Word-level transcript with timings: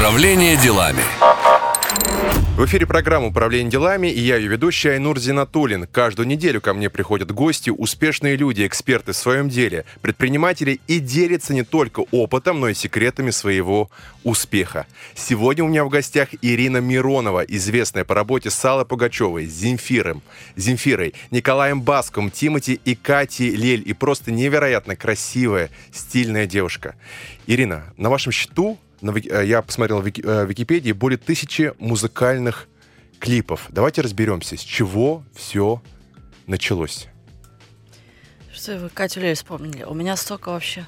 Управление 0.00 0.56
делами. 0.56 1.02
В 2.56 2.64
эфире 2.64 2.86
программа 2.86 3.26
«Управление 3.26 3.70
делами» 3.70 4.06
и 4.06 4.18
я, 4.18 4.36
ее 4.36 4.48
ведущий 4.48 4.88
Айнур 4.88 5.18
Зинатулин. 5.18 5.86
Каждую 5.86 6.26
неделю 6.26 6.62
ко 6.62 6.72
мне 6.72 6.88
приходят 6.88 7.30
гости, 7.30 7.68
успешные 7.68 8.36
люди, 8.36 8.66
эксперты 8.66 9.12
в 9.12 9.16
своем 9.16 9.50
деле, 9.50 9.84
предприниматели 10.00 10.80
и 10.86 11.00
делятся 11.00 11.52
не 11.52 11.64
только 11.64 12.04
опытом, 12.12 12.60
но 12.60 12.70
и 12.70 12.74
секретами 12.74 13.28
своего 13.28 13.90
успеха. 14.24 14.86
Сегодня 15.14 15.64
у 15.64 15.68
меня 15.68 15.84
в 15.84 15.90
гостях 15.90 16.30
Ирина 16.40 16.78
Миронова, 16.78 17.40
известная 17.40 18.06
по 18.06 18.14
работе 18.14 18.48
с 18.48 18.64
Аллой 18.64 18.86
Пугачевой, 18.86 19.44
Земфиром, 19.44 20.22
Земфирой, 20.56 21.12
Николаем 21.30 21.82
Баском, 21.82 22.30
Тимати 22.30 22.80
и 22.86 22.94
Катей 22.94 23.50
Лель. 23.50 23.82
И 23.84 23.92
просто 23.92 24.32
невероятно 24.32 24.96
красивая, 24.96 25.68
стильная 25.92 26.46
девушка. 26.46 26.94
Ирина, 27.46 27.92
на 27.98 28.08
вашем 28.08 28.32
счету 28.32 28.78
на, 29.00 29.16
э, 29.16 29.46
я 29.46 29.62
посмотрел 29.62 30.00
в 30.00 30.06
э, 30.06 30.46
Википедии 30.46 30.92
более 30.92 31.18
тысячи 31.18 31.72
музыкальных 31.78 32.68
клипов. 33.18 33.66
Давайте 33.68 34.00
разберемся, 34.02 34.56
с 34.56 34.60
чего 34.60 35.22
все 35.34 35.82
началось. 36.46 37.06
Что 38.52 38.78
вы 38.78 38.88
Катю 38.88 39.20
Лель 39.20 39.34
вспомнили? 39.34 39.84
У 39.84 39.94
меня 39.94 40.16
столько 40.16 40.50
вообще... 40.50 40.86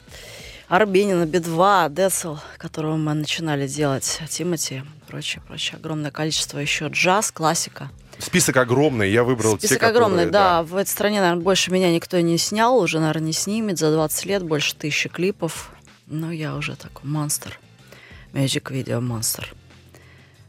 Арбенина, 0.68 1.26
Би-2, 1.26 1.92
Децл, 1.92 2.36
которого 2.56 2.96
мы 2.96 3.12
начинали 3.12 3.68
делать, 3.68 4.22
Тимати, 4.30 4.82
прочее, 5.06 5.42
прочее. 5.46 5.76
Огромное 5.76 6.10
количество 6.10 6.58
еще 6.58 6.86
джаз, 6.86 7.30
классика. 7.30 7.90
Список 8.18 8.56
огромный, 8.56 9.10
я 9.10 9.22
выбрал 9.22 9.58
Список 9.58 9.80
те, 9.80 9.86
огромный, 9.86 10.24
которые, 10.24 10.30
да. 10.30 10.56
да. 10.58 10.62
В 10.62 10.76
этой 10.76 10.88
стране, 10.88 11.20
наверное, 11.20 11.42
больше 11.42 11.70
меня 11.70 11.92
никто 11.92 12.18
не 12.20 12.38
снял, 12.38 12.78
уже, 12.78 13.00
наверное, 13.00 13.26
не 13.26 13.32
снимет. 13.34 13.78
За 13.78 13.92
20 13.92 14.24
лет 14.24 14.42
больше 14.44 14.74
тысячи 14.74 15.10
клипов. 15.10 15.72
Но 16.06 16.32
я 16.32 16.56
уже 16.56 16.74
такой 16.76 17.08
монстр. 17.10 17.58
Magic 18.32 18.70
Video 18.70 19.00
Monster. 19.00 19.46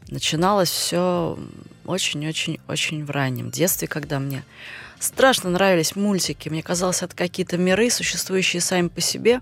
Начиналось 0.08 0.70
все 0.70 1.38
очень-очень-очень 1.86 3.04
в 3.04 3.10
раннем 3.10 3.50
детстве, 3.50 3.88
когда 3.88 4.18
мне 4.18 4.44
страшно 4.98 5.50
нравились 5.50 5.96
мультики. 5.96 6.48
Мне 6.48 6.62
казалось, 6.62 7.02
это 7.02 7.14
какие-то 7.14 7.58
миры, 7.58 7.90
существующие 7.90 8.60
сами 8.60 8.88
по 8.88 9.00
себе, 9.00 9.40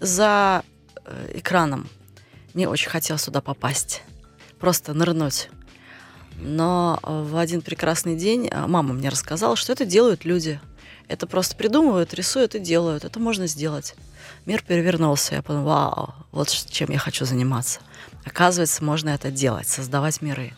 за 0.00 0.64
э, 1.04 1.32
экраном. 1.34 1.88
Мне 2.54 2.68
очень 2.68 2.88
хотелось 2.88 3.24
туда 3.24 3.40
попасть, 3.40 4.02
просто 4.58 4.94
нырнуть. 4.94 5.50
Но 6.38 6.98
в 7.02 7.36
один 7.36 7.60
прекрасный 7.60 8.16
день 8.16 8.48
э, 8.48 8.66
мама 8.66 8.94
мне 8.94 9.08
рассказала, 9.10 9.56
что 9.56 9.72
это 9.72 9.84
делают 9.84 10.24
люди. 10.24 10.60
Это 11.10 11.26
просто 11.26 11.56
придумывают, 11.56 12.14
рисуют 12.14 12.54
и 12.54 12.58
делают. 12.58 13.04
Это 13.04 13.18
можно 13.18 13.46
сделать 13.46 13.94
мир 14.46 14.62
перевернулся. 14.62 15.36
Я 15.36 15.42
подумала, 15.42 15.64
вау, 15.64 16.14
вот 16.32 16.48
чем 16.48 16.90
я 16.90 16.98
хочу 16.98 17.24
заниматься. 17.24 17.80
Оказывается, 18.24 18.84
можно 18.84 19.10
это 19.10 19.30
делать, 19.30 19.68
создавать 19.68 20.22
миры. 20.22 20.52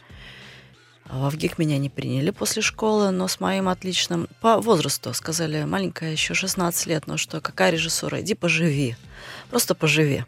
А 1.08 1.28
в 1.28 1.36
ГИК 1.36 1.58
меня 1.58 1.78
не 1.78 1.90
приняли 1.90 2.30
после 2.30 2.62
школы, 2.62 3.10
но 3.10 3.28
с 3.28 3.38
моим 3.38 3.68
отличным... 3.68 4.28
По 4.40 4.60
возрасту 4.60 5.12
сказали, 5.12 5.64
маленькая, 5.64 6.12
еще 6.12 6.32
16 6.32 6.86
лет, 6.86 7.06
ну 7.06 7.18
что, 7.18 7.40
какая 7.40 7.70
режиссура? 7.70 8.20
Иди 8.20 8.34
поживи. 8.34 8.96
Просто 9.50 9.74
поживи. 9.74 10.24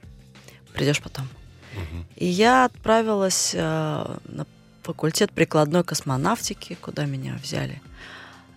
Придешь 0.75 1.01
потом. 1.01 1.29
Угу. 1.75 2.05
И 2.17 2.27
я 2.27 2.67
отправилась 2.67 3.53
э, 3.55 3.59
на 3.59 4.47
факультет 4.83 5.33
прикладной 5.33 5.85
космонавтики, 5.85 6.77
куда 6.81 7.07
меня 7.07 7.39
взяли. 7.43 7.81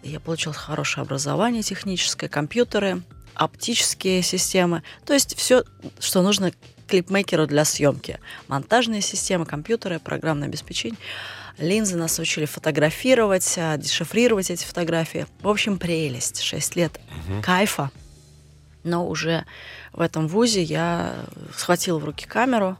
Я 0.03 0.19
получила 0.19 0.53
хорошее 0.53 1.03
образование 1.03 1.63
техническое, 1.63 2.29
компьютеры– 2.29 3.01
оптические 3.37 4.23
системы, 4.23 4.81
то 5.05 5.13
есть 5.13 5.37
все, 5.37 5.63
что 5.99 6.21
нужно 6.21 6.51
клипмейкеру 6.87 7.45
для 7.47 7.65
съемки. 7.65 8.19
Монтажные 8.47 9.01
системы, 9.01 9.45
компьютеры, 9.45 9.99
программное 9.99 10.47
обеспечение. 10.47 10.97
Линзы 11.57 11.97
нас 11.97 12.17
учили 12.19 12.45
фотографировать, 12.45 13.55
а, 13.57 13.77
дешифрировать 13.77 14.49
эти 14.49 14.63
фотографии. 14.63 15.27
В 15.41 15.49
общем, 15.49 15.77
прелесть. 15.77 16.41
Шесть 16.41 16.75
лет 16.75 16.99
угу. 17.09 17.41
кайфа. 17.41 17.91
Но 18.83 19.07
уже 19.07 19.45
в 19.91 20.01
этом 20.01 20.27
вузе 20.27 20.63
я 20.63 21.25
схватил 21.55 21.99
в 21.99 22.05
руки 22.05 22.25
камеру 22.25 22.77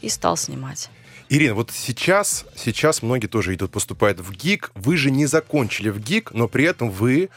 и 0.00 0.08
стал 0.08 0.36
снимать. 0.36 0.88
Ирина, 1.30 1.54
вот 1.54 1.70
сейчас, 1.70 2.46
сейчас 2.56 3.02
многие 3.02 3.26
тоже 3.26 3.54
идут, 3.54 3.70
поступают 3.70 4.18
в 4.18 4.32
ГИК. 4.32 4.70
Вы 4.74 4.96
же 4.96 5.10
не 5.10 5.26
закончили 5.26 5.90
в 5.90 6.00
ГИК, 6.00 6.32
но 6.32 6.48
при 6.48 6.64
этом 6.64 6.90
вы 6.90 7.28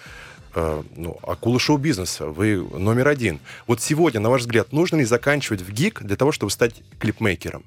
э, 0.56 0.84
ну, 0.96 1.20
акула 1.24 1.60
шоу-бизнеса, 1.60 2.28
вы 2.28 2.56
номер 2.56 3.10
один. 3.10 3.42
Вот 3.68 3.82
сегодня, 3.82 4.22
на 4.22 4.30
ваш 4.30 4.42
взгляд, 4.42 4.72
нужно 4.72 4.98
ли 4.98 5.04
заканчивать 5.04 5.62
в 5.62 5.72
ГИК 5.72 6.04
для 6.04 6.16
того, 6.16 6.32
чтобы 6.32 6.52
стать 6.52 6.76
клипмейкером? 7.00 7.64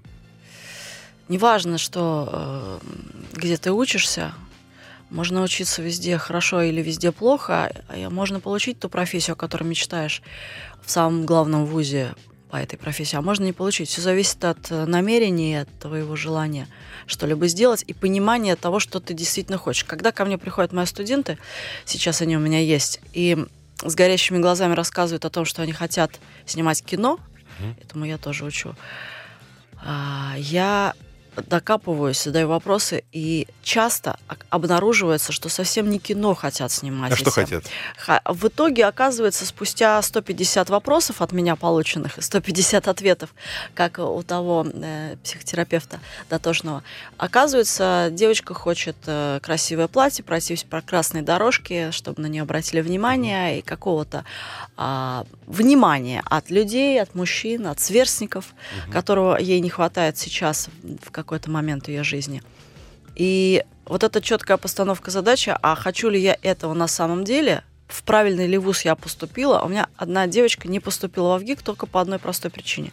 Неважно, 1.28 1.76
что 1.76 2.80
э, 2.82 2.86
где 3.34 3.58
ты 3.58 3.70
учишься, 3.72 4.32
можно 5.10 5.42
учиться 5.42 5.82
везде 5.82 6.16
хорошо 6.16 6.62
или 6.62 6.80
везде 6.80 7.12
плохо, 7.12 7.70
можно 8.10 8.40
получить 8.40 8.78
ту 8.78 8.88
профессию, 8.88 9.34
о 9.34 9.36
которой 9.36 9.64
мечтаешь 9.64 10.22
в 10.82 10.90
самом 10.90 11.26
главном 11.26 11.66
вузе 11.66 12.14
по 12.54 12.58
этой 12.58 12.78
профессии, 12.78 13.16
а 13.16 13.20
можно 13.20 13.42
не 13.42 13.52
получить. 13.52 13.88
Все 13.88 14.00
зависит 14.00 14.44
от 14.44 14.70
э, 14.70 14.84
намерения, 14.84 15.62
от 15.62 15.68
твоего 15.80 16.14
желания 16.14 16.68
что-либо 17.08 17.48
сделать 17.48 17.82
и 17.84 17.92
понимания 17.92 18.54
того, 18.54 18.78
что 18.78 19.00
ты 19.00 19.12
действительно 19.12 19.58
хочешь. 19.58 19.82
Когда 19.82 20.12
ко 20.12 20.24
мне 20.24 20.38
приходят 20.38 20.72
мои 20.72 20.86
студенты, 20.86 21.36
сейчас 21.84 22.22
они 22.22 22.36
у 22.36 22.38
меня 22.40 22.60
есть, 22.60 23.00
и 23.12 23.44
с 23.82 23.96
горящими 23.96 24.38
глазами 24.38 24.72
рассказывают 24.74 25.24
о 25.24 25.30
том, 25.30 25.44
что 25.44 25.62
они 25.62 25.72
хотят 25.72 26.12
снимать 26.46 26.84
кино, 26.84 27.18
mm 27.58 27.82
этому 27.82 28.04
я 28.04 28.18
тоже 28.18 28.44
учу, 28.44 28.76
а, 29.84 30.36
я 30.38 30.94
докапываюсь, 31.42 32.22
задаю 32.22 32.48
вопросы, 32.48 33.04
и 33.12 33.46
часто 33.62 34.18
обнаруживается, 34.50 35.32
что 35.32 35.48
совсем 35.48 35.90
не 35.90 35.98
кино 35.98 36.34
хотят 36.34 36.70
снимать. 36.70 37.12
А 37.12 37.16
что 37.16 37.30
хотят? 37.30 37.64
В 38.24 38.48
итоге 38.48 38.86
оказывается, 38.86 39.46
спустя 39.46 40.00
150 40.00 40.70
вопросов 40.70 41.22
от 41.22 41.32
меня 41.32 41.56
полученных, 41.56 42.18
150 42.18 42.88
ответов, 42.88 43.34
как 43.74 43.98
у 43.98 44.22
того 44.22 44.66
э, 44.72 45.16
психотерапевта 45.22 46.00
дотошного, 46.30 46.82
оказывается, 47.18 48.08
девочка 48.10 48.54
хочет 48.54 48.96
э, 49.06 49.40
красивое 49.42 49.88
платье, 49.88 50.24
пройтись 50.24 50.64
по 50.64 50.80
красной 50.80 51.22
дорожке, 51.22 51.90
чтобы 51.90 52.22
на 52.22 52.26
нее 52.26 52.42
обратили 52.42 52.80
внимание, 52.80 53.58
и 53.58 53.62
какого-то 53.62 54.24
э, 54.76 55.24
внимания 55.46 56.22
от 56.24 56.50
людей, 56.50 57.00
от 57.00 57.14
мужчин, 57.14 57.66
от 57.66 57.80
сверстников, 57.80 58.46
угу. 58.84 58.92
которого 58.92 59.36
ей 59.36 59.60
не 59.60 59.70
хватает 59.70 60.18
сейчас 60.18 60.68
в 61.02 61.10
какой-то 61.24 61.50
момент 61.50 61.88
ее 61.88 62.04
жизни. 62.04 62.42
И 63.16 63.64
вот 63.86 64.02
эта 64.02 64.20
четкая 64.20 64.56
постановка 64.56 65.10
задачи, 65.10 65.54
а 65.62 65.74
хочу 65.74 66.08
ли 66.08 66.20
я 66.20 66.36
этого 66.42 66.74
на 66.74 66.88
самом 66.88 67.24
деле, 67.24 67.62
в 67.88 68.02
правильный 68.02 68.46
ли 68.46 68.58
вуз 68.58 68.84
я 68.84 68.94
поступила, 68.94 69.60
у 69.60 69.68
меня 69.68 69.88
одна 69.96 70.26
девочка 70.26 70.68
не 70.68 70.80
поступила 70.80 71.36
в 71.36 71.42
ВГИК 71.42 71.62
только 71.62 71.86
по 71.86 72.00
одной 72.00 72.18
простой 72.18 72.50
причине. 72.50 72.92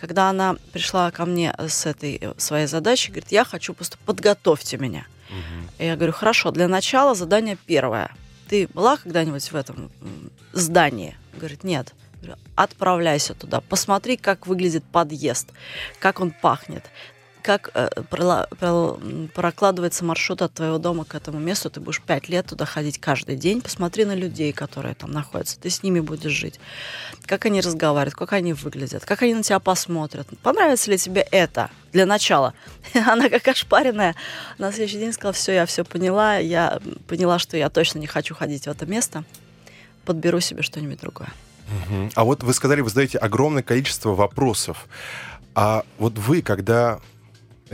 Когда 0.00 0.28
она 0.28 0.56
пришла 0.72 1.10
ко 1.10 1.24
мне 1.24 1.54
с 1.58 1.86
этой 1.86 2.20
своей 2.36 2.66
задачей, 2.66 3.10
говорит, 3.10 3.32
я 3.32 3.44
хочу 3.44 3.74
поступить, 3.74 4.04
подготовьте 4.04 4.76
меня. 4.76 5.06
Угу. 5.30 5.84
Я 5.84 5.96
говорю, 5.96 6.12
хорошо, 6.12 6.50
для 6.50 6.68
начала 6.68 7.14
задание 7.14 7.56
первое. 7.66 8.10
Ты 8.48 8.68
была 8.74 8.96
когда-нибудь 8.96 9.50
в 9.50 9.54
этом 9.54 9.90
здании? 10.52 11.16
Говорит, 11.36 11.64
нет. 11.64 11.94
Говорю, 12.20 12.38
отправляйся 12.54 13.34
туда, 13.34 13.60
посмотри, 13.60 14.16
как 14.16 14.46
выглядит 14.46 14.84
подъезд, 14.84 15.50
как 16.00 16.20
он 16.20 16.30
пахнет, 16.30 16.84
как 17.44 17.70
э, 17.74 17.90
прокладывается 19.34 20.02
маршрут 20.02 20.40
от 20.40 20.54
твоего 20.54 20.78
дома 20.78 21.04
к 21.04 21.14
этому 21.14 21.38
месту. 21.38 21.68
Ты 21.68 21.78
будешь 21.78 22.00
пять 22.00 22.30
лет 22.30 22.46
туда 22.46 22.64
ходить 22.64 22.98
каждый 22.98 23.36
день. 23.36 23.60
Посмотри 23.60 24.06
на 24.06 24.14
людей, 24.14 24.50
которые 24.54 24.94
там 24.94 25.12
находятся. 25.12 25.60
Ты 25.60 25.68
с 25.68 25.82
ними 25.82 26.00
будешь 26.00 26.32
жить. 26.32 26.58
Как 27.26 27.44
они 27.44 27.60
разговаривают, 27.60 28.14
как 28.14 28.32
они 28.32 28.54
выглядят, 28.54 29.04
как 29.04 29.20
они 29.20 29.34
на 29.34 29.42
тебя 29.42 29.58
посмотрят. 29.58 30.26
Понравится 30.42 30.90
ли 30.90 30.96
тебе 30.96 31.20
это 31.20 31.70
для 31.92 32.06
начала? 32.06 32.54
Она 32.94 33.28
как 33.28 33.46
ошпаренная 33.46 34.14
на 34.56 34.72
следующий 34.72 34.98
день 34.98 35.12
сказала, 35.12 35.34
все, 35.34 35.52
я 35.52 35.66
все 35.66 35.84
поняла. 35.84 36.38
Я 36.38 36.80
поняла, 37.08 37.38
что 37.38 37.58
я 37.58 37.68
точно 37.68 37.98
не 37.98 38.06
хочу 38.06 38.34
ходить 38.34 38.64
в 38.64 38.68
это 38.68 38.86
место. 38.86 39.22
Подберу 40.06 40.40
себе 40.40 40.62
что-нибудь 40.62 41.00
другое. 41.00 41.28
А 42.14 42.24
вот 42.24 42.42
вы 42.42 42.54
сказали, 42.54 42.80
вы 42.80 42.88
задаете 42.88 43.18
огромное 43.18 43.62
количество 43.62 44.14
вопросов. 44.14 44.88
А 45.54 45.84
вот 45.98 46.18
вы, 46.18 46.40
когда 46.40 47.00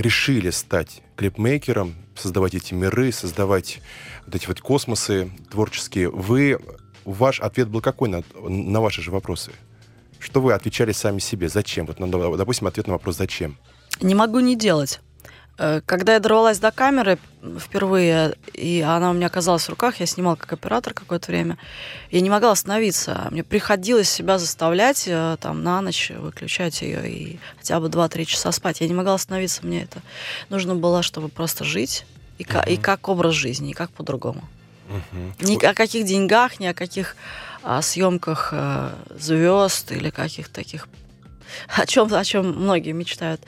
решили 0.00 0.50
стать 0.50 1.02
клипмейкером, 1.16 1.94
создавать 2.16 2.54
эти 2.54 2.74
миры, 2.74 3.12
создавать 3.12 3.80
вот 4.26 4.34
эти 4.34 4.46
вот 4.46 4.60
космосы 4.60 5.30
творческие, 5.50 6.10
вы, 6.10 6.58
ваш 7.04 7.40
ответ 7.40 7.68
был 7.68 7.80
какой 7.80 8.08
на, 8.08 8.22
на 8.42 8.80
ваши 8.80 9.02
же 9.02 9.10
вопросы? 9.10 9.52
Что 10.18 10.40
вы 10.40 10.52
отвечали 10.52 10.92
сами 10.92 11.18
себе? 11.18 11.48
Зачем? 11.48 11.86
Вот, 11.86 11.98
допустим, 12.36 12.66
ответ 12.66 12.86
на 12.86 12.94
вопрос 12.94 13.16
«Зачем?» 13.16 13.56
Не 14.00 14.14
могу 14.14 14.40
не 14.40 14.56
делать. 14.56 15.00
Э, 15.58 15.80
когда 15.84 16.14
я 16.14 16.20
дорвалась 16.20 16.58
до 16.58 16.70
камеры 16.70 17.18
впервые, 17.58 18.36
и 18.52 18.80
она 18.80 19.10
у 19.10 19.12
меня 19.12 19.26
оказалась 19.26 19.64
в 19.64 19.68
руках, 19.70 20.00
я 20.00 20.06
снимала 20.06 20.36
как 20.36 20.52
оператор 20.52 20.94
какое-то 20.94 21.30
время, 21.30 21.58
я 22.10 22.20
не 22.20 22.30
могла 22.30 22.52
остановиться. 22.52 23.28
Мне 23.30 23.44
приходилось 23.44 24.08
себя 24.08 24.38
заставлять 24.38 25.04
э, 25.06 25.36
там 25.40 25.62
на 25.62 25.80
ночь 25.80 26.10
выключать 26.16 26.82
ее 26.82 27.10
и 27.10 27.38
хотя 27.58 27.80
бы 27.80 27.88
2-3 27.88 28.24
часа 28.24 28.52
спать. 28.52 28.80
Я 28.80 28.88
не 28.88 28.94
могла 28.94 29.14
остановиться, 29.14 29.64
мне 29.64 29.82
это 29.82 30.00
нужно 30.48 30.74
было, 30.74 31.02
чтобы 31.02 31.28
просто 31.28 31.64
жить, 31.64 32.06
и, 32.38 32.44
uh-huh. 32.44 32.68
и 32.72 32.76
как 32.76 33.08
образ 33.08 33.34
жизни, 33.34 33.70
и 33.70 33.74
как 33.74 33.90
по-другому. 33.90 34.42
Uh-huh. 34.88 35.46
Ни 35.46 35.64
о 35.64 35.74
каких 35.74 36.04
деньгах, 36.06 36.58
ни 36.58 36.66
о 36.66 36.74
каких 36.74 37.16
а, 37.62 37.82
съемках 37.82 38.50
э, 38.52 38.90
звезд 39.18 39.92
или 39.92 40.08
каких-то 40.08 40.54
таких 40.54 40.88
о 41.68 41.86
чем, 41.86 42.12
о 42.12 42.24
чем 42.24 42.46
многие 42.46 42.92
мечтают, 42.92 43.40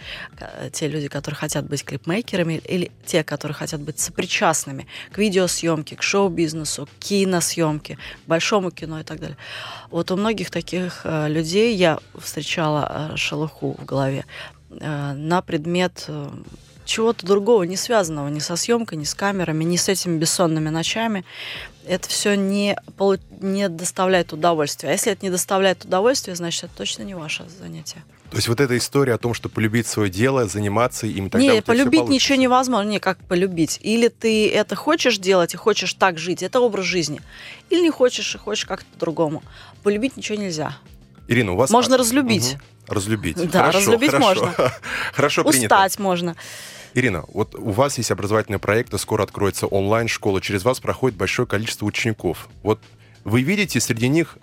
те 0.73 0.89
люди, 0.89 1.09
которые 1.09 1.39
хотят 1.39 1.67
быть 1.67 1.85
клипмейкерами, 1.85 2.61
или 2.65 2.91
те, 3.07 3.25
которые 3.25 3.55
хотят 3.55 3.81
быть 3.81 3.99
сопричастными 3.99 4.87
к 5.11 5.19
видеосъемке, 5.19 5.97
к 5.97 6.03
шоу-бизнесу, 6.03 6.87
к 6.87 7.05
киносъемке, 7.05 7.97
к 7.97 8.29
большому 8.29 8.71
кино 8.71 9.01
и 9.01 9.05
так 9.05 9.21
далее. 9.21 9.37
Вот 9.91 10.11
у 10.11 10.17
многих 10.17 10.51
таких 10.51 11.03
э, 11.05 11.29
людей 11.29 11.75
я 11.77 11.99
встречала 12.19 13.11
э, 13.13 13.17
шелуху 13.17 13.77
в 13.79 13.85
голове 13.85 14.25
э, 14.71 15.13
на 15.13 15.43
предмет 15.43 16.09
чего-то 16.85 17.27
другого, 17.27 17.63
не 17.63 17.77
связанного 17.77 18.29
ни 18.29 18.41
со 18.41 18.57
съемкой, 18.57 18.99
ни 18.99 19.05
с 19.05 19.15
камерами, 19.15 19.65
ни 19.65 19.77
с 19.77 19.89
этими 19.89 20.19
бессонными 20.19 20.69
ночами. 20.69 21.25
Это 21.87 22.09
все 22.09 22.35
не, 22.37 22.77
не 23.41 23.69
доставляет 23.69 24.33
удовольствия. 24.33 24.91
А 24.91 24.93
если 24.93 25.13
это 25.13 25.25
не 25.25 25.31
доставляет 25.31 25.85
удовольствия, 25.85 26.35
значит, 26.35 26.65
это 26.65 26.73
точно 26.77 27.03
не 27.03 27.15
ваше 27.15 27.45
занятие. 27.59 28.03
То 28.31 28.37
есть 28.37 28.49
вот 28.49 28.61
эта 28.61 28.79
история 28.79 29.13
о 29.13 29.19
том, 29.19 29.35
что 29.35 29.51
полюбить 29.51 29.87
свое 29.87 30.09
дело, 30.09 30.47
заниматься 30.47 31.07
им 31.07 31.29
тогда... 31.29 31.47
Не, 31.47 31.61
полюбить 31.61 32.09
ничего 32.09 32.39
невозможно. 32.39 32.89
Не, 32.89 32.99
как 32.99 33.19
полюбить. 33.19 33.79
Или 33.83 34.09
ты 34.09 34.49
это 34.49 34.75
хочешь 34.75 35.19
делать 35.19 35.53
и 35.53 35.59
хочешь 35.59 35.93
так 35.93 36.19
жить, 36.19 36.43
это 36.43 36.61
образ 36.61 36.87
жизни. 36.87 37.21
Или 37.69 37.83
не 37.83 37.91
хочешь 37.91 38.35
и 38.35 38.39
хочешь 38.39 38.65
как-то 38.65 38.87
по-другому. 38.95 39.43
Полюбить 39.83 40.17
ничего 40.17 40.39
нельзя. 40.39 40.79
Ирина, 41.29 41.53
у 41.53 41.57
вас... 41.57 41.69
Можно 41.69 41.99
разлюбить. 41.99 42.55
Угу. 42.55 42.95
Разлюбить. 42.95 43.51
Да, 43.51 43.67
хорошо, 43.67 43.79
разлюбить 43.79 44.11
хорошо. 44.11 44.45
можно. 44.45 44.73
Хорошо 45.13 45.45
принято. 45.45 45.75
Устать 45.75 45.99
можно. 45.99 46.37
Ирина, 46.95 47.25
вот 47.33 47.55
у 47.55 47.71
вас 47.71 47.99
есть 47.99 48.11
образовательные 48.11 48.59
проекты, 48.59 48.99
скоро 48.99 49.23
откроется 49.23 49.67
онлайн-школа, 49.67 50.41
через 50.41 50.65
вас 50.65 50.81
проходит 50.81 51.17
большое 51.17 51.49
количество 51.49 51.87
учеников. 51.87 52.49
Вот 52.63 52.81
вы 53.25 53.43
видите 53.43 53.81
среди 53.81 54.09
них 54.09 54.39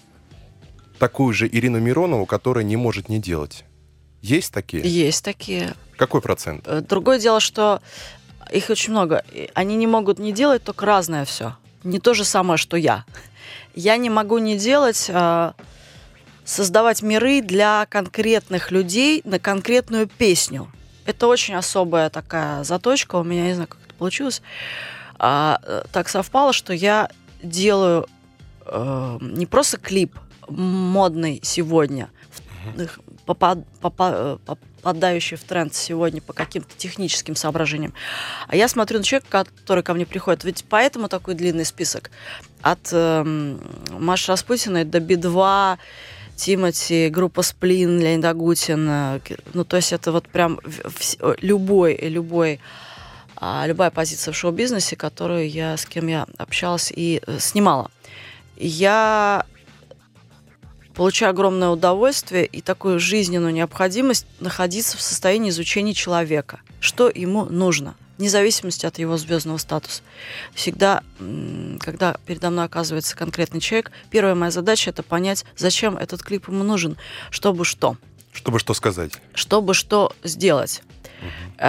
такую 0.98 1.34
же 1.34 1.48
Ирину 1.48 1.80
Миронову, 1.80 2.26
которая 2.26 2.64
не 2.64 2.76
может 2.76 3.10
не 3.10 3.20
делать? 3.20 3.66
Есть 4.22 4.54
такие? 4.54 4.84
Есть 4.84 5.24
такие. 5.24 5.76
Какой 5.98 6.22
процент? 6.22 6.68
Э, 6.68 6.82
другое 6.82 7.20
дело, 7.20 7.40
что 7.40 7.82
их 8.52 8.70
очень 8.70 8.92
много. 8.92 9.24
Они 9.54 9.76
не 9.76 9.88
могут 9.88 10.20
не 10.20 10.34
делать 10.34 10.64
только 10.64 10.86
разное 10.86 11.26
все. 11.26 11.56
Не 11.84 12.00
то 12.00 12.14
же 12.14 12.26
самое, 12.26 12.58
что 12.58 12.76
я. 12.76 13.06
Я 13.76 13.96
не 13.98 14.10
могу 14.10 14.40
не 14.40 14.58
делать, 14.58 15.10
а, 15.14 15.54
создавать 16.44 17.02
миры 17.02 17.42
для 17.42 17.86
конкретных 17.90 18.72
людей 18.72 19.22
на 19.24 19.40
конкретную 19.40 20.08
песню. 20.08 20.70
Это 21.10 21.26
очень 21.26 21.56
особая 21.56 22.12
такая 22.12 22.64
заточка 22.64 23.16
у 23.16 23.24
меня, 23.24 23.46
не 23.46 23.54
знаю, 23.56 23.68
как 23.68 23.80
это 23.84 23.96
получилось. 23.96 24.44
А, 25.18 25.60
э, 25.64 25.82
так 25.92 26.08
совпало, 26.08 26.54
что 26.54 26.72
я 26.72 27.10
делаю 27.42 28.06
э, 28.68 29.18
не 29.20 29.48
просто 29.48 29.78
клип 29.78 30.16
модный 30.48 31.40
сегодня, 31.42 32.12
попад, 33.26 33.58
попад, 33.82 34.14
э, 34.16 34.38
попадающий 34.46 35.36
в 35.36 35.44
тренд 35.46 35.74
сегодня 35.74 36.22
по 36.22 36.34
каким-то 36.34 36.78
техническим 36.78 37.36
соображениям. 37.36 37.96
А 38.48 38.56
я 38.56 38.68
смотрю 38.68 39.00
на 39.00 39.04
человека, 39.04 39.48
который 39.62 39.82
ко 39.84 39.96
мне 39.96 40.06
приходит. 40.06 40.44
Ведь 40.44 40.64
поэтому 40.70 41.10
такой 41.10 41.34
длинный 41.34 41.66
список. 41.66 42.12
От 42.62 42.90
э, 42.92 43.58
Маши 43.90 44.32
Распутиной 44.32 44.84
до 44.84 45.00
Би-2, 45.00 45.80
Тимати, 46.40 47.10
группа 47.10 47.42
Сплин, 47.42 48.00
Леонид 48.00 48.24
Агутин. 48.24 48.88
Э, 48.90 49.20
ну, 49.54 49.66
то 49.66 49.76
есть 49.76 49.92
это 49.92 50.14
вот 50.14 50.30
прям 50.30 50.60
любой, 51.42 51.98
любой 51.98 52.62
а, 53.36 53.66
любая 53.68 53.92
позиция 53.92 54.32
в 54.32 54.38
шоу-бизнесе, 54.38 54.96
которую 54.96 55.50
я, 55.50 55.76
с 55.76 55.86
кем 55.86 56.08
я 56.08 56.28
общалась 56.38 56.94
и 56.96 57.22
э, 57.26 57.40
снимала. 57.40 57.92
Я 58.56 59.46
получаю 60.94 61.32
огромное 61.32 61.70
удовольствие 61.70 62.46
и 62.46 62.62
такую 62.62 63.00
жизненную 63.00 63.54
необходимость 63.54 64.26
находиться 64.40 64.98
в 64.98 65.02
состоянии 65.02 65.50
изучения 65.50 65.94
человека, 65.94 66.62
что 66.80 67.10
ему 67.14 67.46
нужно– 67.46 67.96
вне 68.20 68.30
зависимости 68.30 68.86
от 68.86 69.00
его 69.00 69.18
звездного 69.18 69.58
статуса. 69.58 70.04
Всегда, 70.54 71.02
когда 71.80 72.18
передо 72.26 72.50
мной 72.52 72.66
оказывается 72.66 73.16
конкретный 73.16 73.62
человек, 73.62 73.92
первая 74.12 74.36
моя 74.36 74.52
задача 74.52 74.92
это 74.92 75.02
понять, 75.02 75.46
зачем 75.58 75.98
этот 75.98 76.22
клип 76.22 76.50
ему 76.50 76.64
нужен, 76.64 76.98
чтобы 77.32 77.66
что. 77.66 77.98
Чтобы 78.34 78.60
что 78.60 78.74
сказать. 78.74 79.14
Чтобы 79.34 79.74
что 79.74 80.14
сделать. 80.24 80.84
Угу. 81.22 81.66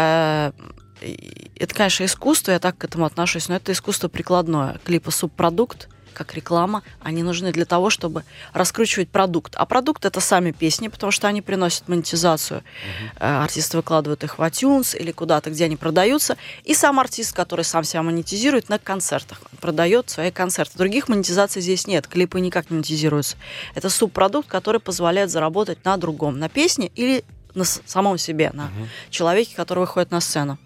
Это, 1.57 1.75
конечно, 1.75 2.05
искусство, 2.05 2.53
я 2.53 2.59
так 2.59 2.77
к 2.77 2.85
этому 2.85 3.07
отношусь, 3.07 3.49
но 3.49 3.57
это 3.57 3.73
искусство 3.73 4.09
прикладное. 4.09 4.79
Клипа 4.85 5.11
субпродукт, 5.11 5.89
как 6.13 6.35
реклама, 6.35 6.83
они 7.01 7.23
нужны 7.23 7.53
для 7.53 7.65
того, 7.65 7.91
чтобы 7.91 8.25
раскручивать 8.53 9.09
продукт. 9.09 9.55
А 9.57 9.67
продукт 9.67 10.05
это 10.05 10.21
сами 10.21 10.53
песни, 10.53 10.89
потому 10.89 11.13
что 11.13 11.29
они 11.29 11.43
приносят 11.43 11.89
монетизацию. 11.89 12.61
Угу. 12.61 13.17
Артисты 13.21 13.77
выкладывают 13.77 14.25
их 14.25 14.39
в 14.39 14.43
iTunes 14.43 14.97
или 14.97 15.13
куда-то, 15.13 15.51
где 15.51 15.65
они 15.65 15.77
продаются. 15.77 16.37
И 16.65 16.75
сам 16.75 17.01
артист, 17.01 17.35
который 17.35 17.65
сам 17.65 17.85
себя 17.85 18.03
монетизирует 18.03 18.69
на 18.69 18.79
концертах, 18.79 19.41
продает 19.61 20.11
свои 20.11 20.31
концерты. 20.31 20.79
Других 20.79 21.09
монетизаций 21.09 21.63
здесь 21.63 21.87
нет, 21.87 22.07
клипы 22.07 22.41
никак 22.41 22.71
не 22.71 22.77
монетизируются. 22.77 23.37
Это 23.75 23.91
субпродукт, 23.91 24.49
который 24.49 24.81
позволяет 24.81 25.31
заработать 25.31 25.85
на 25.85 25.97
другом, 25.97 26.39
на 26.39 26.49
песне 26.49 26.91
или 26.95 27.25
на 27.55 27.65
самом 27.65 28.19
себе, 28.19 28.51
на 28.53 28.67
угу. 28.67 28.89
человеке, 29.11 29.55
который 29.57 29.81
выходит 29.81 30.11
на 30.11 30.21
сцену. 30.21 30.59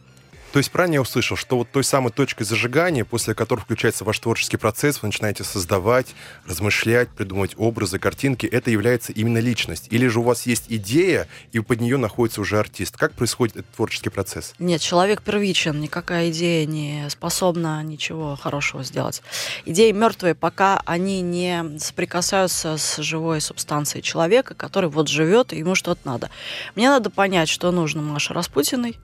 То 0.55 0.59
есть 0.59 0.71
правильно 0.71 0.95
я 0.95 1.01
услышал, 1.01 1.37
что 1.37 1.57
вот 1.57 1.73
той 1.73 1.83
самой 1.83 2.13
точкой 2.13 2.45
зажигания, 2.45 3.05
после 3.05 3.35
которой 3.35 3.59
включается 3.59 4.05
ваш 4.05 4.21
творческий 4.21 4.57
процесс, 4.57 5.03
вы 5.03 5.09
начинаете 5.09 5.43
создавать, 5.43 6.15
размышлять, 6.47 7.09
придумывать 7.09 7.55
образы, 7.57 7.99
картинки, 7.99 8.47
это 8.47 8.71
является 8.71 9.11
именно 9.11 9.39
личность? 9.39 9.89
Или 9.91 10.07
же 10.07 10.21
у 10.21 10.23
вас 10.23 10.47
есть 10.47 10.67
идея, 10.69 11.27
и 11.51 11.59
под 11.59 11.81
нее 11.81 11.97
находится 11.97 12.41
уже 12.41 12.61
артист? 12.61 12.97
Как 12.97 13.15
происходит 13.15 13.57
этот 13.57 13.73
творческий 13.73 14.11
процесс? 14.11 14.55
Нет, 14.61 14.81
человек 14.81 15.23
первичен, 15.23 15.81
никакая 15.81 16.31
идея 16.31 16.67
не 16.67 17.11
способна 17.11 17.83
ничего 17.83 18.37
хорошего 18.37 18.85
сделать. 18.85 19.23
Идеи 19.65 19.91
мертвые, 19.91 20.37
пока 20.37 20.81
они 20.87 21.21
не 21.21 21.81
соприкасаются 21.81 22.77
с 22.77 22.99
живой 22.99 23.41
субстанцией 23.41 24.03
человека, 24.03 24.55
который 24.55 24.89
вот 24.89 25.09
живет, 25.09 25.53
и 25.53 25.59
ему 25.59 25.75
что-то 25.75 26.03
надо. 26.05 26.31
Мне 26.77 26.91
надо 26.91 27.11
понять, 27.11 27.49
что 27.49 27.73
нужно 27.73 28.03
Маше 28.03 28.35
Распутиной, 28.35 28.97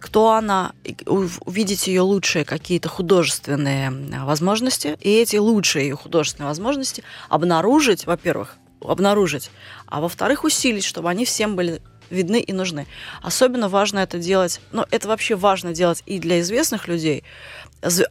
кто 0.00 0.32
она, 0.32 0.72
увидеть 1.06 1.86
ее 1.86 2.02
лучшие 2.02 2.44
какие-то 2.44 2.88
художественные 2.88 3.90
возможности, 4.24 4.96
и 5.00 5.10
эти 5.10 5.36
лучшие 5.36 5.88
ее 5.88 5.96
художественные 5.96 6.48
возможности 6.48 7.02
обнаружить, 7.28 8.06
во-первых, 8.06 8.56
обнаружить, 8.80 9.50
а 9.86 10.00
во-вторых, 10.00 10.44
усилить, 10.44 10.84
чтобы 10.84 11.08
они 11.08 11.24
всем 11.24 11.56
были 11.56 11.80
видны 12.14 12.40
и 12.40 12.52
нужны. 12.52 12.86
Особенно 13.22 13.68
важно 13.68 13.98
это 13.98 14.18
делать, 14.18 14.60
ну, 14.72 14.84
это 14.90 15.08
вообще 15.08 15.34
важно 15.34 15.72
делать 15.72 16.02
и 16.06 16.18
для 16.18 16.40
известных 16.40 16.88
людей, 16.88 17.24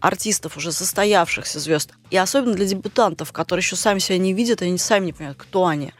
артистов, 0.01 0.57
уже 0.57 0.71
состоявшихся 0.71 1.59
звезд, 1.59 1.91
и 2.11 2.17
особенно 2.17 2.53
для 2.53 2.65
дебютантов, 2.65 3.31
которые 3.31 3.63
еще 3.63 3.75
сами 3.75 3.99
себя 3.99 4.17
не 4.17 4.33
видят, 4.33 4.61
они 4.61 4.77
сами 4.77 5.05
не 5.05 5.13
понимают, 5.13 5.37
кто 5.37 5.65
они. 5.65 5.93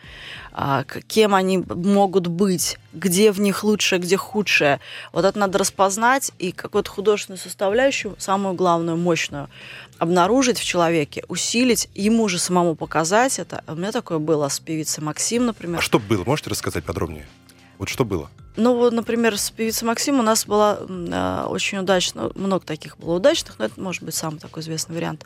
А, 0.56 0.84
кем 0.84 1.34
они 1.34 1.58
могут 1.58 2.28
быть, 2.28 2.78
где 2.94 3.32
в 3.32 3.40
них 3.40 3.64
лучшее, 3.64 4.00
где 4.00 4.18
худшее. 4.18 4.80
Вот 5.12 5.26
это 5.26 5.40
надо 5.40 5.58
распознать 5.58 6.32
и 6.38 6.52
какую-то 6.52 6.92
художественную 6.92 7.40
составляющую, 7.40 8.16
самую 8.20 8.54
главную, 8.54 8.96
мощную, 8.96 9.50
обнаружить 9.98 10.60
в 10.60 10.64
человеке, 10.64 11.24
усилить, 11.28 11.90
ему 11.96 12.28
же 12.28 12.38
самому 12.38 12.76
показать 12.76 13.40
это. 13.40 13.64
У 13.68 13.74
меня 13.74 13.92
такое 13.92 14.20
было 14.20 14.48
с 14.48 14.60
певицей 14.60 15.04
Максим, 15.04 15.48
например. 15.48 15.80
А 15.80 15.82
что 15.82 15.98
было? 15.98 16.24
Можете 16.24 16.52
рассказать 16.52 16.84
подробнее? 16.84 17.26
Вот 17.78 17.90
что 17.90 18.06
было? 18.06 18.30
Ну, 18.56 18.76
вот, 18.76 18.94
например, 18.94 19.38
с 19.38 19.50
певицей 19.50 19.88
Максим 19.88 20.20
у 20.20 20.22
нас 20.22 20.46
была 20.46 20.80
э, 20.88 21.46
очень 21.48 21.80
удачно, 21.80 22.32
много 22.36 22.66
таких 22.66 22.98
было 22.98 23.16
удачных, 23.16 23.58
но 23.58 23.66
это 23.66 23.82
может 23.82 24.04
быть 24.04 24.14
самый 24.14 24.40
такой 24.40 24.62
известный 24.62 24.96
вариант. 24.96 25.26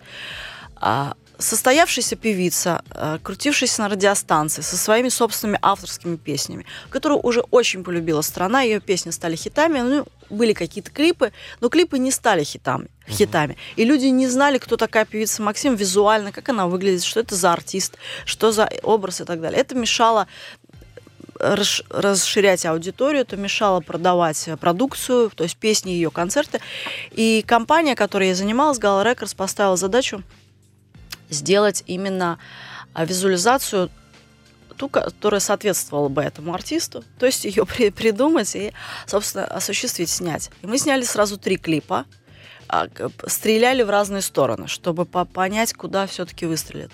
А, 0.78 1.16
состоявшаяся 1.38 2.16
певица, 2.16 2.84
э, 2.92 3.20
крутившаяся 3.22 3.82
на 3.82 3.90
радиостанции 3.90 4.62
со 4.62 4.78
своими 4.78 5.10
собственными 5.10 5.60
авторскими 5.62 6.16
песнями, 6.16 6.66
которую 6.90 7.20
уже 7.22 7.42
очень 7.52 7.84
полюбила 7.84 8.22
страна, 8.22 8.62
ее 8.62 8.80
песни 8.80 9.12
стали 9.12 9.36
хитами, 9.36 9.80
ну, 9.80 10.08
были 10.30 10.54
какие-то 10.54 10.92
клипы, 10.92 11.32
но 11.62 11.70
клипы 11.70 12.00
не 12.00 12.12
стали 12.12 12.44
хитами, 12.44 12.90
хитами. 13.08 13.56
И 13.76 13.86
люди 13.86 14.06
не 14.08 14.28
знали, 14.28 14.58
кто 14.58 14.78
такая 14.78 15.06
певица 15.06 15.42
Максим 15.42 15.76
визуально, 15.76 16.32
как 16.32 16.50
она 16.50 16.68
выглядит, 16.68 17.04
что 17.04 17.20
это 17.20 17.36
за 17.36 17.54
артист, 17.54 17.98
что 18.26 18.52
за 18.52 18.70
образ 18.84 19.22
и 19.22 19.26
так 19.26 19.40
далее. 19.40 19.60
Это 19.60 19.76
мешало 19.76 20.28
расширять 21.40 22.66
аудиторию, 22.66 23.26
то 23.26 23.38
мешало 23.38 23.80
продавать 23.80 24.50
продукцию, 24.60 25.30
то 25.30 25.44
есть 25.44 25.58
песни, 25.58 25.92
ее 25.92 26.12
концерты. 26.12 26.60
И 27.12 27.44
компания, 27.48 27.96
которой 27.96 28.30
я 28.30 28.36
занималась, 28.36 28.80
Gala 28.80 29.04
Records, 29.04 29.36
поставила 29.36 29.78
задачу 29.78 30.24
сделать 31.30 31.84
именно 31.88 32.40
а, 32.94 33.06
визуализацию 33.06 33.90
ту, 34.78 34.90
которая 34.90 35.42
соответствовала 35.42 36.08
бы 36.08 36.22
этому 36.22 36.54
артисту, 36.54 37.04
то 37.20 37.26
есть 37.26 37.46
ее 37.46 37.66
при, 37.78 37.90
придумать 37.90 38.56
и, 38.56 38.74
собственно, 39.06 39.46
осуществить, 39.46 40.10
снять. 40.10 40.52
И 40.62 40.68
мы 40.68 40.78
сняли 40.78 41.04
сразу 41.04 41.38
три 41.38 41.58
клипа, 41.58 42.06
а, 42.70 42.88
стреляли 43.28 43.84
в 43.84 43.90
разные 43.90 44.22
стороны, 44.22 44.68
чтобы 44.68 45.06
по 45.06 45.26
понять, 45.26 45.74
куда 45.74 46.08
все-таки 46.08 46.46
выстрелит. 46.46 46.92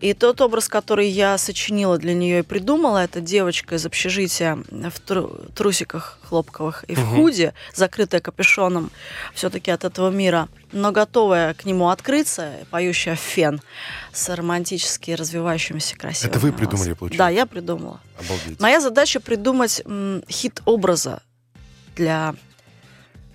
И 0.00 0.14
тот 0.14 0.40
образ, 0.40 0.68
который 0.68 1.08
я 1.08 1.36
сочинила 1.38 1.98
для 1.98 2.14
нее 2.14 2.40
и 2.40 2.42
придумала, 2.42 2.98
это 2.98 3.20
девочка 3.20 3.74
из 3.74 3.84
общежития 3.84 4.58
в 4.70 5.00
трусиках 5.54 6.18
хлопковых 6.22 6.84
и 6.88 6.94
в 6.94 7.02
угу. 7.02 7.22
худе, 7.22 7.52
закрытая 7.74 8.20
капюшоном 8.20 8.90
все-таки 9.34 9.70
от 9.70 9.84
этого 9.84 10.10
мира, 10.10 10.48
но 10.72 10.92
готовая 10.92 11.54
к 11.54 11.64
нему 11.64 11.88
открыться, 11.88 12.52
поющая 12.70 13.16
фен 13.16 13.60
с 14.12 14.28
романтически 14.28 15.12
развивающимися 15.12 15.96
красивыми 15.96 16.30
Это 16.30 16.38
вы 16.38 16.52
придумали, 16.52 16.92
получается? 16.92 17.18
Да, 17.18 17.28
я 17.30 17.46
придумала. 17.46 18.00
Обалдеть. 18.18 18.60
Моя 18.60 18.80
задача 18.80 19.18
придумать 19.18 19.82
м, 19.84 20.22
хит 20.28 20.62
образа 20.64 21.22
для 21.96 22.36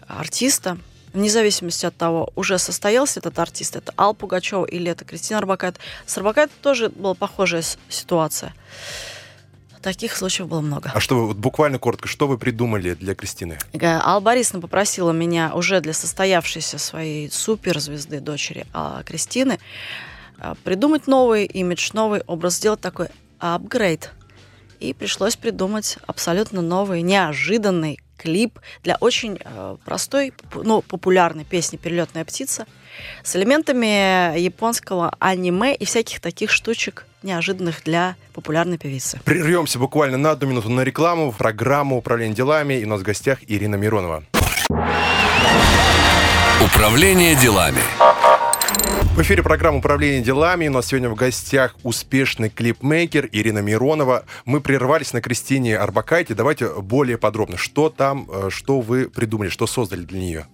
артиста, 0.08 0.78
вне 1.14 1.30
зависимости 1.30 1.86
от 1.86 1.96
того, 1.96 2.32
уже 2.36 2.58
состоялся 2.58 3.20
этот 3.20 3.38
артист, 3.40 3.76
это 3.76 3.94
Ал 3.98 4.14
Пугачев 4.14 4.68
или 4.70 4.92
это 4.92 5.06
Кристина 5.06 5.40
Арбакайт. 5.40 5.78
С 6.06 6.18
Арбакайт 6.18 6.52
тоже 6.62 6.90
была 6.90 7.14
похожая 7.14 7.64
ситуация. 7.90 8.54
Таких 9.82 10.16
случаев 10.16 10.48
было 10.48 10.62
много. 10.62 10.92
А 10.96 11.00
что 11.02 11.18
вы, 11.18 11.28
вот 11.28 11.38
буквально 11.38 11.78
коротко, 11.78 12.08
что 12.08 12.26
вы 12.26 12.38
придумали 12.38 12.94
для 12.94 13.16
Кристины? 13.16 13.58
Алла 13.82 14.22
Борисовна 14.22 14.62
попросила 14.62 15.12
меня 15.12 15.52
уже 15.54 15.82
для 15.82 15.92
состоявшейся 15.92 16.78
своей 16.78 17.30
суперзвезды 17.30 18.22
дочери 18.22 18.66
а, 18.72 19.04
Кристины 19.04 19.60
а, 20.40 20.56
придумать 20.64 21.08
новый 21.08 21.46
имидж, 21.46 21.90
новый 21.92 22.22
образ, 22.28 22.56
сделать 22.56 22.80
такой 22.80 23.08
апгрейд. 23.40 24.12
И 24.84 24.94
пришлось 24.94 25.38
придумать 25.38 25.98
абсолютно 26.08 26.62
новый, 26.62 27.04
неожиданный, 27.04 28.02
клип 28.18 28.60
для 28.84 28.98
очень 29.00 29.40
э, 29.42 29.78
простой, 29.86 30.34
но 30.54 30.82
популярной 30.82 31.46
песни 31.46 31.78
«Перелетная 31.78 32.26
птица» 32.26 32.66
с 33.24 33.34
элементами 33.38 34.38
японского 34.38 35.16
аниме 35.20 35.74
и 35.74 35.86
всяких 35.86 36.20
таких 36.20 36.52
штучек 36.52 37.06
неожиданных 37.22 37.82
для 37.86 38.18
популярной 38.34 38.78
певицы. 38.78 39.22
Прервемся 39.24 39.80
буквально 39.80 40.18
на 40.18 40.32
одну 40.32 40.50
минуту 40.50 40.70
на 40.70 40.82
рекламу, 40.82 41.32
в 41.32 41.38
программу 41.38 41.98
«Управление 41.98 42.36
делами». 42.36 42.74
И 42.74 42.84
у 42.84 42.90
нас 42.90 43.00
в 43.00 43.04
гостях 43.04 43.40
Ирина 43.48 43.76
Миронова. 43.76 44.26
Управление 46.62 47.36
делами. 47.36 47.80
В 49.14 49.22
эфире 49.22 49.44
программа 49.44 49.78
«Управление 49.78 50.24
делами». 50.24 50.68
У 50.68 50.72
нас 50.72 50.88
сегодня 50.88 51.08
в 51.08 51.14
гостях 51.14 51.76
успешный 51.84 52.50
клипмейкер 52.50 53.30
Ирина 53.32 53.60
Миронова. 53.60 54.26
Мы 54.46 54.60
прервались 54.60 55.14
на 55.14 55.22
Кристине 55.22 55.78
Арбакайте. 55.78 56.34
Давайте 56.34 56.68
более 56.82 57.20
подробно. 57.20 57.56
Что 57.56 57.92
там, 57.92 58.28
э, 58.28 58.50
что 58.50 58.82
вы 58.82 59.08
придумали, 59.08 59.50
что 59.50 59.68
создали 59.68 60.02
для 60.02 60.20
нее? 60.20 60.48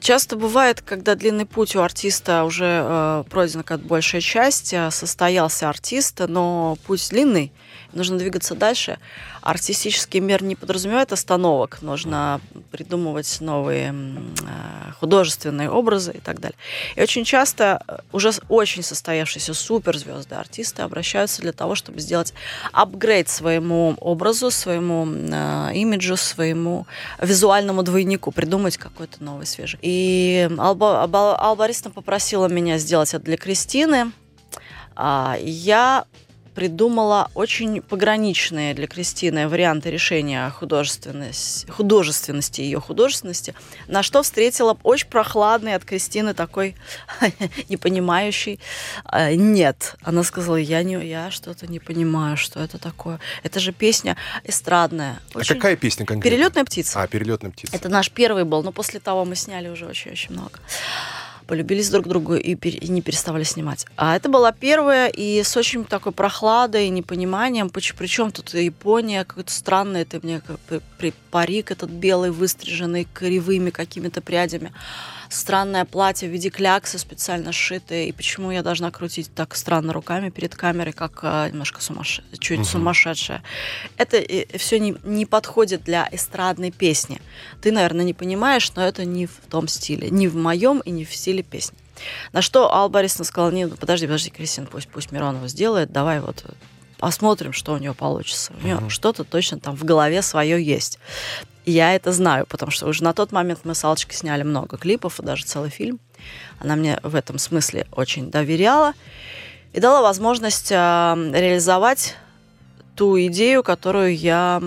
Часто 0.00 0.36
бывает, 0.36 0.82
когда 0.82 1.14
длинный 1.14 1.46
путь 1.46 1.76
у 1.76 1.80
артиста 1.80 2.42
уже 2.42 2.82
э, 2.84 3.24
пройден 3.30 3.62
как 3.62 3.80
большая 3.80 4.20
часть, 4.20 4.72
э, 4.72 4.90
состоялся 4.90 5.68
артист, 5.68 6.20
но 6.26 6.76
путь 6.86 7.08
длинный, 7.10 7.52
нужно 7.92 8.18
двигаться 8.18 8.56
дальше. 8.56 8.98
Артистический 9.42 10.18
мир 10.18 10.42
не 10.42 10.56
подразумевает 10.56 11.12
остановок, 11.12 11.80
нужно 11.82 12.40
придумывать 12.72 13.40
новые 13.40 13.94
э, 13.94 14.92
художественные 14.98 15.70
образы 15.70 16.12
и 16.12 16.20
так 16.20 16.40
далее. 16.40 16.58
И 16.96 17.02
очень 17.02 17.24
часто 17.24 17.82
э, 17.86 17.98
уже 18.12 18.32
очень 18.48 18.82
состоявшиеся 18.82 19.54
суперзвезды, 19.54 20.34
артисты 20.34 20.82
обращаются 20.82 21.42
для 21.42 21.52
того, 21.52 21.76
чтобы 21.76 22.00
сделать 22.00 22.34
апгрейд 22.72 23.28
своему 23.28 23.94
образу, 24.00 24.50
своему 24.50 25.06
э, 25.06 25.74
имиджу, 25.74 26.16
своему 26.16 26.88
визуальному 27.20 27.84
двойнику, 27.84 28.32
придумать 28.32 28.76
какой-то 28.78 29.22
новый, 29.22 29.46
свежий. 29.46 29.75
И 29.82 30.48
Алба, 30.58 31.02
Алба, 31.02 31.36
Алба 31.36 31.60
Борисовна 31.60 31.90
попросила 31.90 32.46
меня 32.48 32.78
сделать 32.78 33.14
это 33.14 33.24
для 33.24 33.36
Кристины. 33.36 34.12
А, 34.94 35.36
я 35.40 36.04
придумала 36.56 37.30
очень 37.34 37.82
пограничные 37.82 38.72
для 38.72 38.86
Кристины 38.86 39.46
варианты 39.46 39.90
решения 39.90 40.48
художественности, 40.48 41.70
художественности 41.70 42.62
ее 42.62 42.80
художественности, 42.80 43.54
на 43.88 44.02
что 44.02 44.22
встретила 44.22 44.78
очень 44.82 45.08
прохладный 45.08 45.74
от 45.74 45.84
Кристины 45.84 46.32
такой 46.32 46.74
непонимающий 47.68 48.58
э, 49.12 49.34
«нет». 49.34 49.96
Она 50.02 50.22
сказала, 50.22 50.56
я, 50.56 50.82
не, 50.82 50.94
я 51.06 51.30
что-то 51.30 51.66
не 51.66 51.78
понимаю, 51.78 52.38
что 52.38 52.60
это 52.60 52.78
такое. 52.78 53.20
Это 53.42 53.60
же 53.60 53.72
песня 53.72 54.16
эстрадная. 54.42 55.20
А 55.34 55.38
очень... 55.38 55.52
А 55.52 55.56
какая 55.56 55.76
песня 55.76 56.06
конкретно? 56.06 56.30
«Перелетная 56.30 56.64
птица». 56.64 57.02
А, 57.02 57.06
«Перелетная 57.06 57.50
птица». 57.50 57.76
Это 57.76 57.90
наш 57.90 58.10
первый 58.10 58.44
был, 58.44 58.62
но 58.62 58.72
после 58.72 58.98
того 58.98 59.26
мы 59.26 59.36
сняли 59.36 59.68
уже 59.68 59.84
очень-очень 59.84 60.32
много 60.32 60.58
полюбились 61.46 61.90
друг 61.90 62.08
другу 62.08 62.34
и, 62.34 62.54
пер, 62.54 62.74
и 62.74 62.88
не 62.88 63.02
переставали 63.02 63.44
снимать. 63.44 63.86
А 63.96 64.16
это 64.16 64.28
была 64.28 64.52
первая 64.52 65.08
и 65.08 65.42
с 65.42 65.56
очень 65.56 65.84
такой 65.84 66.12
прохладой 66.12 66.86
и 66.86 66.90
непониманием, 66.90 67.70
причем 67.70 68.30
тут 68.30 68.54
Япония, 68.54 69.24
какой-то 69.24 69.52
странный, 69.52 70.02
это 70.02 70.20
мне 70.22 70.42
парик 71.30 71.70
этот 71.70 71.90
белый, 71.90 72.30
выстриженный 72.30 73.06
кривыми 73.12 73.70
какими-то 73.70 74.20
прядями 74.20 74.72
странное 75.28 75.84
платье 75.84 76.28
в 76.28 76.32
виде 76.32 76.50
кляксы 76.50 76.98
специально 76.98 77.52
сшитое, 77.52 78.04
и 78.04 78.12
почему 78.12 78.50
я 78.50 78.62
должна 78.62 78.90
крутить 78.90 79.30
так 79.34 79.54
странно 79.54 79.92
руками 79.92 80.30
перед 80.30 80.54
камерой, 80.54 80.92
как 80.92 81.20
а, 81.22 81.48
немножко 81.48 81.80
сумасш... 81.80 82.22
чуть 82.38 82.60
угу. 82.60 82.66
сумасшедшая. 82.66 83.42
Это 83.96 84.22
все 84.58 84.78
не, 84.78 84.96
не 85.04 85.26
подходит 85.26 85.84
для 85.84 86.08
эстрадной 86.10 86.70
песни. 86.70 87.20
Ты, 87.60 87.72
наверное, 87.72 88.04
не 88.04 88.14
понимаешь, 88.14 88.70
но 88.74 88.86
это 88.86 89.04
не 89.04 89.26
в 89.26 89.36
том 89.48 89.68
стиле, 89.68 90.10
не 90.10 90.28
в 90.28 90.36
моем 90.36 90.80
и 90.80 90.90
не 90.90 91.04
в 91.04 91.14
стиле 91.14 91.42
песни. 91.42 91.78
На 92.32 92.42
что 92.42 92.72
Алла 92.72 92.88
Борисовна 92.88 93.24
сказала, 93.24 93.50
не, 93.50 93.66
подожди, 93.68 94.06
подожди, 94.06 94.30
Кристина, 94.30 94.66
пусть, 94.66 94.88
пусть 94.88 95.12
Миронова 95.12 95.48
сделает, 95.48 95.92
давай 95.92 96.20
вот 96.20 96.44
посмотрим, 96.98 97.52
что 97.52 97.72
у 97.72 97.78
нее 97.78 97.94
получится. 97.94 98.52
У 98.60 98.64
нее 98.64 98.76
uh 98.76 98.90
что-то 98.90 99.24
точно 99.24 99.58
там 99.58 99.76
в 99.76 99.84
голове 99.84 100.22
свое 100.22 100.62
есть 100.62 100.98
я 101.66 101.94
это 101.94 102.12
знаю, 102.12 102.46
потому 102.46 102.70
что 102.70 102.86
уже 102.86 103.02
на 103.02 103.12
тот 103.12 103.32
момент 103.32 103.60
мы 103.64 103.74
с 103.74 103.84
Алочкой 103.84 104.14
сняли 104.14 104.42
много 104.44 104.76
клипов 104.76 105.20
и 105.20 105.24
даже 105.24 105.44
целый 105.44 105.70
фильм. 105.70 105.98
Она 106.60 106.76
мне 106.76 106.98
в 107.02 107.14
этом 107.14 107.38
смысле 107.38 107.86
очень 107.90 108.30
доверяла 108.30 108.94
и 109.72 109.80
дала 109.80 110.00
возможность 110.00 110.70
э, 110.70 110.74
реализовать 110.74 112.16
ту 112.94 113.18
идею, 113.26 113.62
которую 113.62 114.16
я 114.16 114.62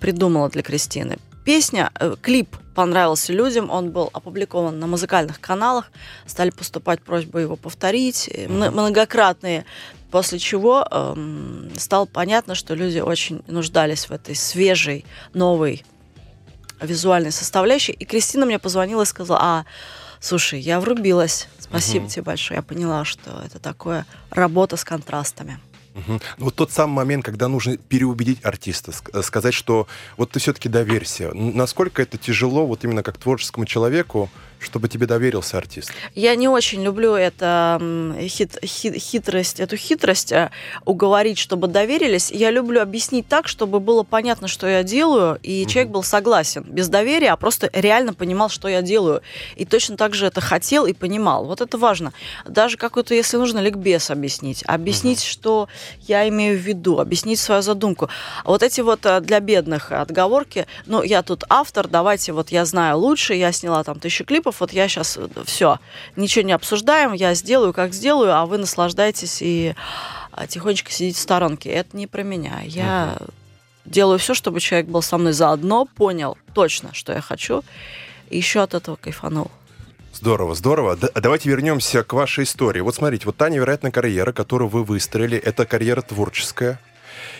придумала 0.00 0.50
для 0.50 0.62
Кристины. 0.62 1.18
Песня, 1.44 1.90
э, 1.98 2.16
клип 2.20 2.56
понравился 2.74 3.32
людям, 3.32 3.70
он 3.70 3.90
был 3.90 4.10
опубликован 4.12 4.78
на 4.78 4.86
музыкальных 4.86 5.40
каналах, 5.40 5.90
стали 6.26 6.50
поступать 6.50 7.02
просьбы 7.02 7.40
его 7.40 7.56
повторить, 7.56 8.30
многократные, 8.48 9.64
после 10.10 10.38
чего 10.38 10.86
э, 10.90 11.68
стало 11.76 12.06
понятно, 12.06 12.54
что 12.54 12.74
люди 12.74 12.98
очень 12.98 13.42
нуждались 13.46 14.08
в 14.08 14.12
этой 14.12 14.34
свежей, 14.34 15.04
новой 15.34 15.84
визуальной 16.80 17.32
составляющей. 17.32 17.92
И 17.92 18.04
Кристина 18.04 18.46
мне 18.46 18.58
позвонила 18.58 19.02
и 19.02 19.06
сказала, 19.06 19.40
а, 19.40 19.64
слушай, 20.20 20.60
я 20.60 20.80
врубилась, 20.80 21.48
спасибо 21.58 22.04
угу. 22.04 22.10
тебе 22.10 22.22
большое, 22.22 22.58
я 22.58 22.62
поняла, 22.62 23.04
что 23.04 23.42
это 23.44 23.58
такое 23.58 24.06
работа 24.30 24.76
с 24.76 24.84
контрастами. 24.84 25.58
Угу. 25.94 26.20
Вот 26.38 26.54
тот 26.54 26.70
самый 26.70 26.94
момент, 26.94 27.24
когда 27.24 27.48
нужно 27.48 27.76
переубедить 27.76 28.44
артиста, 28.44 28.92
сказать, 29.22 29.54
что 29.54 29.88
вот 30.16 30.30
ты 30.30 30.38
все-таки 30.38 30.68
доверься. 30.68 31.32
Насколько 31.34 32.02
это 32.02 32.16
тяжело 32.16 32.66
вот 32.66 32.84
именно 32.84 33.02
как 33.02 33.18
творческому 33.18 33.66
человеку 33.66 34.30
чтобы 34.60 34.88
тебе 34.88 35.06
доверился 35.06 35.58
артист? 35.58 35.90
Я 36.14 36.34
не 36.34 36.48
очень 36.48 36.82
люблю 36.82 37.14
это 37.14 37.80
хит, 38.20 38.58
хит, 38.64 38.94
хитрость, 38.94 39.58
эту 39.58 39.76
хитрость 39.76 40.32
э, 40.32 40.50
уговорить, 40.84 41.38
чтобы 41.38 41.66
доверились. 41.66 42.30
Я 42.30 42.50
люблю 42.50 42.80
объяснить 42.80 43.26
так, 43.26 43.48
чтобы 43.48 43.80
было 43.80 44.02
понятно, 44.02 44.48
что 44.48 44.68
я 44.68 44.82
делаю, 44.82 45.38
и 45.42 45.62
угу. 45.62 45.70
человек 45.70 45.90
был 45.90 46.02
согласен. 46.02 46.62
Без 46.62 46.88
доверия, 46.88 47.32
а 47.32 47.36
просто 47.36 47.70
реально 47.72 48.12
понимал, 48.12 48.48
что 48.48 48.68
я 48.68 48.82
делаю. 48.82 49.22
И 49.56 49.64
точно 49.64 49.96
так 49.96 50.14
же 50.14 50.26
это 50.26 50.40
хотел 50.40 50.86
и 50.86 50.92
понимал. 50.92 51.46
Вот 51.46 51.60
это 51.60 51.78
важно. 51.78 52.12
Даже 52.46 52.76
какой-то, 52.76 53.14
если 53.14 53.38
нужно, 53.38 53.60
ликбез 53.60 54.10
объяснить. 54.10 54.62
Объяснить, 54.66 55.20
угу. 55.20 55.26
что 55.26 55.68
я 56.06 56.28
имею 56.28 56.58
в 56.58 56.60
виду, 56.60 56.98
объяснить 56.98 57.40
свою 57.40 57.62
задумку. 57.62 58.08
Вот 58.44 58.62
эти 58.62 58.82
вот 58.82 59.06
э, 59.06 59.20
для 59.20 59.40
бедных 59.40 59.92
отговорки, 59.92 60.66
ну, 60.86 61.02
я 61.02 61.22
тут 61.22 61.44
автор, 61.48 61.88
давайте, 61.88 62.32
вот 62.32 62.50
я 62.50 62.64
знаю 62.64 62.98
лучше, 62.98 63.34
я 63.34 63.52
сняла 63.52 63.84
там 63.84 63.98
тысячу 63.98 64.24
клипов, 64.24 64.49
клипов, 64.50 64.60
вот 64.60 64.72
я 64.72 64.88
сейчас 64.88 65.16
э, 65.16 65.28
все, 65.44 65.78
ничего 66.16 66.44
не 66.44 66.52
обсуждаем, 66.52 67.12
я 67.12 67.34
сделаю, 67.34 67.72
как 67.72 67.94
сделаю, 67.94 68.34
а 68.34 68.46
вы 68.46 68.58
наслаждайтесь 68.58 69.38
и 69.40 69.74
а 70.32 70.46
тихонечко 70.46 70.92
сидеть 70.92 71.16
в 71.16 71.20
сторонке. 71.20 71.70
Это 71.70 71.96
не 71.96 72.06
про 72.06 72.22
меня. 72.22 72.60
Я 72.64 73.16
угу. 73.20 73.30
делаю 73.84 74.18
все, 74.18 74.34
чтобы 74.34 74.60
человек 74.60 74.88
был 74.88 75.02
со 75.02 75.18
мной 75.18 75.32
заодно, 75.32 75.86
понял 75.86 76.38
точно, 76.54 76.94
что 76.94 77.12
я 77.12 77.20
хочу, 77.20 77.62
и 78.30 78.36
еще 78.36 78.60
от 78.60 78.74
этого 78.74 78.96
кайфанул. 78.96 79.50
Здорово, 80.12 80.54
здорово. 80.54 80.96
Д- 80.96 81.10
давайте 81.14 81.48
вернемся 81.48 82.02
к 82.02 82.12
вашей 82.12 82.44
истории. 82.44 82.80
Вот 82.80 82.94
смотрите, 82.94 83.26
вот 83.26 83.36
та 83.36 83.48
невероятная 83.48 83.90
карьера, 83.90 84.32
которую 84.32 84.68
вы 84.68 84.84
выстроили, 84.84 85.38
это 85.38 85.66
карьера 85.66 86.02
творческая. 86.02 86.78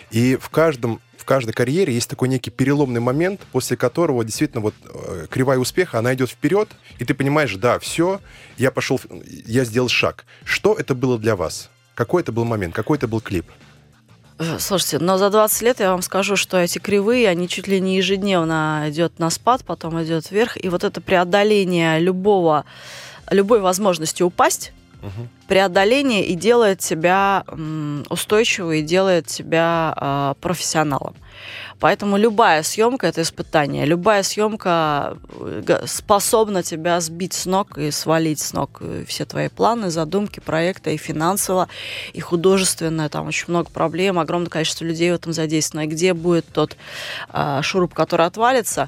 И 0.09 0.35
в 0.35 0.49
каждом 0.49 0.99
в 1.21 1.25
каждой 1.25 1.53
карьере 1.53 1.93
есть 1.93 2.09
такой 2.09 2.27
некий 2.29 2.49
переломный 2.49 2.99
момент, 2.99 3.41
после 3.51 3.77
которого 3.77 4.25
действительно 4.25 4.61
вот 4.61 4.73
э, 4.83 5.27
кривая 5.29 5.59
успеха, 5.59 5.99
она 5.99 6.15
идет 6.15 6.31
вперед, 6.31 6.67
и 6.97 7.05
ты 7.05 7.13
понимаешь, 7.13 7.55
да, 7.55 7.77
все, 7.77 8.19
я 8.57 8.71
пошел, 8.71 8.99
я 9.45 9.63
сделал 9.63 9.87
шаг. 9.87 10.25
Что 10.43 10.73
это 10.73 10.95
было 10.95 11.19
для 11.19 11.35
вас? 11.35 11.69
Какой 11.93 12.23
это 12.23 12.31
был 12.31 12.43
момент? 12.43 12.73
Какой 12.73 12.97
это 12.97 13.07
был 13.07 13.21
клип? 13.21 13.45
Э, 14.39 14.57
слушайте, 14.57 14.97
но 14.97 15.19
за 15.19 15.29
20 15.29 15.61
лет 15.61 15.79
я 15.79 15.91
вам 15.91 16.01
скажу, 16.01 16.35
что 16.35 16.57
эти 16.57 16.79
кривые, 16.79 17.29
они 17.29 17.47
чуть 17.47 17.67
ли 17.67 17.79
не 17.79 17.97
ежедневно 17.97 18.85
идет 18.87 19.19
на 19.19 19.29
спад, 19.29 19.63
потом 19.63 20.01
идет 20.01 20.31
вверх, 20.31 20.57
и 20.57 20.69
вот 20.69 20.83
это 20.83 21.01
преодоление 21.01 21.99
любого, 21.99 22.65
любой 23.29 23.59
возможности 23.59 24.23
упасть, 24.23 24.73
угу. 25.01 25.27
преодоление 25.47 26.25
и 26.25 26.35
делает 26.35 26.79
тебя 26.79 27.43
устойчивым, 28.09 28.73
и 28.73 28.81
делает 28.81 29.27
тебя 29.27 29.93
э, 29.95 30.33
профессионалом. 30.41 31.15
Поэтому 31.79 32.15
любая 32.15 32.61
съемка 32.61 33.07
это 33.07 33.23
испытание. 33.23 33.85
Любая 33.85 34.21
съемка 34.21 35.17
э, 35.39 35.83
способна 35.87 36.61
тебя 36.61 37.01
сбить 37.01 37.33
с 37.33 37.45
ног 37.45 37.77
и 37.77 37.89
свалить 37.89 38.39
с 38.39 38.53
ног 38.53 38.81
все 39.07 39.25
твои 39.25 39.49
планы, 39.49 39.89
задумки, 39.89 40.39
проекты 40.39 40.93
и 40.93 40.97
финансово, 40.97 41.67
и 42.13 42.19
художественно. 42.19 43.09
Там 43.09 43.27
очень 43.27 43.45
много 43.47 43.71
проблем, 43.71 44.19
огромное 44.19 44.49
количество 44.49 44.85
людей 44.85 45.11
в 45.11 45.15
этом 45.15 45.33
задействовано. 45.33 45.85
И 45.85 45.89
где 45.89 46.13
будет 46.13 46.45
тот 46.53 46.77
э, 47.33 47.61
шуруп, 47.63 47.95
который 47.95 48.27
отвалится, 48.27 48.87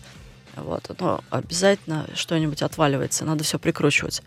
вот, 0.55 0.91
но 0.99 1.21
обязательно 1.31 2.05
что-нибудь 2.13 2.61
отваливается, 2.61 3.25
надо 3.25 3.43
все 3.43 3.57
прикручивать. 3.57 4.21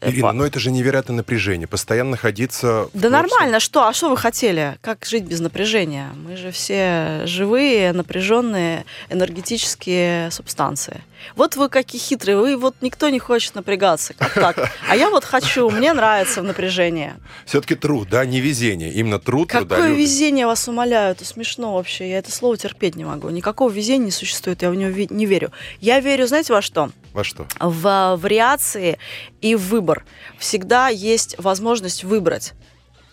Э, 0.00 0.10
Ирина, 0.10 0.32
но 0.32 0.46
это 0.46 0.60
же 0.60 0.70
невероятное 0.70 1.16
напряжение. 1.16 1.66
Постоянно 1.66 2.12
находиться... 2.12 2.88
Да 2.92 3.08
нормально, 3.10 3.60
что? 3.60 3.86
А 3.86 3.92
что 3.92 4.10
вы 4.10 4.16
хотели? 4.16 4.76
Как 4.82 5.04
жить 5.04 5.24
без 5.24 5.40
напряжения? 5.40 6.10
Мы 6.14 6.36
же 6.36 6.50
все 6.50 7.22
живые, 7.24 7.92
напряженные 7.92 8.84
энергетические 9.08 10.30
субстанции. 10.30 11.02
Вот 11.34 11.56
вы 11.56 11.68
какие 11.68 12.00
хитрые, 12.00 12.36
вы 12.36 12.56
вот 12.56 12.76
никто 12.82 13.08
не 13.08 13.18
хочет 13.18 13.54
напрягаться. 13.54 14.14
Как 14.14 14.34
так? 14.34 14.70
А 14.88 14.96
я 14.96 15.10
вот 15.10 15.24
хочу, 15.24 15.70
мне 15.70 15.92
нравится 15.92 16.42
в 16.42 16.44
напряжении. 16.44 17.14
Все-таки 17.46 17.74
труд, 17.74 18.08
да, 18.10 18.24
не 18.24 18.40
везение. 18.40 18.92
Именно 18.92 19.18
труд, 19.18 19.48
Какое 19.50 19.92
везение, 19.92 20.46
вас 20.46 20.68
умоляю, 20.68 21.12
это 21.12 21.24
смешно 21.24 21.74
вообще. 21.74 22.10
Я 22.10 22.18
это 22.18 22.30
слово 22.30 22.56
терпеть 22.56 22.96
не 22.96 23.04
могу. 23.04 23.30
Никакого 23.30 23.70
везения 23.70 24.06
не 24.06 24.10
существует, 24.10 24.62
я 24.62 24.70
в 24.70 24.74
него 24.74 24.90
не 25.10 25.26
верю. 25.26 25.50
Я 25.80 26.00
верю, 26.00 26.26
знаете, 26.26 26.52
во 26.52 26.62
что? 26.62 26.90
Во 27.16 27.24
что? 27.24 27.46
В 27.58 28.16
вариации 28.20 28.98
и 29.40 29.54
в 29.54 29.68
выбор. 29.68 30.04
Всегда 30.38 30.88
есть 30.88 31.34
возможность 31.38 32.04
выбрать. 32.04 32.52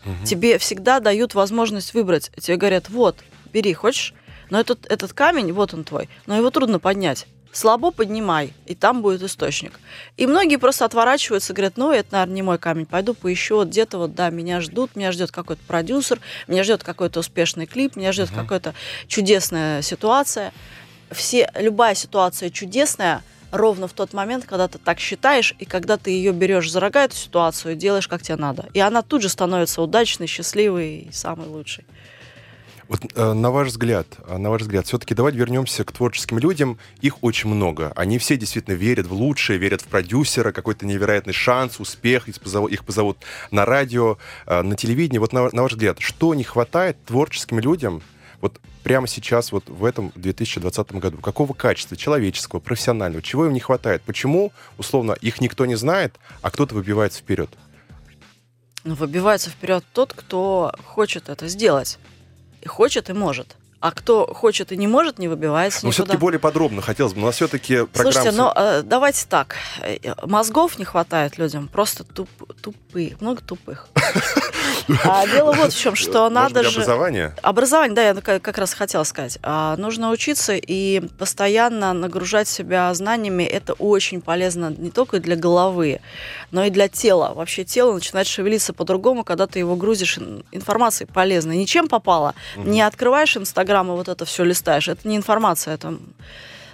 Угу. 0.06 0.26
Тебе 0.26 0.58
всегда 0.58 1.00
дают 1.00 1.36
возможность 1.36 1.94
выбрать. 1.94 2.30
Тебе 2.38 2.58
говорят, 2.58 2.90
вот, 2.90 3.24
бери, 3.54 3.74
хочешь? 3.74 4.14
Но 4.50 4.60
этот, 4.60 4.86
этот 4.92 5.14
камень, 5.14 5.54
вот 5.54 5.74
он 5.74 5.86
твой, 5.86 6.10
но 6.26 6.36
его 6.36 6.50
трудно 6.50 6.80
поднять 6.80 7.28
слабо 7.54 7.92
поднимай, 7.92 8.52
и 8.66 8.74
там 8.74 9.04
будет 9.04 9.22
источник. 9.22 9.80
И 10.18 10.26
многие 10.26 10.56
просто 10.56 10.86
отворачиваются, 10.86 11.54
говорят, 11.54 11.78
ну, 11.78 11.92
это, 11.92 12.14
наверное, 12.14 12.34
не 12.34 12.42
мой 12.42 12.58
камень, 12.58 12.88
пойду 12.88 13.14
поищу 13.14 13.58
вот 13.58 13.68
где-то 13.68 14.00
вот, 14.00 14.16
да, 14.16 14.32
меня 14.32 14.60
ждут, 14.60 14.96
меня 14.96 15.12
ждет 15.12 15.30
какой-то 15.30 15.62
продюсер, 15.68 16.20
меня 16.48 16.64
ждет 16.64 16.84
какой-то 16.84 17.20
успешный 17.20 17.68
клип, 17.68 17.96
меня 17.96 18.12
ждет 18.12 18.32
uh-huh. 18.32 18.42
какая-то 18.42 18.74
чудесная 19.08 19.84
ситуация. 19.84 20.52
Все, 21.12 21.48
любая 21.54 21.94
ситуация 21.94 22.50
чудесная 22.50 23.22
ровно 23.54 23.88
в 23.88 23.94
тот 23.94 24.14
момент, 24.14 24.46
когда 24.46 24.68
ты 24.68 24.80
так 24.80 25.00
считаешь, 25.00 25.56
и 25.60 25.66
когда 25.66 25.98
ты 25.98 26.12
ее 26.12 26.34
берешь 26.34 26.72
за 26.72 26.80
рога, 26.80 27.06
эту 27.06 27.16
ситуацию, 27.16 27.76
делаешь, 27.76 28.08
как 28.08 28.22
тебе 28.22 28.36
надо. 28.36 28.68
И 28.74 28.80
она 28.80 29.02
тут 29.02 29.22
же 29.22 29.30
становится 29.30 29.82
удачной, 29.82 30.28
счастливой 30.28 31.08
и 31.10 31.12
самой 31.12 31.48
лучшей. 31.48 31.86
Вот 32.90 33.00
э, 33.16 33.34
на 33.34 33.52
ваш 33.52 33.70
взгляд, 33.70 34.08
э, 34.28 34.38
на 34.38 34.50
ваш 34.50 34.64
взгляд, 34.64 34.86
все-таки 34.86 35.16
давайте 35.16 35.38
вернемся 35.38 35.84
к 35.84 35.92
творческим 35.92 36.38
людям. 36.40 36.78
Их 37.02 37.24
очень 37.24 37.50
много. 37.50 37.94
Они 37.96 38.18
все 38.18 38.36
действительно 38.36 38.74
верят 38.74 39.08
в 39.08 39.14
лучшее, 39.14 39.58
верят 39.58 39.82
в 39.82 39.86
продюсера, 39.86 40.52
какой-то 40.52 40.86
невероятный 40.86 41.34
шанс, 41.34 41.80
успех. 41.80 42.28
Их 42.28 42.40
позовут, 42.42 42.72
их 42.72 42.84
позовут 42.84 43.18
на 43.52 43.66
радио, 43.66 44.18
э, 44.46 44.62
на 44.62 44.76
телевидении. 44.76 45.20
Вот 45.20 45.32
на, 45.32 45.50
на 45.54 45.62
ваш 45.64 45.74
взгляд, 45.74 46.00
что 46.00 46.34
не 46.34 46.44
хватает 46.44 46.98
творческим 47.06 47.60
людям 47.60 48.02
вот 48.44 48.60
прямо 48.84 49.08
сейчас, 49.08 49.54
вот 49.54 49.70
в 49.70 49.86
этом 49.86 50.12
2020 50.16 50.92
году? 50.96 51.18
Какого 51.20 51.54
качества, 51.54 51.96
человеческого, 51.96 52.60
профессионального? 52.60 53.24
Чего 53.24 53.46
им 53.46 53.54
не 53.54 53.62
хватает? 53.62 54.02
Почему, 54.02 54.52
условно, 54.78 55.14
их 55.14 55.40
никто 55.40 55.66
не 55.66 55.76
знает, 55.76 56.16
а 56.42 56.52
кто-то 56.52 56.76
выбивается 56.76 57.20
вперед? 57.20 57.50
Ну, 58.84 58.96
выбивается 58.96 59.50
вперед 59.50 59.86
тот, 59.94 60.12
кто 60.12 60.74
хочет 60.84 61.30
это 61.30 61.48
сделать 61.48 62.00
и 62.62 62.68
хочет, 62.68 63.10
и 63.10 63.14
может. 63.14 63.56
А 63.80 63.92
кто 63.92 64.34
хочет 64.34 64.74
и 64.74 64.78
не 64.78 64.88
может, 64.88 65.20
не 65.20 65.30
выбивается 65.30 65.86
Но 65.86 65.92
все-таки 65.92 66.18
более 66.18 66.40
подробно 66.40 66.82
хотелось 66.82 67.14
бы. 67.14 67.22
У 67.22 67.26
нас 67.26 67.36
все-таки 67.36 67.86
программа... 67.86 68.12
Слушайте, 68.12 68.32
но 68.38 68.54
э, 68.56 68.82
давайте 68.84 69.26
так. 69.30 69.56
Мозгов 70.24 70.78
не 70.78 70.84
хватает 70.84 71.38
людям, 71.38 71.70
просто 71.70 72.04
туп, 72.04 72.30
тупые, 72.62 73.16
много 73.22 73.42
тупых. 73.42 73.88
А 75.04 75.28
дело 75.34 75.52
вот 75.52 75.74
в 75.74 75.80
чем, 75.80 75.96
что 75.96 76.30
надо 76.30 76.64
же... 76.64 76.70
образование? 76.70 77.36
Образование, 77.42 77.96
да, 77.96 78.04
я 78.04 78.40
как 78.40 78.58
раз 78.58 78.74
хотела 78.74 79.04
сказать. 79.04 79.38
А, 79.44 79.76
нужно 79.78 80.12
учиться 80.12 80.56
и 80.56 81.02
постоянно 81.20 81.94
нагружать 81.94 82.48
себя 82.48 82.94
знаниями. 82.94 83.44
Это 83.44 83.74
очень 83.74 84.22
полезно 84.22 84.74
не 84.76 84.92
только 84.92 85.20
для 85.20 85.36
головы, 85.36 86.00
но 86.52 86.64
и 86.64 86.70
для 86.70 86.88
тела. 86.88 87.34
Вообще 87.34 87.64
тело 87.64 87.94
начинает 87.94 88.28
шевелиться 88.28 88.74
по-другому, 88.74 89.24
когда 89.24 89.46
ты 89.46 89.60
его 89.60 89.76
грузишь 89.76 90.18
информацией 90.52 91.10
полезной. 91.12 91.58
Ничем 91.58 91.88
попало. 91.88 92.34
Не 92.56 92.82
открываешь 92.82 93.36
Инстаграм, 93.36 93.74
программы 93.74 93.96
вот 93.96 94.08
это 94.08 94.26
все 94.26 94.44
листаешь. 94.44 94.88
Это 94.88 95.08
не 95.08 95.18
информация, 95.18 95.74
это 95.74 95.98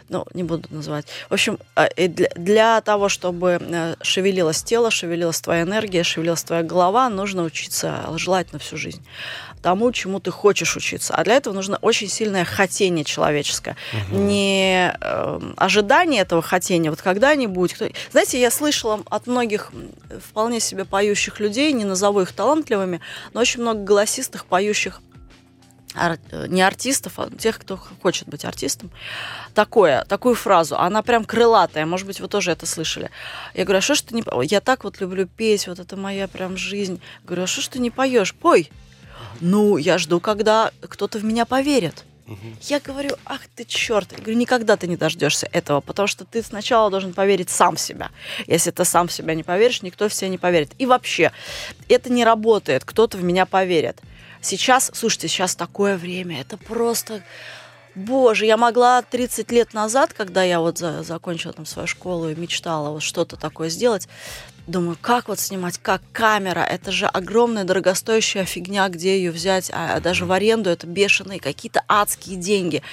ну, 0.09 0.25
не 0.33 0.43
буду 0.43 0.67
называть. 0.69 1.05
В 1.29 1.33
общем, 1.33 1.59
а, 1.75 1.87
для, 1.95 2.29
для 2.35 2.81
того, 2.81 3.09
чтобы 3.09 3.59
э, 3.61 3.95
шевелилось 4.01 4.63
тело, 4.63 4.91
шевелилась 4.91 5.41
твоя 5.41 5.63
энергия, 5.63 6.03
шевелилась 6.03 6.43
твоя 6.43 6.63
голова, 6.63 7.09
нужно 7.09 7.43
учиться 7.43 8.05
желательно 8.17 8.59
всю 8.59 8.77
жизнь 8.77 9.01
тому, 9.61 9.91
чему 9.91 10.19
ты 10.19 10.31
хочешь 10.31 10.75
учиться. 10.75 11.13
А 11.15 11.23
для 11.23 11.35
этого 11.35 11.53
нужно 11.53 11.77
очень 11.81 12.07
сильное 12.07 12.45
хотение 12.45 13.03
человеческое. 13.03 13.75
Угу. 13.93 14.17
Не 14.17 14.93
э, 14.99 15.39
ожидание 15.57 16.21
этого 16.21 16.41
хотения. 16.41 16.89
Вот 16.89 17.01
когда-нибудь... 17.01 17.73
Кто... 17.73 17.87
Знаете, 18.11 18.39
я 18.39 18.51
слышала 18.51 19.01
от 19.09 19.27
многих 19.27 19.71
вполне 20.29 20.59
себе 20.59 20.85
поющих 20.85 21.39
людей, 21.39 21.71
не 21.73 21.85
назову 21.85 22.21
их 22.21 22.31
талантливыми, 22.31 23.01
но 23.33 23.41
очень 23.41 23.61
много 23.61 23.83
голосистых, 23.83 24.45
поющих 24.45 25.01
ар, 25.95 26.19
не 26.47 26.61
артистов, 26.61 27.19
а 27.19 27.29
тех, 27.29 27.59
кто 27.59 27.77
хочет 27.77 28.27
быть 28.27 28.45
артистом, 28.45 28.91
такое, 29.53 30.03
такую 30.05 30.35
фразу. 30.35 30.77
Она 30.77 31.01
прям 31.01 31.25
крылатая, 31.25 31.85
может 31.85 32.07
быть, 32.07 32.19
вы 32.19 32.27
тоже 32.27 32.51
это 32.51 32.65
слышали. 32.65 33.09
Я 33.53 33.65
говорю, 33.65 33.79
а 33.79 33.81
что 33.81 33.95
ж 33.95 34.01
ты 34.01 34.15
не... 34.15 34.23
Я 34.45 34.61
так 34.61 34.83
вот 34.83 34.99
люблю 34.99 35.27
петь, 35.27 35.67
вот 35.67 35.79
это 35.79 35.97
моя 35.97 36.27
прям 36.27 36.57
жизнь. 36.57 37.01
Говорю, 37.23 37.43
а 37.43 37.47
что 37.47 37.61
ж 37.61 37.67
ты 37.67 37.79
не 37.79 37.89
поешь? 37.89 38.33
Пой. 38.33 38.71
Ну, 39.41 39.77
я 39.77 39.97
жду, 39.97 40.19
когда 40.19 40.71
кто-то 40.81 41.19
в 41.19 41.23
меня 41.23 41.45
поверит. 41.45 42.03
Я 42.61 42.79
говорю, 42.79 43.15
ах 43.25 43.41
ты 43.55 43.65
черт. 43.65 44.11
Я 44.11 44.19
говорю, 44.19 44.37
никогда 44.37 44.77
ты 44.77 44.87
не 44.87 44.97
дождешься 44.97 45.49
этого, 45.51 45.81
потому 45.81 46.07
что 46.07 46.25
ты 46.25 46.43
сначала 46.43 46.91
должен 46.91 47.13
поверить 47.13 47.49
сам 47.49 47.75
в 47.75 47.79
себя. 47.79 48.11
Если 48.45 48.69
ты 48.69 48.85
сам 48.85 49.07
в 49.07 49.11
себя 49.11 49.33
не 49.33 49.41
поверишь, 49.41 49.81
никто 49.81 50.07
в 50.07 50.13
себя 50.13 50.29
не 50.29 50.37
поверит. 50.37 50.71
И 50.77 50.85
вообще, 50.85 51.31
это 51.87 52.11
не 52.11 52.23
работает, 52.23 52.85
кто-то 52.85 53.17
в 53.17 53.23
меня 53.23 53.47
поверит. 53.47 53.99
Сейчас, 54.41 54.91
слушайте, 54.93 55.27
сейчас 55.27 55.55
такое 55.55 55.97
время, 55.97 56.41
это 56.41 56.57
просто... 56.57 57.21
Боже, 57.95 58.45
я 58.45 58.55
могла 58.55 59.01
30 59.01 59.51
лет 59.51 59.73
назад, 59.73 60.13
когда 60.13 60.43
я 60.43 60.59
вот 60.59 60.77
за, 60.77 61.03
закончила 61.03 61.53
там 61.53 61.65
свою 61.65 61.87
школу 61.87 62.29
и 62.29 62.35
мечтала 62.35 62.91
вот 62.91 63.01
что-то 63.01 63.35
такое 63.35 63.69
сделать, 63.69 64.07
Думаю, 64.69 64.99
как 65.01 65.29
вот 65.29 65.39
снимать, 65.39 65.79
как 65.79 66.03
камера, 66.11 66.59
это 66.59 66.91
же 66.91 67.07
огромная 67.07 67.63
дорогостоящая 67.63 68.45
фигня, 68.45 68.87
где 68.89 69.17
ее 69.17 69.31
взять, 69.31 69.71
а 69.73 69.99
даже 69.99 70.27
в 70.27 70.31
аренду 70.31 70.69
это 70.69 70.85
бешеные 70.85 71.39
какие-то 71.39 71.83
адские 71.87 72.35
деньги. 72.35 72.83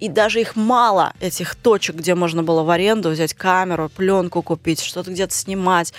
И 0.00 0.08
даже 0.08 0.40
их 0.40 0.56
мало, 0.56 1.12
этих 1.20 1.54
точек, 1.54 1.96
где 1.96 2.14
можно 2.14 2.42
было 2.42 2.62
в 2.62 2.70
аренду 2.70 3.10
взять 3.10 3.34
камеру, 3.34 3.90
пленку 3.94 4.40
купить, 4.40 4.80
что-то 4.80 5.10
где-то 5.10 5.34
снимать. 5.34 5.92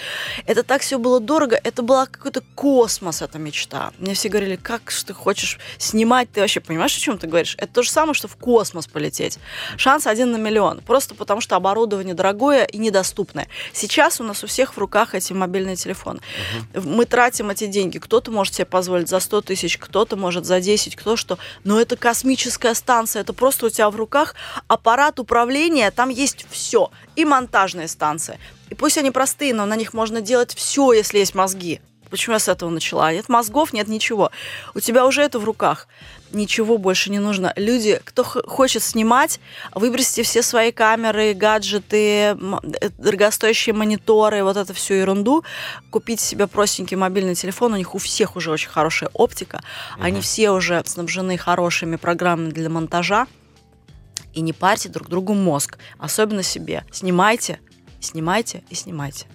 Это 0.48 0.64
так 0.64 0.82
все 0.82 0.98
было 0.98 1.20
дорого, 1.20 1.56
это 1.64 1.84
была 1.84 2.08
какой-то 2.08 2.42
космос, 2.56 3.22
эта 3.22 3.38
мечта. 3.38 3.92
Мне 4.00 4.16
все 4.16 4.30
говорили, 4.30 4.56
как 4.56 4.92
ты 4.92 5.14
хочешь 5.14 5.60
снимать, 5.78 6.32
ты 6.32 6.42
вообще 6.42 6.62
понимаешь, 6.62 6.98
о 6.98 7.00
чем 7.00 7.20
ты 7.20 7.28
говоришь? 7.28 7.54
Это 7.60 7.72
то 7.76 7.84
же 7.84 7.92
самое, 7.92 8.16
что 8.16 8.28
в 8.28 8.38
космос 8.38 8.88
полететь. 8.88 9.38
Шанс 9.78 10.08
один 10.08 10.32
на 10.32 10.38
миллион, 10.38 10.82
просто 10.82 11.14
потому 11.14 11.42
что 11.42 11.56
оборудование 11.56 12.16
дорогое 12.16 12.64
и 12.64 12.80
недоступное. 12.80 13.48
Сейчас 13.72 14.20
у 14.20 14.24
нас 14.24 14.44
у 14.44 14.48
всех 14.48 14.74
в 14.74 14.80
руках 14.80 15.14
эти 15.14 15.27
покупайте 15.28 15.34
мобильный 15.34 15.76
телефон. 15.76 16.22
Мы 16.74 17.06
тратим 17.06 17.50
эти 17.50 17.68
деньги. 17.68 18.00
Кто-то 18.00 18.32
может 18.32 18.54
себе 18.54 18.66
позволить 18.66 19.10
за 19.10 19.20
100 19.20 19.42
тысяч, 19.42 19.78
кто-то 19.78 20.16
может 20.16 20.46
за 20.46 20.60
10, 20.60 20.96
кто 20.96 21.16
что. 21.16 21.38
Но 21.64 21.80
это 21.80 21.96
космическая 21.96 22.76
станция. 22.76 23.22
Это 23.22 23.34
просто 23.34 23.66
у 23.66 23.70
тебя 23.70 23.90
в 23.90 23.96
руках 23.96 24.36
аппарат 24.68 25.20
управления. 25.20 25.92
Там 25.92 26.10
есть 26.10 26.46
все. 26.50 26.90
И 27.16 27.26
монтажная 27.26 27.88
станция. 27.88 28.38
И 28.70 28.76
пусть 28.76 28.98
они 28.98 29.12
простые, 29.12 29.54
но 29.54 29.66
на 29.66 29.76
них 29.76 29.94
можно 29.94 30.22
делать 30.22 30.54
все, 30.56 30.94
если 30.94 31.20
есть 31.20 31.36
мозги. 31.36 31.80
Почему 32.10 32.36
я 32.36 32.40
с 32.40 32.48
этого 32.48 32.70
начала? 32.70 33.12
Нет 33.12 33.30
мозгов, 33.30 33.74
нет 33.74 33.88
ничего. 33.88 34.32
У 34.76 34.80
тебя 34.80 35.06
уже 35.06 35.22
это 35.22 35.40
в 35.40 35.44
руках. 35.44 35.88
Ничего 36.32 36.78
больше 36.78 37.10
не 37.10 37.20
нужно. 37.20 37.54
Люди, 37.56 38.02
кто 38.04 38.24
хочет 38.24 38.84
снимать, 38.84 39.40
выбросьте 39.74 40.24
все 40.24 40.42
свои 40.42 40.72
камеры, 40.72 41.34
гаджеты, 41.34 41.98
э, 41.98 42.36
дорогостоящие 42.98 43.74
мониторы, 43.74 44.44
вот 44.44 44.58
эту 44.58 44.74
всю 44.74 44.96
ерунду. 44.96 45.46
Купите 45.90 46.24
себе 46.24 46.48
простенький 46.48 46.98
мобильный 46.98 47.36
телефон. 47.36 47.74
У 47.74 47.78
них 47.78 47.96
у 47.96 47.98
всех 47.98 48.36
уже 48.36 48.52
очень 48.52 48.70
хорошая 48.70 49.10
оптика. 49.14 49.62
Они 50.00 50.20
все 50.20 50.52
уже 50.52 50.84
снабжены 50.86 51.38
хорошими 51.38 51.96
программами 51.96 52.52
для 52.52 52.70
монтажа. 52.70 53.28
И 54.34 54.42
не 54.42 54.54
парьте 54.54 54.90
друг 54.90 55.08
другу 55.10 55.34
мозг, 55.34 55.78
особенно 55.98 56.44
себе. 56.44 56.84
Снимайте, 56.92 57.60
снимайте 58.02 58.64
и 58.70 58.76
снимайте. 58.76 59.28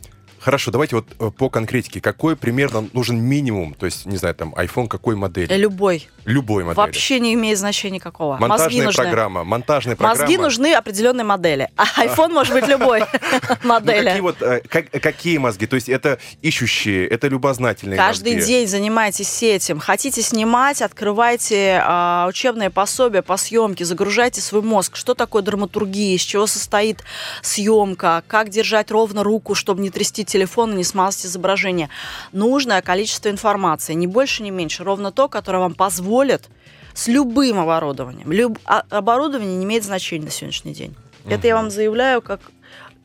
Хорошо, 0.43 0.73
давайте 0.73 0.97
вот 0.97 1.07
э, 1.21 1.31
по 1.31 1.49
конкретике. 1.49 2.01
Какой 2.01 2.35
примерно 2.35 2.89
нужен 2.93 3.17
минимум? 3.21 3.75
То 3.75 3.87
есть, 3.87 4.07
не 4.07 4.17
знаю, 4.17 4.35
там, 4.35 4.53
iPhone 4.57 4.89
какой 4.89 5.15
модели? 5.15 5.55
Любой. 5.55 6.09
Любой 6.25 6.65
модели. 6.65 6.77
Вообще 6.85 7.21
не 7.21 7.35
имеет 7.35 7.59
значения 7.59 8.01
какого. 8.01 8.33
Мозги 8.39 8.49
Монтажная 8.49 8.85
нужны. 8.87 9.03
программа, 9.05 9.45
монтажная 9.45 9.97
программа. 9.97 10.21
Мозги 10.21 10.37
нужны 10.39 10.75
определенной 10.75 11.23
модели. 11.23 11.69
А 11.77 11.85
iPhone 12.05 12.33
может 12.33 12.55
быть 12.55 12.67
любой 12.67 13.01
Ну, 13.01 13.57
модели. 13.69 14.05
какие 14.07 14.21
вот, 14.21 14.43
э, 14.43 14.63
как- 14.69 14.91
какие 14.91 15.39
мозги? 15.39 15.67
То 15.67 15.77
есть 15.77 15.89
это 15.89 16.19
ищущие, 16.43 17.07
это 17.07 17.29
любознательные 17.29 17.97
Каждый 17.97 18.35
мозги? 18.37 18.53
день 18.53 18.67
занимайтесь 18.69 19.43
этим. 19.45 19.79
Хотите 19.79 20.23
снимать, 20.23 20.83
открывайте 20.83 21.81
а, 21.85 22.27
учебные 22.29 22.71
пособия 22.71 23.23
по 23.23 23.37
съемке, 23.37 23.85
загружайте 23.85 24.41
свой 24.41 24.63
мозг. 24.63 24.97
Что 24.97 25.15
такое 25.15 25.43
драматургия, 25.43 26.17
из 26.17 26.23
чего 26.23 26.49
состоит 26.49 27.05
съемка, 27.43 28.25
как 28.27 28.49
держать 28.49 28.91
ровно 28.91 29.23
руку, 29.23 29.55
чтобы 29.55 29.83
не 29.83 29.91
трясти 29.91 30.25
телефон 30.33 30.73
и 30.73 30.77
не 30.77 30.85
смазать 30.85 31.27
изображение. 31.27 31.89
Нужное 32.33 32.81
количество 32.83 33.29
информации, 33.29 33.93
не 33.95 34.07
больше, 34.07 34.43
не 34.43 34.51
меньше. 34.51 34.83
Ровно 34.85 35.13
то, 35.13 35.29
которое 35.29 35.59
вам 35.59 35.75
позволит 35.75 36.49
с 36.95 37.09
любым 37.09 37.59
оборудованием. 37.59 38.33
Люб- 38.33 38.59
а- 38.65 38.85
оборудование 38.91 39.57
не 39.57 39.65
имеет 39.65 39.85
значения 39.85 40.25
на 40.25 40.31
сегодняшний 40.31 40.73
день. 40.75 40.95
Это 41.27 41.47
я 41.47 41.55
вам 41.57 41.71
заявляю, 41.71 42.23
как 42.23 42.41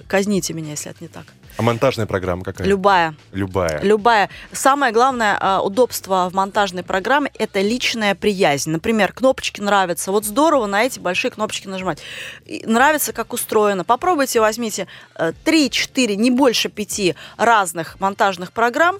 казните 0.08 0.54
меня, 0.54 0.72
если 0.72 0.92
это 0.92 1.04
не 1.04 1.08
так. 1.10 1.26
А 1.58 1.63
монтажная 1.63 2.06
программа 2.06 2.43
какая? 2.43 2.67
Любая. 2.67 3.15
Любая. 3.32 3.82
Любая. 3.82 4.30
Самое 4.52 4.93
главное 4.93 5.38
а, 5.39 5.62
удобство 5.62 6.30
в 6.32 6.36
монтажной 6.36 6.84
программе– 6.84 7.32
это 7.39 7.62
личная 7.62 8.13
приязнь. 8.13 8.70
Например, 8.70 9.12
кнопочки 9.12 9.60
нравятся. 9.60 10.12
Вот 10.12 10.24
здорово 10.24 10.67
на 10.67 10.84
эти 10.84 11.00
большие 11.00 11.32
кнопочки 11.32 11.67
нажимать. 11.67 12.02
И 12.46 12.63
нравится, 12.67 13.12
как 13.12 13.34
устроено. 13.34 13.84
Попробуйте, 13.84 14.39
возьмите 14.39 14.88
3-4, 15.15 16.15
не 16.15 16.30
больше 16.30 16.70
5 16.70 17.15
разных 17.38 18.00
монтажных 18.00 18.52
программ 18.52 19.00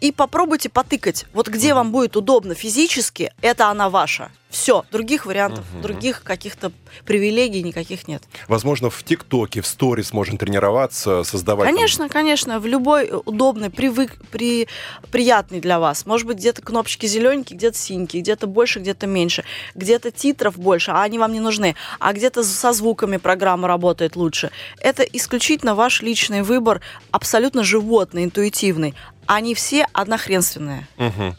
и 0.00 0.12
попробуйте 0.12 0.68
потыкать. 0.68 1.26
Вот 1.32 1.48
где 1.48 1.74
вам 1.74 1.92
будет 1.92 2.16
удобно 2.16 2.54
физически, 2.54 3.32
это 3.42 3.68
она 3.68 3.88
ваша. 3.90 4.30
Все, 4.50 4.86
других 4.90 5.26
вариантов, 5.26 5.66
других 5.82 6.22
каких-то 6.22 6.72
привилегий 7.04 7.62
никаких 7.62 8.08
нет. 8.08 8.22
Возможно, 8.48 8.88
в 8.88 9.02
ТикТоке, 9.02 9.60
в 9.60 9.66
сторис 9.66 10.14
можно 10.14 10.38
тренироваться, 10.38 11.22
создавать... 11.22 11.66
там- 11.66 11.74
Конечно, 11.76 12.08
конечно, 12.08 12.58
в 12.58 12.64
любой 12.64 13.10
удобный, 13.26 13.68
привык, 13.68 14.16
при, 14.30 14.66
приятный 15.10 15.60
для 15.60 15.78
вас. 15.78 16.06
Может 16.06 16.26
быть, 16.26 16.38
где-то 16.38 16.62
кнопочки 16.62 17.04
зелененькие, 17.04 17.58
где-то 17.58 17.76
синенькие, 17.76 18.22
где-то 18.22 18.46
больше, 18.46 18.78
где-то 18.78 19.06
меньше, 19.06 19.44
где-то 19.74 20.10
титров 20.12 20.58
больше, 20.58 20.92
а 20.92 21.02
они 21.02 21.18
вам 21.18 21.32
не 21.34 21.40
нужны, 21.40 21.74
а 22.00 22.14
где-то 22.14 22.42
со 22.42 22.72
звуками 22.72 23.18
программа 23.18 23.68
работает 23.68 24.16
лучше. 24.16 24.50
Это 24.80 25.02
исключительно 25.02 25.74
ваш 25.74 26.00
личный 26.00 26.40
выбор, 26.40 26.80
абсолютно 27.10 27.64
животный, 27.64 28.24
интуитивный. 28.24 28.94
Они 29.28 29.54
все 29.54 29.86
однохренственные. 29.92 30.88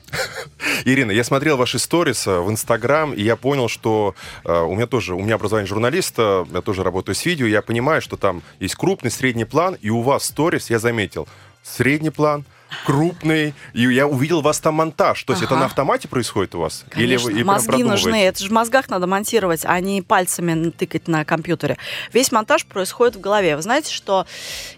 Ирина, 0.86 1.10
я 1.10 1.24
смотрел 1.24 1.58
ваши 1.58 1.80
сторис 1.80 2.28
э, 2.28 2.40
в 2.40 2.48
Инстаграм, 2.52 3.12
и 3.12 3.24
я 3.24 3.36
понял, 3.36 3.68
что 3.68 4.14
э, 4.46 4.62
у 4.62 4.76
меня 4.76 4.86
тоже, 4.86 5.16
у 5.16 5.20
меня 5.20 5.36
образование 5.36 5.68
журналиста, 5.68 6.46
я 6.54 6.62
тоже 6.62 6.84
работаю 6.84 7.16
с 7.16 7.26
видео, 7.26 7.48
я 7.48 7.64
понимаю, 7.64 8.04
что 8.04 8.16
там 8.16 8.44
есть 8.60 8.76
крупный, 8.76 9.10
средний 9.10 9.46
план, 9.46 9.76
и 9.82 9.90
у 9.90 10.02
вас 10.02 10.26
сторис, 10.26 10.70
я 10.70 10.78
заметил, 10.78 11.28
средний 11.64 12.12
план, 12.12 12.46
крупный, 12.86 13.54
и 13.74 13.82
я 13.82 14.08
увидел 14.08 14.40
у 14.40 14.42
вас 14.42 14.60
там 14.60 14.76
монтаж. 14.76 15.24
То 15.24 15.34
есть 15.34 15.44
это 15.44 15.54
Ага. 15.54 15.62
на 15.62 15.66
автомате 15.68 16.08
происходит 16.08 16.56
у 16.56 16.60
вас? 16.60 16.86
Конечно, 16.90 17.26
вы 17.28 17.32
и 17.32 17.36
прям 17.36 17.48
мозги 17.48 17.84
нужны. 17.84 18.24
Это 18.24 18.44
же 18.44 18.50
в 18.50 18.52
мозгах 18.52 18.90
надо 18.90 19.08
монтировать, 19.08 19.62
а 19.66 19.80
не 19.80 20.02
пальцами 20.02 20.70
тыкать 20.70 21.08
на 21.08 21.26
компьютере. 21.26 21.78
Весь 22.14 22.32
монтаж 22.32 22.66
происходит 22.66 23.16
в 23.16 23.20
голове. 23.20 23.56
Вы 23.56 23.62
знаете, 23.62 23.92
что 23.94 24.26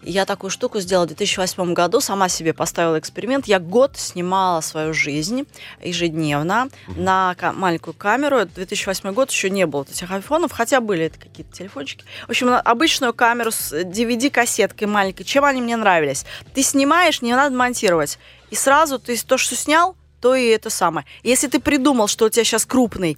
я 0.01 0.25
такую 0.25 0.49
штуку 0.51 0.79
сделала 0.79 1.05
в 1.05 1.07
2008 1.09 1.73
году, 1.73 1.99
сама 2.01 2.29
себе 2.29 2.53
поставила 2.53 2.97
эксперимент. 2.97 3.45
Я 3.47 3.59
год 3.59 3.97
снимала 3.97 4.61
свою 4.61 4.93
жизнь 4.93 5.45
ежедневно 5.83 6.69
на 6.95 7.35
ка- 7.35 7.51
маленькую 7.51 7.93
камеру. 7.93 8.37
Это 8.37 8.55
2008 8.55 9.11
год, 9.13 9.31
еще 9.31 9.49
не 9.49 9.65
было 9.65 9.85
этих 9.89 10.09
айфонов, 10.11 10.51
хотя 10.51 10.79
были 10.81 11.05
это 11.05 11.19
какие-то 11.19 11.51
телефончики. 11.55 12.03
В 12.27 12.29
общем, 12.29 12.47
на 12.47 12.59
обычную 12.61 13.13
камеру 13.13 13.51
с 13.51 13.73
DVD-кассеткой 13.73 14.87
маленькой. 14.87 15.23
Чем 15.23 15.43
они 15.45 15.61
мне 15.61 15.75
нравились? 15.75 16.25
Ты 16.53 16.63
снимаешь, 16.63 17.21
не 17.21 17.33
надо 17.35 17.55
монтировать. 17.55 17.80
И 18.49 18.55
сразу 18.55 18.99
ты 18.99 19.17
то, 19.17 19.37
что 19.37 19.55
снял, 19.55 19.95
то 20.21 20.35
и 20.35 20.47
это 20.47 20.69
самое. 20.69 21.05
Если 21.23 21.47
ты 21.47 21.59
придумал, 21.59 22.07
что 22.07 22.25
у 22.25 22.29
тебя 22.29 22.43
сейчас 22.43 22.65
крупный, 22.65 23.17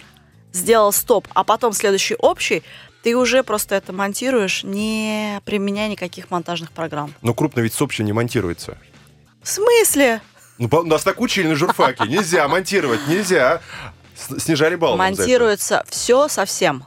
сделал 0.52 0.92
стоп, 0.92 1.28
а 1.34 1.44
потом 1.44 1.72
следующий 1.72 2.14
общий, 2.14 2.62
ты 3.02 3.14
уже 3.16 3.42
просто 3.42 3.74
это 3.74 3.92
монтируешь, 3.92 4.64
не 4.64 5.40
применяя 5.44 5.88
никаких 5.88 6.30
монтажных 6.30 6.72
программ. 6.72 7.12
Но 7.20 7.34
крупно 7.34 7.60
ведь 7.60 7.74
с 7.74 7.82
общим 7.82 8.06
не 8.06 8.12
монтируется. 8.12 8.78
В 9.42 9.48
смысле? 9.48 10.22
Ну, 10.56 10.68
нас 10.84 11.02
так 11.02 11.20
учили 11.20 11.48
на 11.48 11.54
журфаке. 11.54 12.04
Нельзя 12.08 12.48
монтировать, 12.48 13.06
нельзя. 13.06 13.60
Снижали 14.16 14.76
балл. 14.76 14.96
нам 14.96 15.08
за 15.08 15.12
это. 15.12 15.20
Монтируется 15.22 15.84
все 15.88 16.28
совсем. 16.28 16.84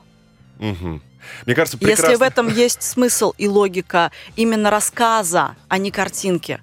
Мгм. 0.57 1.03
Мне 1.45 1.55
кажется, 1.55 1.77
прекрасно. 1.77 2.05
Если 2.05 2.15
в 2.15 2.21
этом 2.21 2.47
есть 2.47 2.81
смысл 2.81 3.33
и 3.37 3.47
логика 3.47 4.11
именно 4.35 4.69
рассказа, 4.69 5.55
а 5.67 5.77
не 5.77 5.91
картинки. 5.91 6.61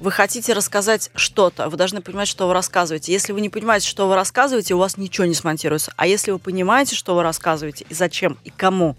Вы 0.00 0.10
хотите 0.10 0.52
рассказать 0.52 1.10
что-то, 1.14 1.68
вы 1.68 1.76
должны 1.76 2.00
понимать, 2.00 2.28
что 2.28 2.46
вы 2.46 2.54
рассказываете. 2.54 3.12
Если 3.12 3.32
вы 3.32 3.40
не 3.40 3.48
понимаете, 3.48 3.88
что 3.88 4.08
вы 4.08 4.14
рассказываете, 4.14 4.74
у 4.74 4.78
вас 4.78 4.96
ничего 4.96 5.26
не 5.26 5.34
смонтируется. 5.34 5.92
А 5.96 6.06
если 6.06 6.30
вы 6.30 6.38
понимаете, 6.38 6.94
что 6.94 7.14
вы 7.14 7.22
рассказываете, 7.22 7.84
и 7.88 7.94
зачем, 7.94 8.38
и 8.44 8.50
кому, 8.50 8.96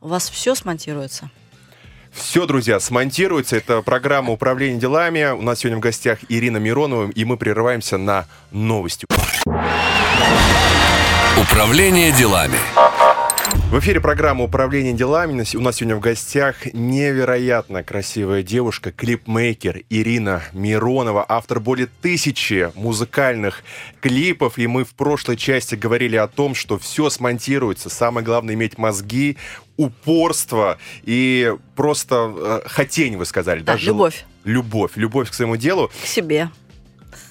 у 0.00 0.08
вас 0.08 0.28
все 0.28 0.54
смонтируется. 0.54 1.30
Все, 2.12 2.46
друзья, 2.46 2.80
смонтируется. 2.80 3.56
Это 3.56 3.82
программа 3.82 4.32
управления 4.32 4.78
делами. 4.78 5.32
У 5.32 5.42
нас 5.42 5.58
сегодня 5.58 5.78
в 5.78 5.80
гостях 5.80 6.20
Ирина 6.28 6.56
Миронова, 6.56 7.10
и 7.10 7.24
мы 7.24 7.36
прерываемся 7.36 7.98
на 7.98 8.26
новости. 8.50 9.06
Управление 11.38 12.12
делами. 12.12 12.56
В 13.70 13.78
эфире 13.80 14.00
программа 14.00 14.44
«Управление 14.44 14.92
делами». 14.94 15.44
У 15.54 15.60
нас 15.60 15.76
сегодня 15.76 15.96
в 15.96 16.00
гостях 16.00 16.72
невероятно 16.72 17.82
красивая 17.82 18.42
девушка, 18.42 18.92
клипмейкер 18.92 19.82
Ирина 19.90 20.42
Миронова, 20.52 21.26
автор 21.28 21.58
более 21.60 21.88
тысячи 22.00 22.70
музыкальных 22.76 23.62
клипов. 24.00 24.56
И 24.58 24.66
мы 24.68 24.84
в 24.84 24.94
прошлой 24.94 25.36
части 25.36 25.74
говорили 25.74 26.16
о 26.16 26.28
том, 26.28 26.54
что 26.54 26.78
все 26.78 27.10
смонтируется. 27.10 27.90
Самое 27.90 28.24
главное 28.24 28.54
иметь 28.54 28.78
мозги, 28.78 29.36
упорство 29.76 30.78
и 31.02 31.52
просто 31.74 32.32
э, 32.34 32.60
хотень, 32.68 33.16
вы 33.16 33.26
сказали. 33.26 33.60
Да, 33.60 33.72
даже 33.72 33.86
любовь 33.86 34.24
Любовь. 34.44 34.92
Любовь 34.94 35.28
к 35.30 35.34
своему 35.34 35.56
делу. 35.56 35.90
к 36.02 36.06
себе. 36.06 36.50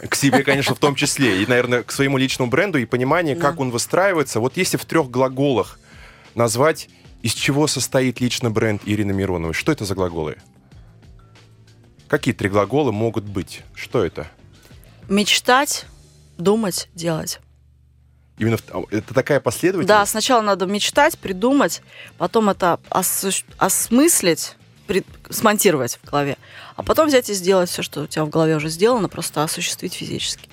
К 0.10 0.14
себе, 0.16 0.44
конечно, 0.44 0.76
в 0.76 0.80
том 0.80 0.96
числе. 0.96 1.42
И, 1.42 1.46
наверное, 1.48 1.82
к 1.82 1.92
своему 1.92 2.18
личному 2.18 2.52
бренду 2.52 2.78
и 2.78 2.86
понимание, 2.86 3.36
Да. 3.36 3.42
как 3.42 3.60
он 3.62 3.72
выстраивается. 3.72 4.42
Вот 4.42 4.58
если 4.58 4.76
в 4.78 4.84
трех 4.86 5.10
глаголах 5.10 5.80
назвать, 6.36 6.90
из 7.22 7.34
чего 7.34 7.68
состоит 7.68 8.20
личный 8.20 8.50
бренд 8.50 8.82
Ирины 8.86 9.14
Мироновой, 9.14 9.54
что 9.54 9.72
это 9.72 9.86
за 9.86 9.96
глаголы? 9.96 10.38
Какие 12.08 12.34
три 12.34 12.50
глагола 12.50 12.92
могут 12.92 13.24
быть? 13.24 13.62
Что 13.74 14.04
это? 14.06 14.28
Мечтать, 15.10 15.86
думать, 16.38 16.88
делать. 16.94 17.40
Именно 18.38 18.58
в- 18.58 18.64
а, 18.72 18.84
это 18.92 19.14
такая 19.14 19.40
Да, 19.40 19.44
последовательность? 19.44 20.12
сначала 20.12 20.42
надо 20.42 20.66
мечтать, 20.66 21.18
придумать, 21.18 21.82
потом 22.18 22.50
это 22.50 22.80
осу- 22.90 23.44
осмыслить, 23.58 24.56
при- 24.88 25.06
смонтировать 25.30 25.98
в 26.04 26.06
голове, 26.08 26.38
а 26.76 26.84
потом 26.84 27.08
взять 27.08 27.30
и 27.30 27.34
сделать 27.34 27.70
все, 27.70 27.82
что 27.82 28.02
у 28.04 28.08
тебя 28.08 28.26
в 28.26 28.30
голове 28.30 28.56
уже 28.58 28.70
сделано, 28.70 29.10
просто 29.10 29.44
осуществить 29.44 29.94
физически. 29.94 30.50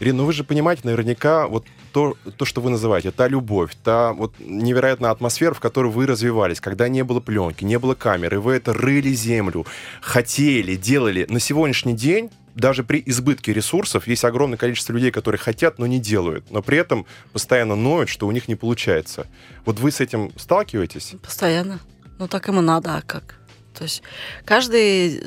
Ирина, 0.00 0.18
ну 0.18 0.26
вы 0.26 0.32
же 0.32 0.44
понимаете 0.44 0.82
наверняка 0.84 1.48
вот 1.48 1.66
то, 1.98 2.16
то, 2.36 2.44
что 2.44 2.60
вы 2.60 2.70
называете, 2.70 3.10
та 3.10 3.26
любовь, 3.26 3.72
та 3.82 4.12
вот 4.12 4.34
невероятная 4.38 5.10
атмосфера, 5.10 5.52
в 5.52 5.58
которой 5.58 5.90
вы 5.90 6.06
развивались, 6.06 6.60
когда 6.60 6.88
не 6.88 7.02
было 7.02 7.18
пленки, 7.18 7.64
не 7.64 7.76
было 7.76 7.96
камеры, 7.96 8.38
вы 8.38 8.52
это 8.52 8.72
рыли 8.72 9.12
землю, 9.12 9.66
хотели, 10.00 10.76
делали. 10.76 11.26
На 11.28 11.40
сегодняшний 11.40 11.94
день 11.94 12.30
даже 12.54 12.84
при 12.84 13.02
избытке 13.04 13.52
ресурсов 13.52 14.06
есть 14.06 14.24
огромное 14.24 14.56
количество 14.56 14.92
людей, 14.92 15.10
которые 15.10 15.40
хотят, 15.40 15.80
но 15.80 15.88
не 15.88 15.98
делают, 15.98 16.48
но 16.52 16.62
при 16.62 16.78
этом 16.78 17.04
постоянно 17.32 17.74
ноют, 17.74 18.08
что 18.08 18.28
у 18.28 18.30
них 18.30 18.46
не 18.46 18.54
получается. 18.54 19.26
Вот 19.64 19.80
вы 19.80 19.90
с 19.90 20.00
этим 20.00 20.30
сталкиваетесь? 20.36 21.14
Постоянно. 21.20 21.80
Ну 22.20 22.28
так 22.28 22.46
ему 22.46 22.60
надо, 22.60 22.96
а 22.96 23.02
как? 23.02 23.40
То 23.76 23.82
есть 23.82 24.02
каждый 24.44 25.24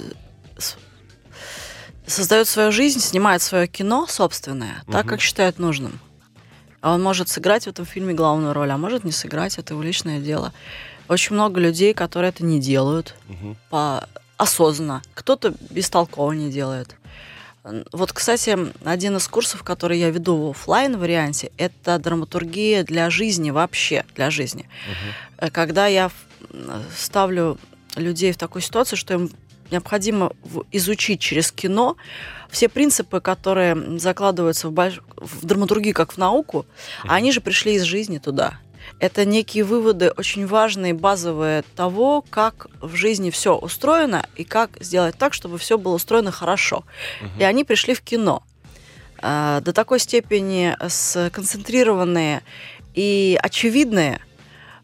создает 2.07 2.47
свою 2.47 2.71
жизнь, 2.71 3.01
снимает 3.01 3.41
свое 3.41 3.67
кино 3.67 4.07
собственное, 4.07 4.83
угу. 4.83 4.93
так, 4.93 5.05
как 5.05 5.19
считает 5.19 5.59
нужным. 5.59 5.99
А 6.81 6.93
он 6.93 7.01
может 7.01 7.29
сыграть 7.29 7.65
в 7.65 7.67
этом 7.67 7.85
фильме 7.85 8.13
главную 8.13 8.53
роль, 8.53 8.71
а 8.71 8.77
может 8.77 9.03
не 9.03 9.11
сыграть, 9.11 9.57
это 9.57 9.73
его 9.73 9.83
личное 9.83 10.19
дело. 10.19 10.51
Очень 11.07 11.35
много 11.35 11.59
людей, 11.59 11.93
которые 11.93 12.29
это 12.29 12.43
не 12.43 12.59
делают 12.59 13.15
угу. 13.29 13.55
по 13.69 14.07
осознанно. 14.37 15.01
Кто-то 15.13 15.53
бестолково 15.69 16.31
не 16.31 16.51
делает. 16.51 16.95
Вот, 17.91 18.11
кстати, 18.11 18.57
один 18.83 19.17
из 19.17 19.27
курсов, 19.27 19.61
который 19.61 19.99
я 19.99 20.09
веду 20.09 20.35
в 20.35 20.49
офлайн 20.49 20.97
варианте, 20.97 21.51
это 21.57 21.99
драматургия 21.99 22.83
для 22.83 23.11
жизни 23.11 23.51
вообще, 23.51 24.03
для 24.15 24.31
жизни. 24.31 24.67
Угу. 25.39 25.51
Когда 25.51 25.85
я 25.85 26.09
ставлю 26.97 27.59
людей 27.95 28.31
в 28.31 28.37
такую 28.37 28.63
ситуацию, 28.63 28.97
что 28.97 29.13
им 29.13 29.31
необходимо 29.71 30.31
изучить 30.71 31.19
через 31.19 31.51
кино 31.51 31.97
все 32.49 32.67
принципы, 32.67 33.21
которые 33.21 33.99
закладываются 33.99 34.67
в, 34.67 34.71
больш... 34.71 34.99
в 35.15 35.45
драматургии 35.45 35.93
как 35.93 36.13
в 36.13 36.17
науку, 36.17 36.65
а 37.07 37.15
они 37.15 37.31
же 37.31 37.41
пришли 37.41 37.75
из 37.75 37.83
жизни 37.83 38.17
туда. 38.17 38.59
Это 38.99 39.25
некие 39.25 39.63
выводы 39.63 40.11
очень 40.11 40.45
важные, 40.45 40.93
базовые 40.93 41.63
того, 41.75 42.23
как 42.29 42.67
в 42.81 42.95
жизни 42.95 43.29
все 43.29 43.55
устроено 43.55 44.25
и 44.35 44.43
как 44.43 44.71
сделать 44.79 45.17
так, 45.17 45.33
чтобы 45.33 45.57
все 45.57 45.77
было 45.77 45.95
устроено 45.95 46.31
хорошо. 46.31 46.83
Угу. 47.21 47.39
И 47.39 47.43
они 47.43 47.63
пришли 47.63 47.93
в 47.93 48.01
кино 48.01 48.43
э, 49.21 49.61
до 49.63 49.73
такой 49.73 49.99
степени 49.99 50.75
сконцентрированные 50.87 52.41
и 52.93 53.39
очевидные, 53.41 54.19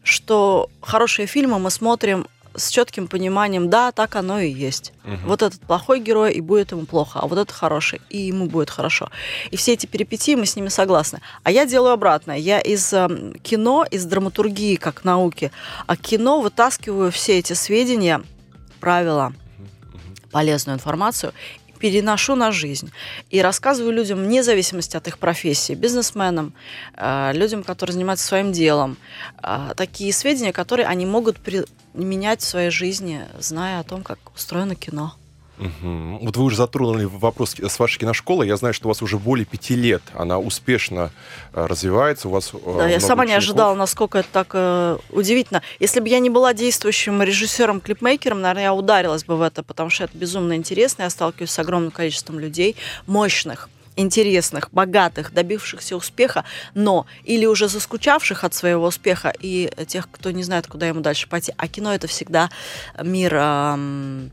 что 0.02 0.70
хорошие 0.80 1.26
фильмы 1.26 1.58
мы 1.58 1.70
смотрим 1.70 2.26
с 2.58 2.70
четким 2.70 3.08
пониманием, 3.08 3.70
да, 3.70 3.92
так 3.92 4.16
оно 4.16 4.40
и 4.40 4.50
есть. 4.50 4.92
Угу. 5.04 5.16
Вот 5.26 5.42
этот 5.42 5.60
плохой 5.60 6.00
герой, 6.00 6.32
и 6.32 6.40
будет 6.40 6.72
ему 6.72 6.86
плохо, 6.86 7.20
а 7.20 7.26
вот 7.26 7.38
этот 7.38 7.54
хороший, 7.54 8.00
и 8.10 8.18
ему 8.18 8.46
будет 8.46 8.70
хорошо. 8.70 9.10
И 9.50 9.56
все 9.56 9.72
эти 9.72 9.86
перипетии, 9.86 10.34
мы 10.34 10.46
с 10.46 10.56
ними 10.56 10.68
согласны. 10.68 11.20
А 11.42 11.50
я 11.50 11.66
делаю 11.66 11.92
обратное. 11.92 12.36
Я 12.36 12.60
из 12.60 12.92
э, 12.92 13.08
кино, 13.42 13.86
из 13.90 14.04
драматургии 14.04 14.76
как 14.76 15.04
науки, 15.04 15.50
а 15.86 15.96
кино 15.96 16.40
вытаскиваю 16.40 17.10
все 17.10 17.38
эти 17.38 17.52
сведения, 17.54 18.22
правила, 18.80 19.32
полезную 20.30 20.76
информацию 20.76 21.32
переношу 21.78 22.34
на 22.34 22.52
жизнь 22.52 22.90
и 23.30 23.40
рассказываю 23.40 23.92
людям 23.92 24.18
вне 24.18 24.42
зависимости 24.42 24.96
от 24.96 25.08
их 25.08 25.18
профессии, 25.18 25.74
бизнесменам, 25.74 26.52
э, 26.96 27.32
людям, 27.34 27.64
которые 27.64 27.94
занимаются 27.94 28.26
своим 28.26 28.52
делом, 28.52 28.96
э, 29.42 29.72
такие 29.76 30.12
сведения, 30.12 30.52
которые 30.52 30.86
они 30.86 31.06
могут 31.06 31.38
применять 31.38 32.40
в 32.40 32.44
своей 32.44 32.70
жизни, 32.70 33.22
зная 33.38 33.80
о 33.80 33.84
том, 33.84 34.02
как 34.02 34.18
устроено 34.34 34.74
кино. 34.74 35.14
Угу. 35.58 36.18
Вот 36.22 36.36
вы 36.36 36.44
уже 36.44 36.56
затронули 36.56 37.04
вопрос 37.04 37.56
с 37.58 37.78
вашей 37.78 37.98
киношколы. 37.98 38.46
Я 38.46 38.56
знаю, 38.56 38.74
что 38.74 38.86
у 38.86 38.90
вас 38.90 39.02
уже 39.02 39.18
более 39.18 39.44
пяти 39.44 39.74
лет 39.74 40.02
она 40.14 40.38
успешно 40.38 41.10
э, 41.52 41.66
развивается. 41.66 42.28
У 42.28 42.30
вас 42.30 42.52
э, 42.54 42.58
да, 42.78 42.88
я 42.88 43.00
сама 43.00 43.22
учеников. 43.22 43.28
не 43.28 43.34
ожидала, 43.34 43.74
насколько 43.74 44.18
это 44.18 44.28
так 44.32 44.48
э, 44.52 44.98
удивительно. 45.10 45.62
Если 45.80 46.00
бы 46.00 46.08
я 46.08 46.20
не 46.20 46.30
была 46.30 46.54
действующим 46.54 47.22
режиссером-клипмейкером, 47.22 48.40
наверное, 48.40 48.64
я 48.64 48.74
ударилась 48.74 49.24
бы 49.24 49.36
в 49.36 49.42
это, 49.42 49.62
потому 49.62 49.90
что 49.90 50.04
это 50.04 50.16
безумно 50.16 50.54
интересно. 50.54 51.02
Я 51.02 51.10
сталкиваюсь 51.10 51.50
с 51.50 51.58
огромным 51.58 51.90
количеством 51.90 52.38
людей, 52.38 52.76
мощных, 53.06 53.68
интересных, 53.98 54.68
богатых, 54.72 55.32
добившихся 55.32 55.96
успеха, 55.96 56.44
но 56.74 57.06
или 57.24 57.46
уже 57.46 57.68
заскучавших 57.68 58.44
от 58.44 58.54
своего 58.54 58.86
успеха 58.86 59.32
и 59.38 59.70
тех, 59.86 60.08
кто 60.10 60.30
не 60.30 60.44
знает, 60.44 60.66
куда 60.68 60.86
ему 60.86 61.00
дальше 61.00 61.28
пойти. 61.28 61.52
А 61.56 61.66
кино 61.68 61.92
это 61.92 62.06
всегда 62.06 62.48
мир 63.02 63.34
э, 63.34 64.28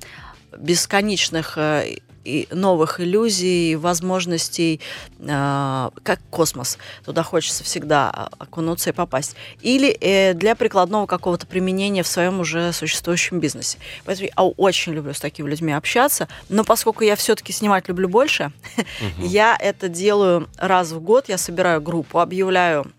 бесконечных 0.58 1.58
э, 1.58 1.98
и 2.26 2.48
новых 2.52 3.00
иллюзий, 3.00 3.76
возможностей, 3.76 4.82
э, 5.20 5.90
как 6.04 6.20
космос. 6.30 6.78
Туда 7.06 7.24
хочется 7.24 7.64
всегда 7.64 8.30
окунуться 8.38 8.90
и 8.90 8.94
попасть. 8.94 9.36
Или 9.62 9.96
э, 10.02 10.34
для 10.34 10.56
прикладного 10.56 11.06
какого-то 11.06 11.46
применения 11.46 12.04
в 12.04 12.08
своем 12.08 12.40
уже 12.40 12.74
существующем 12.74 13.40
бизнесе. 13.40 13.78
Поэтому 14.06 14.30
я 14.36 14.44
очень 14.44 14.94
люблю 14.94 15.14
с 15.14 15.20
такими 15.20 15.50
людьми 15.50 15.72
общаться. 15.72 16.28
Но 16.50 16.64
поскольку 16.64 17.04
я 17.04 17.16
все-таки 17.16 17.54
снимать 17.54 17.88
люблю 17.88 18.10
больше, 18.10 18.52
угу. 18.78 19.28
я 19.28 19.56
это 19.60 19.88
делаю 19.88 20.50
раз 20.58 20.92
в 20.92 21.00
год. 21.00 21.30
Я 21.30 21.38
собираю 21.38 21.82
группу, 21.82 22.20
объявляю 22.20 22.92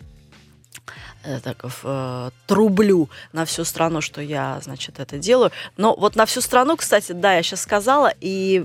так, 1.42 1.64
э, 1.64 2.30
трублю 2.46 3.10
на 3.32 3.44
всю 3.44 3.64
страну, 3.64 4.00
что 4.00 4.20
я, 4.20 4.60
значит, 4.62 5.00
это 5.00 5.18
делаю. 5.18 5.50
Но 5.76 5.94
вот 5.96 6.16
на 6.16 6.26
всю 6.26 6.40
страну, 6.40 6.76
кстати, 6.76 7.12
да, 7.12 7.34
я 7.34 7.42
сейчас 7.42 7.62
сказала, 7.62 8.12
и 8.20 8.64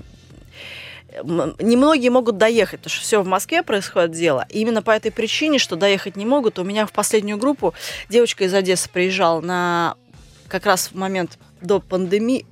немногие 1.22 2.10
могут 2.10 2.38
доехать, 2.38 2.80
потому 2.80 2.94
что 2.94 3.02
все 3.02 3.22
в 3.22 3.26
Москве 3.26 3.62
происходит 3.62 4.12
дело. 4.12 4.46
И 4.48 4.60
именно 4.60 4.82
по 4.82 4.90
этой 4.90 5.10
причине, 5.10 5.58
что 5.58 5.76
доехать 5.76 6.16
не 6.16 6.24
могут, 6.24 6.58
у 6.58 6.64
меня 6.64 6.86
в 6.86 6.92
последнюю 6.92 7.38
группу 7.38 7.74
девочка 8.08 8.44
из 8.44 8.54
Одессы 8.54 8.88
приезжала 8.88 9.40
на 9.40 9.96
как 10.48 10.66
раз 10.66 10.88
в 10.88 10.94
момент 10.94 11.38
до 11.60 11.80
пандемии, 11.80 12.46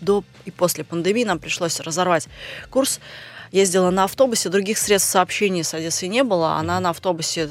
до 0.00 0.24
и 0.44 0.50
после 0.50 0.84
пандемии 0.84 1.24
нам 1.24 1.38
пришлось 1.38 1.80
разорвать 1.80 2.28
курс 2.70 3.00
ездила 3.54 3.90
на 3.90 4.04
автобусе, 4.04 4.48
других 4.48 4.78
средств 4.78 5.10
сообщения 5.10 5.62
с 5.62 5.74
Одессой 5.74 6.08
не 6.08 6.24
было. 6.24 6.56
Она 6.56 6.80
на 6.80 6.90
автобусе 6.90 7.48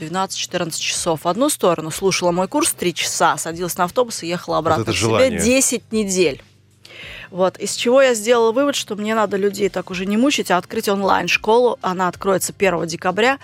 12-14 0.00 0.78
часов 0.78 1.24
в 1.24 1.28
одну 1.28 1.48
сторону, 1.48 1.90
слушала 1.90 2.32
мой 2.32 2.48
курс 2.48 2.72
3 2.72 2.92
часа, 2.92 3.36
садилась 3.36 3.78
на 3.78 3.84
автобус 3.84 4.22
и 4.24 4.26
ехала 4.26 4.58
обратно. 4.58 4.84
Вот 4.84 4.88
это 4.90 4.98
себе 4.98 5.38
10 5.38 5.92
недель. 5.92 6.42
Вот. 7.34 7.58
Из 7.58 7.74
чего 7.74 8.00
я 8.00 8.14
сделала 8.14 8.52
вывод, 8.52 8.76
что 8.76 8.94
мне 8.94 9.12
надо 9.12 9.36
людей 9.36 9.68
так 9.68 9.90
уже 9.90 10.06
не 10.06 10.16
мучить, 10.16 10.52
а 10.52 10.56
открыть 10.56 10.88
онлайн-школу. 10.88 11.80
Она 11.82 12.06
откроется 12.06 12.54
1 12.56 12.86
декабря, 12.86 13.40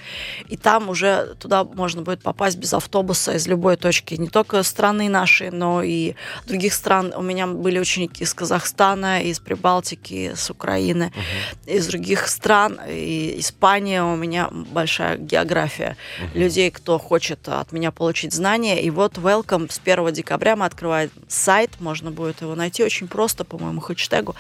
и 0.48 0.56
там 0.56 0.88
уже 0.90 1.34
туда 1.40 1.64
можно 1.64 2.02
будет 2.02 2.22
попасть 2.22 2.56
без 2.56 2.72
автобуса 2.72 3.32
из 3.32 3.48
любой 3.48 3.76
точки. 3.76 4.14
Не 4.14 4.28
только 4.28 4.62
страны 4.62 5.08
нашей, 5.08 5.50
но 5.50 5.82
и 5.82 6.14
других 6.46 6.72
стран. 6.72 7.12
У 7.16 7.22
меня 7.22 7.48
были 7.48 7.80
ученики 7.80 8.22
из 8.22 8.32
Казахстана, 8.32 9.22
из 9.22 9.40
Прибалтики, 9.40 10.34
с 10.36 10.50
Украины, 10.50 11.06
угу. 11.06 11.74
из 11.74 11.88
других 11.88 12.28
стран. 12.28 12.78
И 12.88 13.40
Испания 13.40 14.04
у 14.04 14.14
меня 14.14 14.50
большая 14.52 15.16
география 15.16 15.96
угу. 16.22 16.38
людей, 16.38 16.70
кто 16.70 16.96
хочет 17.00 17.48
от 17.48 17.72
меня 17.72 17.90
получить 17.90 18.34
знания. 18.34 18.80
И 18.80 18.90
вот 18.90 19.18
Welcome 19.18 19.68
с 19.68 19.80
1 19.84 20.12
декабря 20.12 20.54
мы 20.54 20.66
открываем 20.66 21.10
сайт, 21.26 21.80
можно 21.80 22.12
будет 22.12 22.40
его 22.40 22.54
найти 22.54 22.84
очень 22.84 23.08
просто, 23.08 23.44
по-моему, 23.44 23.79
этому 23.80 23.94
хэштегу, 23.94 24.34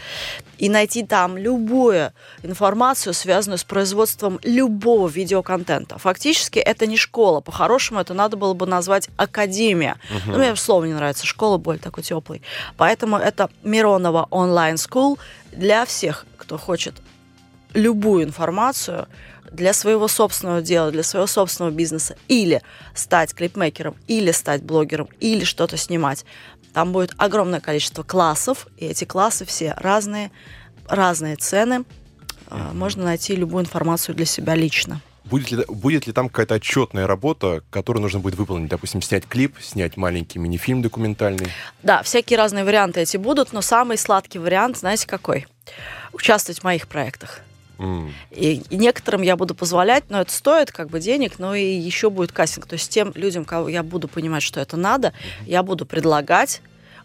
и 0.58 0.68
найти 0.68 1.04
там 1.04 1.36
любую 1.36 2.12
информацию, 2.42 3.14
связанную 3.14 3.58
с 3.58 3.64
производством 3.64 4.38
любого 4.42 5.08
видеоконтента. 5.08 5.98
Фактически 5.98 6.58
это 6.58 6.86
не 6.86 6.96
школа. 6.96 7.40
По-хорошему 7.40 8.00
это 8.00 8.14
надо 8.14 8.36
было 8.36 8.54
бы 8.54 8.66
назвать 8.66 9.08
академия. 9.16 9.96
Угу. 10.10 10.32
Ну, 10.32 10.38
мне 10.38 10.56
слово 10.56 10.84
не 10.84 10.94
нравится. 10.94 11.26
Школа 11.26 11.58
более 11.58 11.80
такой 11.80 12.02
теплый. 12.02 12.42
Поэтому 12.76 13.16
это 13.16 13.48
Миронова 13.62 14.26
онлайн-скул 14.30 15.18
для 15.52 15.84
всех, 15.84 16.26
кто 16.36 16.58
хочет 16.58 16.94
любую 17.74 18.24
информацию 18.24 19.06
для 19.50 19.72
своего 19.72 20.08
собственного 20.08 20.62
дела, 20.62 20.90
для 20.90 21.02
своего 21.02 21.26
собственного 21.26 21.72
бизнеса, 21.72 22.16
или 22.28 22.62
стать 22.94 23.34
клипмейкером, 23.34 23.96
или 24.06 24.30
стать 24.32 24.62
блогером, 24.62 25.08
или 25.18 25.44
что-то 25.44 25.76
снимать. 25.76 26.24
Там 26.72 26.92
будет 26.92 27.14
огромное 27.16 27.60
количество 27.60 28.02
классов, 28.02 28.66
и 28.76 28.86
эти 28.86 29.04
классы 29.04 29.44
все 29.44 29.74
разные, 29.76 30.30
разные 30.88 31.36
цены. 31.36 31.84
Mm-hmm. 32.46 32.74
Можно 32.74 33.04
найти 33.04 33.36
любую 33.36 33.64
информацию 33.64 34.14
для 34.14 34.26
себя 34.26 34.54
лично. 34.54 35.00
Будет 35.24 35.50
ли, 35.50 35.64
будет 35.68 36.06
ли 36.06 36.12
там 36.12 36.28
какая-то 36.28 36.54
отчетная 36.54 37.06
работа, 37.06 37.62
которую 37.70 38.02
нужно 38.02 38.20
будет 38.20 38.36
выполнить? 38.36 38.68
Допустим, 38.68 39.02
снять 39.02 39.26
клип, 39.26 39.56
снять 39.60 39.96
маленький 39.96 40.38
мини-фильм 40.38 40.82
документальный? 40.82 41.48
Да, 41.82 42.02
всякие 42.02 42.36
разные 42.36 42.64
варианты 42.64 43.00
эти 43.00 43.16
будут, 43.16 43.52
но 43.52 43.60
самый 43.60 43.98
сладкий 43.98 44.38
вариант, 44.38 44.78
знаете, 44.78 45.06
какой? 45.06 45.46
Участвовать 46.12 46.60
в 46.60 46.64
моих 46.64 46.88
проектах. 46.88 47.42
И, 48.30 48.62
некоторым 48.70 49.22
я 49.22 49.36
буду 49.36 49.54
позволять, 49.54 50.04
но 50.10 50.20
это 50.20 50.32
стоит 50.32 50.70
как 50.70 50.90
бы 50.90 51.00
денег, 51.00 51.38
но 51.38 51.54
и 51.54 51.64
еще 51.64 52.10
будет 52.10 52.32
кастинг. 52.32 52.66
То 52.66 52.74
есть 52.74 52.90
тем 52.90 53.12
людям, 53.14 53.44
кого 53.44 53.68
я 53.68 53.82
буду 53.82 54.08
понимать, 54.08 54.42
что 54.42 54.60
это 54.60 54.76
надо, 54.76 55.12
я 55.46 55.62
буду 55.62 55.86
предлагать 55.86 56.62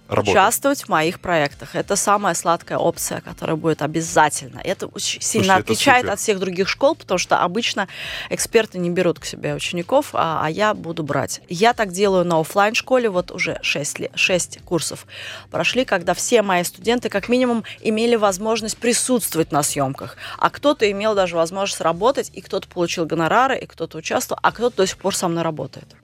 Работать. 0.07 0.33
участвовать 0.33 0.83
в 0.83 0.89
моих 0.89 1.19
проектах. 1.19 1.75
Это 1.75 1.95
самая 1.95 2.35
сладкая 2.35 2.77
опция, 2.77 3.21
которая 3.21 3.55
будет 3.55 3.81
обязательно. 3.81 4.61
Это 4.63 4.85
очень 4.85 5.19
сильно 5.21 5.53
это 5.53 5.61
отличает 5.61 6.01
супер. 6.01 6.13
от 6.13 6.19
всех 6.19 6.39
других 6.39 6.69
школ, 6.69 6.95
потому 6.95 7.17
что 7.17 7.41
обычно 7.41 7.87
эксперты 8.29 8.77
не 8.77 8.91
берут 8.91 9.19
к 9.19 9.25
себе 9.25 9.55
учеников, 9.55 10.09
а, 10.13 10.41
а 10.43 10.49
я 10.49 10.75
буду 10.75 11.03
брать. 11.03 11.41
Я 11.49 11.73
так 11.73 11.91
делаю 11.91 12.23
на 12.23 12.39
оффлайн 12.39 12.75
школе 12.75 13.09
вот 13.09 13.31
уже 13.31 13.57
6, 13.63 13.99
лет, 13.99 14.11
6 14.13 14.59
курсов 14.63 15.07
прошли, 15.49 15.85
когда 15.85 16.13
все 16.13 16.43
мои 16.43 16.63
студенты 16.63 17.09
как 17.09 17.27
минимум 17.27 17.63
имели 17.81 18.15
возможность 18.15 18.77
присутствовать 18.77 19.51
на 19.51 19.63
съемках, 19.63 20.17
а 20.37 20.51
кто-то 20.51 20.89
имел 20.91 21.15
даже 21.15 21.35
возможность 21.35 21.81
работать, 21.81 22.29
и 22.33 22.41
кто-то 22.41 22.67
получил 22.67 23.05
гонорары, 23.05 23.57
и 23.57 23.65
кто-то 23.65 23.97
участвовал, 23.97 24.39
а 24.43 24.51
кто-то 24.51 24.77
до 24.77 24.87
сих 24.87 24.97
пор 24.97 25.15
со 25.15 25.27
мной 25.27 25.43
работает. 25.43 25.95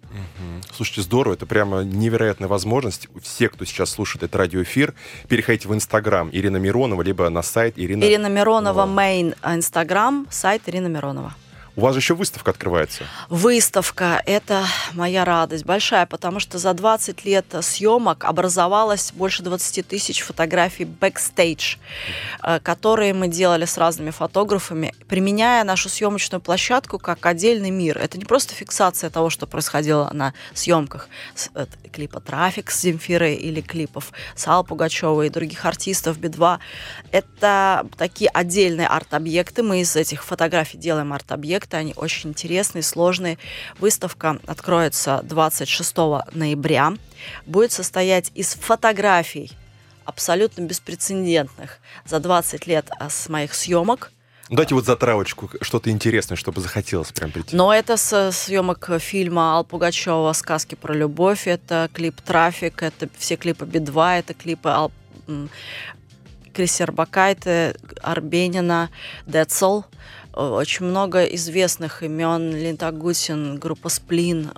Слушайте, 0.74 1.02
здорово, 1.02 1.34
это 1.34 1.46
прямо 1.46 1.84
невероятная 1.84 2.48
возможность. 2.48 3.08
Все, 3.22 3.50
кто 3.50 3.66
сейчас 3.66 3.92
слушает 3.92 4.24
этот 4.24 4.36
радиоэфир, 4.36 4.94
переходите 5.28 5.68
в 5.68 5.74
Инстаграм 5.74 6.30
Ирина 6.32 6.58
Миронова, 6.58 7.02
либо 7.02 7.30
на 7.30 7.42
сайт 7.42 7.74
Ирина... 7.78 8.04
Ирина 8.04 8.28
Миронова, 8.28 8.86
мейн, 8.86 9.36
Инстаграм, 9.44 10.28
сайт 10.30 10.64
Ирина 10.68 10.88
Миронова. 10.88 11.34
У 11.78 11.82
вас 11.82 11.94
же 11.94 12.00
еще 12.00 12.16
выставка 12.16 12.52
открывается. 12.52 13.06
Выставка– 13.30 14.22
это 14.26 14.66
моя 14.92 15.24
радость 15.24 15.64
большая, 15.64 16.06
потому 16.06 16.42
что 16.42 16.58
за 16.58 16.74
20 16.74 17.24
лет 17.24 17.46
съемок 17.62 18.26
образовалось 18.26 19.14
больше 19.14 19.42
20 19.42 19.88
тысяч 19.88 20.22
фотографий 20.22 20.84
бэкстейдж, 20.84 21.78
э, 22.44 22.60
которые 22.60 23.14
мы 23.14 23.30
делали 23.30 23.64
с 23.64 23.78
разными 23.78 24.10
фотографами, 24.10 24.94
применяя 25.08 25.64
нашу 25.64 25.88
съемочную 25.88 26.42
площадку 26.42 27.00
как 27.00 27.26
отдельный 27.26 27.70
мир. 27.70 27.98
Это 27.98 28.18
не 28.18 28.26
просто 28.26 28.54
фиксация 28.54 29.10
того, 29.10 29.30
что 29.30 29.48
происходило 29.48 30.10
на 30.12 30.34
съемках 30.54 31.08
э, 31.56 31.66
клипа 31.92 32.20
«Трафик» 32.20 32.70
с 32.70 32.82
Земфирой 32.82 33.36
или 33.36 33.62
клипов 33.62 34.12
с 34.36 34.46
Аллой 34.48 34.66
Пугачевой 34.66 35.28
и 35.28 35.30
других 35.30 35.66
артистов 35.66 36.18
Би-2. 36.18 36.60
Это 37.12 37.86
такие 37.98 38.30
отдельные 38.30 38.88
арт-объекты. 38.88 39.64
Мы 39.64 39.82
из 39.82 39.96
этих 39.96 40.24
фотографий 40.24 40.78
делаем 40.78 41.12
арт-объекты. 41.12 41.78
Они 41.78 41.94
очень 41.96 42.30
интересные, 42.30 42.84
сложные. 42.84 43.38
Выставка 43.80 44.40
откроется 44.48 45.20
26 45.24 45.98
ноября. 46.34 46.94
Будет 47.46 47.72
состоять 47.72 48.32
из 48.34 48.54
фотографий 48.54 49.52
абсолютно 50.06 50.62
беспрецедентных 50.62 51.80
за 52.06 52.20
20 52.20 52.68
лет 52.68 52.90
а, 53.00 53.10
с 53.10 53.30
моих 53.30 53.54
съемок. 53.54 54.12
Дайте 54.50 54.76
вот 54.76 54.86
затравочку, 54.86 55.50
что-то 55.62 55.90
интересное, 55.92 56.36
чтобы 56.36 56.60
захотелось 56.60 57.12
прям 57.14 57.32
прийти. 57.32 57.56
Но 57.56 57.74
это 57.74 57.96
с 57.96 58.32
съемок 58.34 58.90
фильма 59.00 59.54
Ал 59.54 59.64
Пугачева 59.64 60.34
«Сказки 60.34 60.76
про 60.76 60.94
любовь», 60.94 61.48
это 61.48 61.90
клип 61.94 62.20
«Трафик», 62.20 62.84
это 62.84 63.08
все 63.18 63.38
клипы 63.38 63.66
Би-2, 63.66 64.20
это 64.20 64.34
клипы 64.34 64.68
Ал... 64.68 64.92
Арбакайте, 66.82 67.76
Арбенина, 68.02 68.90
Децл. 69.26 69.82
Очень 70.34 70.86
много 70.86 71.26
известных 71.26 72.04
имен. 72.04 72.52
Линта 72.56 72.92
Гусин, 72.92 73.58
группа 73.58 73.90
Сплин. 73.90 74.52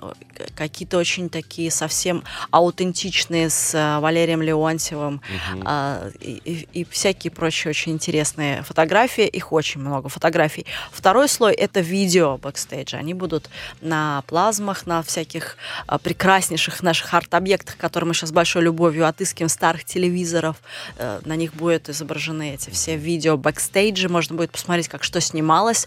Какие-то 0.56 0.98
очень 0.98 1.28
такие 1.28 1.70
совсем 1.70 2.22
аутентичные 2.50 3.50
с 3.50 3.74
э, 3.74 3.98
Валерием 4.00 4.42
Леонтьевым. 4.42 5.20
а, 5.64 6.10
и, 6.20 6.40
и- 6.44 6.68
и 6.80 6.84
всякие 6.84 7.30
прочие 7.30 7.70
очень 7.70 7.92
интересные 7.92 8.62
фотографии. 8.62 9.26
Их 9.26 9.52
очень 9.52 9.80
много 9.80 10.08
фотографий. 10.08 10.66
Второй 10.92 11.28
слой 11.28 11.52
это 11.54 11.80
видео 11.80 12.36
бэкстейджа. 12.38 12.98
Они 12.98 13.14
будут 13.14 13.48
на 13.80 14.22
плазмах, 14.26 14.86
на 14.86 15.02
всяких 15.02 15.56
а, 15.86 15.98
прекраснейших 15.98 16.82
наших 16.82 17.12
арт-объектах, 17.14 17.76
которые 17.76 18.08
мы 18.08 18.14
сейчас 18.14 18.30
с 18.30 18.32
большой 18.32 18.62
любовью 18.62 19.06
отыскиваем, 19.06 19.48
старых 19.48 19.84
телевизоров. 19.84 20.56
Э, 20.98 21.20
на 21.24 21.36
них 21.36 21.54
будут 21.54 21.88
изображены 21.88 22.54
эти 22.54 22.70
все 22.70 22.96
видео 22.96 23.36
бэкстейджи. 23.36 24.08
Можно 24.08 24.36
будет 24.36 24.50
посмотреть, 24.50 24.88
как 24.88 25.04
что 25.04 25.20
снималось. 25.20 25.86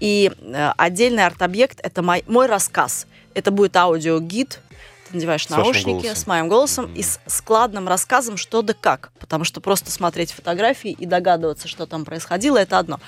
И 0.00 0.30
э, 0.40 0.72
отдельный 0.76 1.24
арт-объект 1.26 1.80
это 1.82 2.02
мой, 2.02 2.24
мой 2.26 2.46
рассказ. 2.46 3.06
Это 3.34 3.50
будет 3.50 3.76
аудиогид. 3.76 4.60
Ты 5.08 5.16
надеваешь 5.16 5.46
С 5.46 5.50
наушники 5.50 6.06
с 6.14 6.26
моим 6.26 6.48
голосом 6.48 6.92
и 6.94 7.02
с 7.02 7.20
складным 7.26 7.86
рассказом, 7.88 8.36
что 8.36 8.62
да 8.62 8.72
как. 8.72 9.10
Потому 9.18 9.44
что 9.44 9.60
просто 9.60 9.90
смотреть 9.90 10.32
фотографии 10.32 10.90
и 10.90 11.04
догадываться, 11.06 11.68
что 11.68 11.86
там 11.86 12.04
происходило, 12.04 12.56
это 12.56 12.78
одно. 12.78 12.98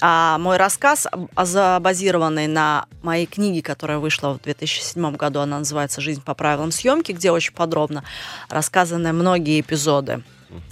А 0.00 0.38
мой 0.38 0.56
рассказ, 0.56 1.06
а 1.34 1.44
за- 1.44 1.78
базированный 1.80 2.46
на 2.46 2.86
моей 3.02 3.26
книге, 3.26 3.62
которая 3.62 3.98
вышла 3.98 4.32
в 4.32 4.40
2007 4.42 5.16
году, 5.16 5.40
она 5.40 5.58
называется 5.58 6.00
«Жизнь 6.00 6.22
по 6.22 6.34
правилам 6.34 6.72
съемки», 6.72 7.12
где 7.12 7.30
очень 7.30 7.52
подробно 7.52 8.02
рассказаны 8.48 9.12
многие 9.12 9.60
эпизоды. 9.60 10.22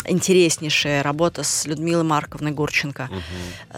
Интереснейшая 0.07 1.03
работа 1.03 1.43
с 1.43 1.65
Людмилой 1.67 2.05
Марковной 2.05 2.51
Гурченко, 2.51 3.09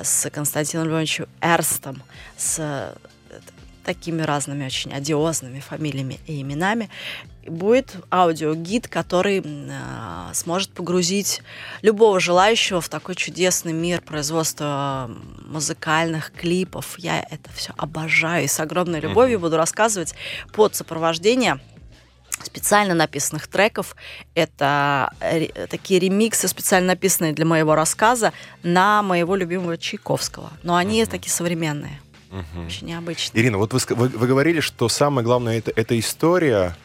с 0.02 0.28
Константином 0.30 0.88
Львовичем 0.88 1.26
Эрстом, 1.40 2.02
с 2.36 2.94
такими 3.84 4.22
разными 4.22 4.64
очень 4.64 4.92
одиозными 4.92 5.60
фамилиями 5.60 6.20
и 6.26 6.40
именами. 6.42 6.90
Будет 7.46 7.96
аудиогид, 8.10 8.86
который 8.86 9.42
а, 9.44 10.30
сможет 10.32 10.70
погрузить 10.70 11.42
любого 11.82 12.20
желающего 12.20 12.80
в 12.80 12.88
такой 12.88 13.16
чудесный 13.16 13.72
мир 13.72 14.00
производства 14.00 15.10
музыкальных 15.46 16.32
клипов. 16.32 16.98
Я 16.98 17.20
это 17.20 17.50
все 17.54 17.72
обожаю 17.76 18.44
и 18.44 18.48
с 18.48 18.60
огромной 18.60 19.00
любовью 19.00 19.40
буду 19.40 19.56
рассказывать 19.56 20.14
под 20.52 20.76
сопровождение 20.76 21.60
специально 22.44 22.94
написанных 22.94 23.46
треков. 23.46 23.96
Это 24.34 25.12
такие 25.70 26.00
ремиксы, 26.00 26.48
специально 26.48 26.88
написанные 26.88 27.32
для 27.32 27.44
моего 27.44 27.74
рассказа 27.74 28.32
на 28.62 29.02
моего 29.02 29.36
любимого 29.36 29.76
Чайковского. 29.78 30.50
Но 30.62 30.76
они 30.76 31.04
такие 31.06 31.32
современные, 31.32 32.00
очень 32.66 32.86
необычные. 32.86 33.42
Ирина, 33.42 33.58
вот 33.58 33.72
вы, 33.72 33.80
вы- 33.94 34.08
вы 34.08 34.26
говорили, 34.26 34.60
что 34.60 34.88
самое 34.88 35.24
главное 35.24 35.58
это, 35.58 35.72
это 35.74 35.98
история, 35.98 36.76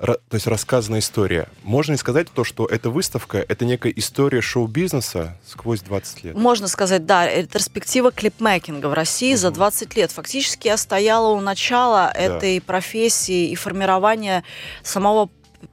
то 0.00 0.18
есть 0.32 0.46
рассказанная 0.46 1.00
история. 1.00 1.48
Можно 1.64 1.92
ли 1.92 1.98
сказать 1.98 2.28
то, 2.32 2.44
что 2.44 2.66
эта 2.66 2.88
выставка 2.88 3.38
это 3.38 3.64
некая 3.64 3.92
история 3.96 4.40
шоу-бизнеса 4.40 5.36
сквозь 5.44 5.80
20 5.80 6.24
лет? 6.24 6.36
Можно 6.36 6.68
сказать, 6.68 7.04
да, 7.04 7.28
ретроспектива 7.28 8.12
клипмейкинга 8.12 8.86
в 8.86 8.92
России 8.92 9.34
за 9.34 9.50
20 9.50 9.96
лет. 9.96 10.12
Фактически 10.12 10.68
я 10.68 10.76
стояла 10.76 11.28
у 11.32 11.40
начала 11.40 12.10
этой 12.12 12.60
профессии 12.60 13.50
и 13.50 13.54
формирования 13.56 14.44
самого 14.84 15.28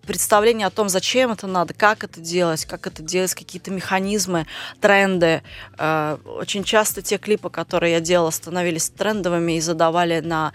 представления 0.06 0.68
о 0.68 0.70
том, 0.70 0.90
зачем 0.90 1.32
это 1.32 1.48
надо, 1.48 1.74
как 1.74 2.04
это 2.04 2.20
делать, 2.20 2.66
как 2.66 2.88
это 2.88 3.02
делать, 3.02 3.34
какие-то 3.34 3.72
механизмы, 3.72 4.48
тренды. 4.82 5.44
Э, 5.78 6.18
Очень 6.26 6.64
часто 6.64 7.02
те 7.02 7.18
клипы, 7.18 7.50
которые 7.50 7.94
я 7.94 8.00
делала, 8.00 8.32
становились 8.32 8.90
трендовыми 8.90 9.58
и 9.58 9.62
задавали 9.62 10.20
на 10.20 10.54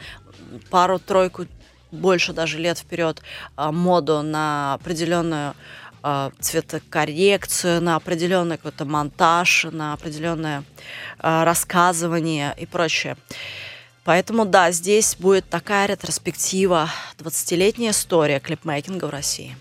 пару-тройку, 0.70 1.46
больше 1.90 2.32
даже 2.32 2.58
лет 2.58 2.78
вперед 2.78 3.20
а, 3.56 3.72
моду 3.72 4.22
на 4.22 4.74
определенную 4.74 5.54
а, 6.02 6.30
цветокоррекцию, 6.38 7.82
на 7.82 7.96
определенный 7.96 8.56
какой-то 8.56 8.84
монтаж, 8.84 9.66
на 9.70 9.92
определенное 9.92 10.62
рассказывание 11.18 12.54
и 12.56 12.66
прочее. 12.66 13.16
Поэтому, 14.04 14.44
да, 14.46 14.70
здесь 14.72 15.16
будет 15.18 15.48
такая 15.48 15.86
ретроспектива, 15.86 16.90
20-летняя 17.18 17.90
история 17.90 18.40
клипмейкинга 18.40 19.04
в 19.06 19.10
России. 19.10 19.54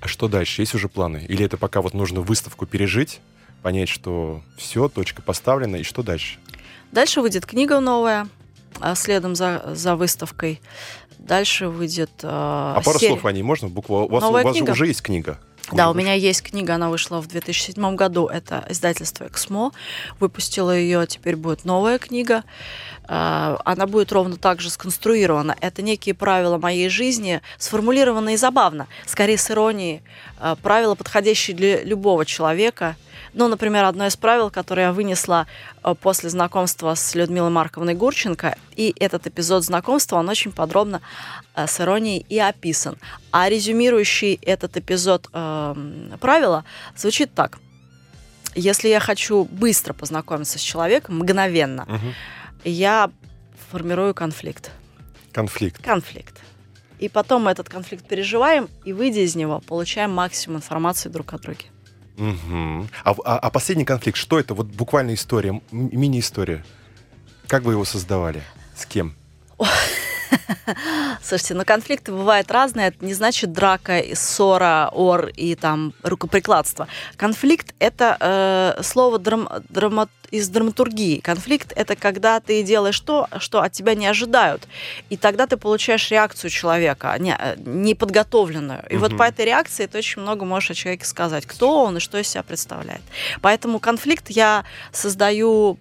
А 0.00 0.08
что 0.08 0.28
дальше? 0.28 0.62
Есть 0.62 0.74
уже 0.74 0.88
планы? 0.88 1.26
Или 1.28 1.44
это 1.44 1.56
пока 1.56 1.82
вот 1.82 1.92
нужно 1.92 2.20
выставку 2.20 2.64
пережить, 2.66 3.20
понять, 3.62 3.88
что 3.88 4.42
все, 4.56 4.88
точка 4.88 5.20
поставлена, 5.20 5.76
и 5.76 5.82
что 5.82 6.02
дальше? 6.02 6.38
Дальше 6.92 7.20
выйдет 7.20 7.44
книга 7.44 7.80
новая, 7.80 8.28
а, 8.80 8.94
следом 8.94 9.34
за, 9.34 9.72
за 9.74 9.96
выставкой. 9.96 10.60
Дальше 11.18 11.68
выйдет 11.68 12.10
а, 12.22 12.74
А 12.76 12.80
пару 12.80 12.98
серия- 12.98 13.12
слов 13.14 13.26
о 13.26 13.32
ней 13.32 13.42
можно? 13.42 13.68
Буква, 13.68 13.98
у 14.04 14.08
вас, 14.08 14.22
Новая 14.22 14.42
у 14.42 14.46
вас 14.46 14.56
книга? 14.56 14.70
уже 14.70 14.86
есть 14.86 15.02
книга. 15.02 15.38
Да, 15.72 15.90
у 15.90 15.94
меня 15.94 16.14
есть 16.14 16.42
книга, 16.42 16.74
она 16.74 16.88
вышла 16.90 17.20
в 17.20 17.28
2007 17.28 17.94
году. 17.94 18.26
Это 18.26 18.66
издательство 18.70 19.26
«Эксмо». 19.28 19.70
Выпустила 20.18 20.76
ее, 20.76 21.06
теперь 21.06 21.36
будет 21.36 21.64
новая 21.64 21.98
книга. 21.98 22.42
А, 23.12 23.58
Она 23.64 23.88
будет 23.88 24.12
ровно 24.12 24.36
так 24.36 24.60
же 24.60 24.70
сконструирована. 24.70 25.56
Это 25.60 25.82
некие 25.82 26.14
правила 26.14 26.58
моей 26.58 26.88
жизни, 26.88 27.40
сформулированные 27.58 28.38
забавно, 28.38 28.86
скорее 29.04 29.36
с 29.36 29.50
иронией. 29.50 30.00
А, 30.38 30.54
Правила, 30.54 30.94
подходящие 30.94 31.56
для 31.56 31.82
любого 31.82 32.24
человека. 32.24 32.94
Ну, 33.34 33.48
например, 33.48 33.84
одно 33.84 34.06
из 34.06 34.16
правил, 34.16 34.48
которое 34.50 34.82
я 34.86 34.92
вынесла 34.92 35.48
э, 35.82 35.94
после 36.00 36.30
знакомства 36.30 36.94
с 36.94 37.14
Людмилой 37.16 37.50
Марковной 37.50 37.94
Гурченко, 37.94 38.56
и 38.76 38.94
этот 38.98 39.26
эпизод 39.26 39.64
знакомства, 39.64 40.16
он 40.16 40.28
очень 40.28 40.52
подробно 40.52 41.00
э, 41.54 41.66
с 41.66 41.80
иронией 41.80 42.24
и 42.28 42.38
описан. 42.38 42.96
А 43.32 43.48
резюмирующий 43.48 44.38
этот 44.42 44.76
эпизод 44.76 45.28
эм, 45.32 46.12
правила 46.20 46.64
звучит 46.96 47.34
так. 47.34 47.58
Если 48.56 48.88
я 48.88 48.98
хочу 49.00 49.44
быстро 49.44 49.92
познакомиться 49.94 50.58
с 50.58 50.62
человеком, 50.62 51.18
мгновенно, 51.18 51.86
Мгм. 51.88 52.14
Я 52.64 53.10
формирую 53.70 54.14
конфликт. 54.14 54.70
Конфликт. 55.32 55.82
Конфликт. 55.82 56.40
и 56.98 57.08
потом 57.08 57.44
мы 57.44 57.52
этот 57.52 57.68
конфликт 57.68 58.06
переживаем, 58.06 58.68
и 58.84 58.92
выйдя 58.92 59.20
из 59.20 59.34
него, 59.34 59.60
получаем 59.60 60.10
максимум 60.10 60.58
информации 60.58 61.08
друг 61.08 61.32
о 61.32 61.38
друге. 61.38 61.66
Угу. 62.18 62.88
А, 63.04 63.14
а, 63.24 63.38
а 63.38 63.50
последний 63.50 63.86
конфликт, 63.86 64.18
что 64.18 64.38
это? 64.38 64.52
Вот 64.54 64.66
буквально 64.66 65.14
история, 65.14 65.50
м- 65.50 65.62
мини-история. 65.72 66.62
Как 67.46 67.62
вы 67.62 67.72
его 67.72 67.84
создавали? 67.86 68.42
С 68.76 68.84
кем? 68.84 69.14
Слушайте, 71.22 71.54
ну 71.54 71.64
конфликты 71.64 72.12
бывают 72.12 72.50
разные. 72.50 72.88
Это 72.88 73.04
не 73.04 73.14
значит 73.14 73.52
драка, 73.52 73.98
и 73.98 74.14
ссора, 74.14 74.90
ор 74.92 75.26
и 75.36 75.54
там 75.54 75.92
рукоприкладство. 76.02 76.88
Конфликт 77.16 77.74
это 77.78 78.16
э, 78.20 78.82
слово 78.82 79.18
драм, 79.18 79.48
драма, 79.68 80.08
из 80.30 80.48
драматургии. 80.48 81.20
Конфликт 81.20 81.72
это 81.74 81.96
когда 81.96 82.40
ты 82.40 82.62
делаешь 82.62 82.98
то, 83.00 83.28
что 83.38 83.62
от 83.62 83.72
тебя 83.72 83.94
не 83.94 84.06
ожидают, 84.06 84.66
и 85.08 85.16
тогда 85.16 85.46
ты 85.46 85.56
получаешь 85.56 86.10
реакцию 86.10 86.50
человека, 86.50 87.14
не, 87.18 87.36
э, 87.36 87.56
неподготовленную. 87.58 88.84
И 88.88 88.94
Мгм. 88.94 89.00
вот 89.00 89.16
по 89.16 89.24
этой 89.24 89.44
реакции 89.44 89.86
ты 89.86 89.98
очень 89.98 90.22
много 90.22 90.44
можешь 90.44 90.70
о 90.70 90.74
человеке 90.74 91.04
сказать, 91.04 91.46
кто 91.46 91.84
он 91.84 91.96
и 91.96 92.00
что 92.00 92.18
из 92.18 92.28
себя 92.28 92.42
представляет. 92.42 93.02
Поэтому 93.40 93.80
конфликт 93.80 94.30
я 94.30 94.64
создаю 94.92 95.78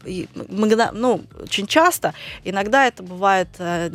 ну, 0.93 1.21
очень 1.41 1.67
часто. 1.67 2.13
Иногда 2.43 2.87
это 2.87 3.03
бывает 3.03 3.49
э, 3.59 3.89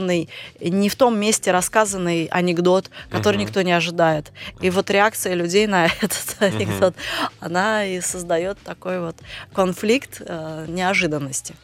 неожиданный, 0.00 0.28
не 0.60 0.88
в 0.88 0.96
том 0.96 1.18
месте 1.18 1.50
рассказанный 1.52 2.26
анекдот, 2.26 2.90
который 3.10 3.36
Мгм. 3.36 3.44
никто 3.46 3.62
не 3.62 3.72
ожидает. 3.72 4.32
И 4.60 4.70
вот 4.70 4.90
реакция 4.90 5.34
людей 5.34 5.66
на 5.66 5.86
этот 6.00 6.36
анекдот, 6.40 6.94
она 7.40 7.84
и 7.86 8.00
создает 8.00 8.58
такой 8.64 9.00
вот 9.00 9.16
конфликт 9.52 10.22
э, 10.24 10.66
неожиданности. 10.68 11.54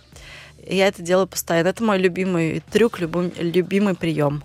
Я 0.68 0.88
это 0.88 1.00
делаю 1.00 1.28
постоянно. 1.28 1.68
Это 1.68 1.84
мой 1.84 1.96
любимый 1.98 2.60
трюк, 2.72 2.98
любим- 2.98 3.32
любимый 3.38 3.94
прием. 3.94 4.42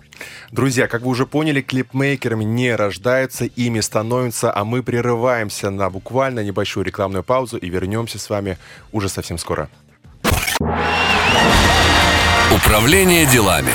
Друзья, 0.52 0.86
как 0.86 1.02
вы 1.02 1.08
уже 1.08 1.26
поняли, 1.26 1.60
клипмейкерами 1.62 2.44
не 2.44 2.76
рождаются, 2.76 3.44
ими 3.46 3.80
становятся, 3.80 4.52
а 4.54 4.64
мы 4.64 4.84
прерываемся 4.84 5.70
на 5.70 5.90
буквально 5.90 6.44
небольшую 6.44 6.84
рекламную 6.86 7.24
паузу 7.24 7.56
и 7.56 7.68
вернемся 7.68 8.18
с 8.20 8.30
вами 8.30 8.56
уже 8.92 9.08
совсем 9.08 9.36
скоро. 9.36 9.68
Управление 12.54 13.24
делами. 13.24 13.72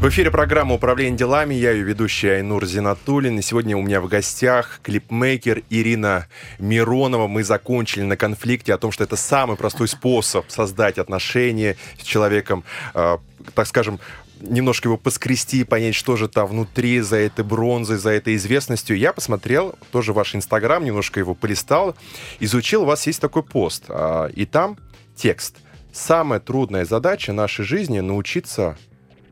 В 0.00 0.08
эфире 0.08 0.32
программа 0.32 0.74
«Управление 0.74 1.16
делами». 1.16 1.54
Я 1.54 1.70
ее 1.70 1.84
ведущий 1.84 2.26
Айнур 2.26 2.66
Зинатуллин. 2.66 3.38
И 3.38 3.42
сегодня 3.42 3.76
у 3.76 3.82
меня 3.82 4.00
в 4.00 4.08
гостях 4.08 4.80
клипмейкер 4.82 5.62
Ирина 5.70 6.26
Миронова. 6.58 7.28
Мы 7.28 7.44
закончили 7.44 8.02
на 8.02 8.16
конфликте 8.16 8.74
о 8.74 8.78
том, 8.78 8.90
что 8.90 9.04
это 9.04 9.14
самый 9.14 9.56
простой 9.56 9.86
способ 9.86 10.50
создать 10.50 10.98
отношения 10.98 11.76
с 11.96 12.02
человеком, 12.02 12.64
э, 12.92 13.18
так 13.54 13.68
скажем, 13.68 14.00
немножко 14.40 14.88
его 14.88 14.96
поскрести, 14.96 15.62
понять, 15.62 15.94
что 15.94 16.16
же 16.16 16.26
там 16.26 16.48
внутри 16.48 17.00
за 17.02 17.18
этой 17.18 17.44
бронзой, 17.44 17.98
за 17.98 18.10
этой 18.10 18.34
известностью. 18.34 18.98
Я 18.98 19.12
посмотрел 19.12 19.76
тоже 19.92 20.12
ваш 20.12 20.34
Инстаграм, 20.34 20.84
немножко 20.84 21.20
его 21.20 21.36
полистал, 21.36 21.94
изучил. 22.40 22.82
У 22.82 22.86
вас 22.86 23.06
есть 23.06 23.20
такой 23.20 23.44
пост, 23.44 23.84
а, 23.88 24.26
и 24.26 24.44
там 24.44 24.76
текст. 25.14 25.58
Самая 25.94 26.40
трудная 26.40 26.84
задача 26.84 27.32
нашей 27.32 27.64
жизни— 27.64 28.00
научиться 28.00 28.76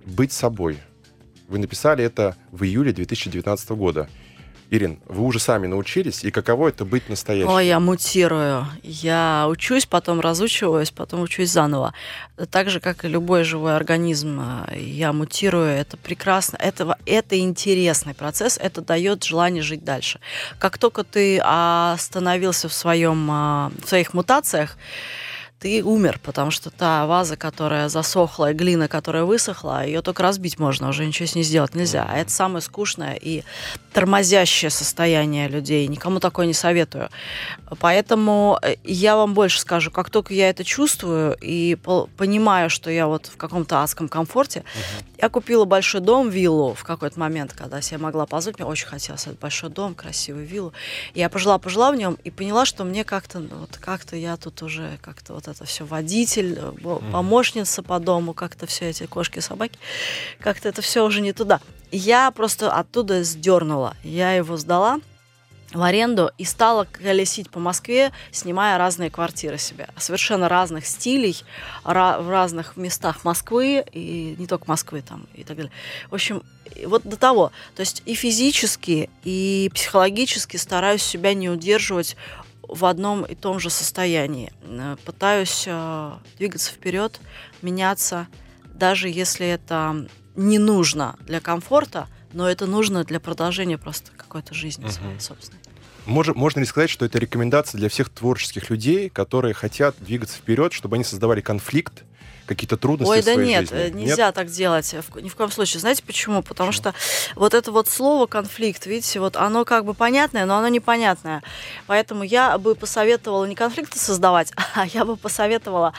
быть 0.06 0.30
собой. 0.30 0.78
Вы 1.48 1.58
написали 1.58 2.04
это 2.04 2.36
в 2.52 2.62
июле 2.62 2.92
2019 2.92 3.70
года. 3.70 4.08
Ирин, 4.70 5.00
вы 5.06 5.24
уже 5.24 5.40
сами 5.40 5.66
научились, 5.66 6.22
и 6.22 6.30
каково 6.30 6.68
это 6.68 6.84
быть 6.84 7.08
настоящим? 7.08 7.50
Ой, 7.50 7.66
я 7.66 7.80
мутирую. 7.80 8.64
Я 8.84 9.46
учусь, 9.48 9.86
потом 9.86 10.20
разучиваюсь, 10.20 10.92
потом 10.92 11.22
учусь 11.22 11.50
заново. 11.50 11.94
Так 12.52 12.70
же, 12.70 12.78
как 12.78 13.04
и 13.04 13.08
любой 13.08 13.42
живой 13.42 13.74
организм, 13.74 14.40
э, 14.68 14.78
я 14.78 15.12
мутирую. 15.12 15.66
Это 15.66 15.96
прекрасно. 15.96 16.58
Это, 16.58 16.96
это 17.06 17.36
интересный 17.40 18.14
процесс. 18.14 18.56
Это 18.56 18.82
дает 18.82 19.24
желание 19.24 19.64
жить 19.64 19.82
дальше. 19.82 20.20
Как 20.60 20.78
только 20.78 21.02
ты 21.02 21.40
остановился 21.40 22.68
в, 22.68 22.72
своем, 22.72 23.28
а, 23.30 23.72
в 23.84 23.88
своих 23.88 24.14
мутациях, 24.14 24.78
ты 25.62 25.84
умер, 25.84 26.18
потому 26.24 26.50
что 26.50 26.70
та 26.70 27.06
ваза, 27.06 27.36
которая 27.36 27.88
засохла, 27.88 28.50
и 28.50 28.54
глина, 28.54 28.88
которая 28.88 29.22
высохла, 29.22 29.86
ее 29.86 30.02
только 30.02 30.24
разбить 30.24 30.58
можно, 30.58 30.88
уже 30.88 31.06
ничего 31.06 31.28
с 31.28 31.36
ней 31.36 31.44
сделать 31.44 31.76
нельзя. 31.76 32.04
А 32.10 32.18
это 32.18 32.32
самое 32.32 32.62
скучное 32.62 33.14
и 33.14 33.44
тормозящее 33.92 34.70
состояние 34.70 35.46
людей. 35.46 35.86
Никому 35.86 36.18
такое 36.18 36.46
не 36.46 36.54
советую. 36.54 37.10
Поэтому 37.78 38.58
э, 38.60 38.74
я 38.82 39.16
вам 39.16 39.34
больше 39.34 39.60
скажу, 39.60 39.92
как 39.92 40.10
только 40.10 40.34
я 40.34 40.50
это 40.50 40.64
чувствую 40.64 41.36
и 41.40 41.76
понимаю, 42.16 42.68
что 42.68 42.90
я 42.90 43.06
вот 43.06 43.26
в 43.26 43.36
каком-то 43.36 43.82
адском 43.82 44.08
комфорте, 44.08 44.64
я 45.18 45.28
купила 45.28 45.64
большой 45.64 46.00
дом, 46.00 46.28
виллу 46.28 46.74
в 46.74 46.82
какой-то 46.82 47.20
момент, 47.20 47.52
когда 47.52 47.80
себе 47.80 47.98
могла 47.98 48.26
позволить, 48.26 48.58
мне 48.58 48.66
очень 48.66 48.88
хотелось 48.88 49.26
этот 49.28 49.38
большой 49.38 49.70
дом, 49.70 49.94
красивую 49.94 50.44
виллу. 50.44 50.72
Я 51.14 51.28
пожила-пожила 51.28 51.92
в 51.92 51.96
нем 51.96 52.18
и 52.24 52.30
поняла, 52.30 52.64
что 52.64 52.82
мне 52.82 53.04
как-то, 53.04 53.38
ну, 53.38 53.58
вот 53.60 53.78
как-то 53.80 54.16
я 54.16 54.36
тут 54.36 54.62
уже 54.62 54.98
как-то 55.00 55.34
вот 55.34 55.46
это 55.52 55.64
все 55.64 55.84
водитель, 55.84 56.58
э, 56.58 56.98
помощница 57.12 57.82
по 57.82 57.98
дому, 57.98 58.34
как-то 58.34 58.66
все 58.66 58.90
эти 58.90 59.06
кошки, 59.06 59.38
собаки, 59.38 59.78
как-то 60.40 60.68
это 60.68 60.82
все 60.82 61.04
уже 61.04 61.20
не 61.20 61.32
туда. 61.32 61.60
Я 61.90 62.30
просто 62.30 62.72
оттуда 62.72 63.22
сдернула. 63.22 63.96
Я 64.02 64.32
его 64.32 64.56
сдала 64.56 64.98
в 65.72 65.82
аренду 65.82 66.30
и 66.38 66.44
стала 66.44 66.84
колесить 66.84 67.50
по 67.50 67.58
Москве, 67.58 68.12
снимая 68.30 68.78
разные 68.78 69.10
квартиры 69.10 69.58
себе. 69.58 69.88
Совершенно 69.96 70.48
разных 70.48 70.86
стилей, 70.86 71.42
ра- 71.84 72.20
в 72.22 72.28
разных 72.30 72.76
местах 72.76 73.24
Москвы, 73.24 73.84
и 73.92 74.34
не 74.38 74.46
только 74.46 74.64
Москвы 74.68 75.02
там 75.02 75.26
и 75.34 75.44
так 75.44 75.56
далее. 75.56 75.72
В 76.10 76.14
общем, 76.14 76.42
вот 76.86 77.02
до 77.04 77.16
того. 77.16 77.52
То 77.74 77.80
есть 77.80 78.02
и 78.06 78.14
физически, 78.14 79.10
и 79.24 79.70
психологически 79.74 80.56
стараюсь 80.56 81.02
себя 81.02 81.34
не 81.34 81.48
удерживать 81.48 82.16
в 82.74 82.84
одном 82.84 83.24
и 83.24 83.34
том 83.34 83.58
же 83.60 83.70
состоянии. 83.70 84.52
Э, 84.62 84.96
Пытаюсь 85.04 85.64
э, 85.66 86.12
двигаться 86.38 86.72
вперед, 86.72 87.20
меняться, 87.62 88.28
даже 88.74 89.08
если 89.08 89.46
это 89.46 90.06
не 90.36 90.58
нужно 90.58 91.16
для 91.20 91.40
комфорта, 91.40 92.08
но 92.32 92.48
это 92.48 92.66
нужно 92.66 93.04
для 93.04 93.20
продолжения 93.20 93.78
просто 93.78 94.10
какой-то 94.16 94.54
жизни 94.54 94.88
своей 94.88 95.20
собственной. 95.20 95.60
Мож- 96.06 96.34
можно 96.34 96.60
ли 96.60 96.66
сказать, 96.66 96.90
что 96.90 97.04
это 97.04 97.18
рекомендация 97.18 97.78
для 97.78 97.88
всех 97.88 98.08
творческих 98.08 98.70
людей, 98.70 99.08
которые 99.08 99.54
хотят 99.54 99.94
двигаться 100.00 100.38
вперед, 100.38 100.72
чтобы 100.72 100.96
они 100.96 101.04
создавали 101.04 101.40
конфликт, 101.40 102.04
какие-то 102.46 102.76
трудности 102.76 103.10
Ой, 103.10 103.22
в 103.22 103.24
да 103.24 103.34
своей 103.34 103.48
нет, 103.48 103.60
жизни? 103.62 103.76
э, 103.78 103.90
нельзя 103.90 104.32
так 104.32 104.48
делать. 104.48 104.94
в- 104.94 105.20
Ни 105.20 105.28
в 105.28 105.36
коем 105.36 105.50
случае. 105.50 105.80
Знаете 105.80 106.02
почему? 106.04 106.42
Потому 106.42 106.72
что 106.72 106.94
вот 107.36 107.54
это 107.54 107.70
вот 107.72 107.88
слово 107.88 108.26
конфликт, 108.26 108.86
видите, 108.86 109.20
вот 109.20 109.36
оно 109.36 109.64
как 109.64 109.84
бы 109.84 109.94
понятное, 109.94 110.44
но 110.46 110.56
оно 110.58 110.68
непонятное. 110.68 111.42
Поэтому 111.86 112.22
я 112.24 112.58
бы 112.58 112.74
посоветовала 112.74 113.44
не 113.44 113.54
конфликты 113.54 113.98
создавать, 113.98 114.52
а 114.74 114.86
я 114.86 115.04
бы 115.04 115.16
посоветовала 115.16 115.92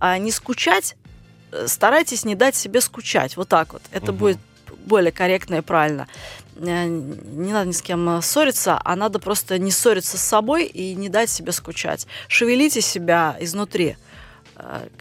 а, 0.00 0.18
не 0.18 0.30
скучать, 0.30 0.96
э, 1.52 1.66
старайтесь 1.68 2.24
не 2.24 2.34
дать 2.34 2.56
себе 2.56 2.80
скучать. 2.80 3.36
Вот 3.36 3.48
так 3.48 3.72
вот. 3.72 3.82
Это 3.92 4.12
Мгм. 4.12 4.16
будет 4.18 4.38
более 4.86 5.12
корректно 5.12 5.56
и 5.56 5.60
правильно. 5.60 6.08
Э, 6.56 6.86
Не 6.86 7.52
надо 7.52 7.66
ни 7.68 7.72
с 7.72 7.82
кем 7.82 8.18
э, 8.18 8.22
ссориться, 8.22 8.80
а 8.84 8.96
надо 8.96 9.18
просто 9.18 9.58
не 9.58 9.70
ссориться 9.70 10.18
с 10.18 10.22
собой 10.22 10.64
и 10.66 10.94
не 10.94 11.08
дать 11.08 11.30
себе 11.30 11.52
скучать. 11.52 12.06
Шевелите 12.28 12.80
себя 12.80 13.36
изнутри, 13.40 13.90
э, 13.90 13.94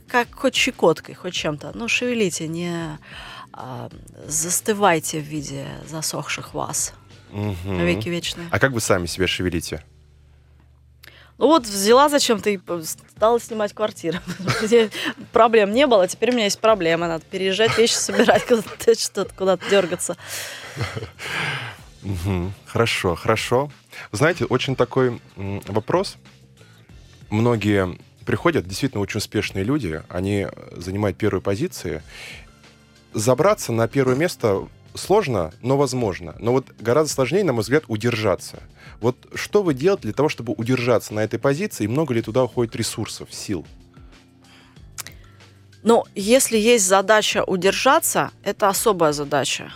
как 0.08 0.34
хоть 0.34 0.56
щекоткой, 0.56 1.16
хоть 1.16 1.34
чем-то. 1.34 1.72
Ну, 1.76 1.88
шевелите, 1.88 2.48
не 2.48 2.98
а, 3.52 3.90
застывайте 4.28 5.20
в 5.20 5.24
виде 5.24 5.68
засохших 5.88 6.54
вас. 6.54 6.94
Мгм. 7.32 7.78
Навеки 7.78 8.10
вечные. 8.10 8.48
А 8.52 8.60
как 8.60 8.72
вы 8.72 8.82
сами 8.82 9.06
себя 9.06 9.28
шевелите? 9.28 9.84
Ну 11.40 11.48
вот 11.48 11.66
взяла 11.66 12.10
зачем-то 12.10 12.50
и 12.52 12.60
стала 12.84 13.40
снимать 13.40 13.74
квартиру. 13.74 14.20
Проблем 15.32 15.72
не 15.72 15.88
было, 15.88 16.08
теперь 16.08 16.30
у 16.30 16.34
меня 16.34 16.46
есть 16.46 16.60
проблемы. 16.60 17.08
Надо 17.08 17.26
переезжать, 17.26 17.78
вещи 17.78 17.94
собирать, 17.94 18.46
куда-то 18.48 19.00
что-то, 19.00 19.34
куда-то 19.34 19.70
дергаться. 19.70 20.16
Хорошо, 22.66 23.16
хорошо. 23.16 23.72
Знаете, 24.12 24.46
очень 24.46 24.76
такой 24.76 25.22
вопрос. 25.36 26.18
Многие 27.30 27.98
приходят, 28.24 28.68
действительно 28.68 29.02
очень 29.02 29.20
успешные 29.20 29.64
люди, 29.64 30.02
они 30.10 30.48
занимают 30.72 31.18
первые 31.18 31.42
позиции. 31.42 32.02
Забраться 33.14 33.72
на 33.72 33.88
первое 33.88 34.16
место 34.16 34.68
сложно, 34.96 35.54
но 35.62 35.78
возможно. 35.78 36.36
Но 36.40 36.52
вот 36.52 36.68
гораздо 36.80 37.14
сложнее, 37.14 37.44
на 37.44 37.54
мой 37.54 37.62
взгляд, 37.62 37.84
удержаться. 37.88 38.64
Вот 39.02 39.18
что 39.36 39.64
вы 39.64 39.74
делаете 39.74 40.04
для 40.04 40.14
того, 40.14 40.30
чтобы 40.30 40.54
удержаться 40.54 41.14
на 41.14 41.20
этой 41.22 41.40
позиции, 41.40 41.84
и 41.84 41.88
много 41.88 42.14
ли 42.14 42.22
туда 42.22 42.44
уходит 42.44 42.76
ресурсов, 42.76 43.34
сил? 43.34 43.66
Но 45.84 46.06
если 46.16 46.58
есть 46.58 46.88
задача 46.88 47.44
удержаться, 47.44 48.32
это 48.44 48.70
особая 48.70 49.12
задача. 49.12 49.74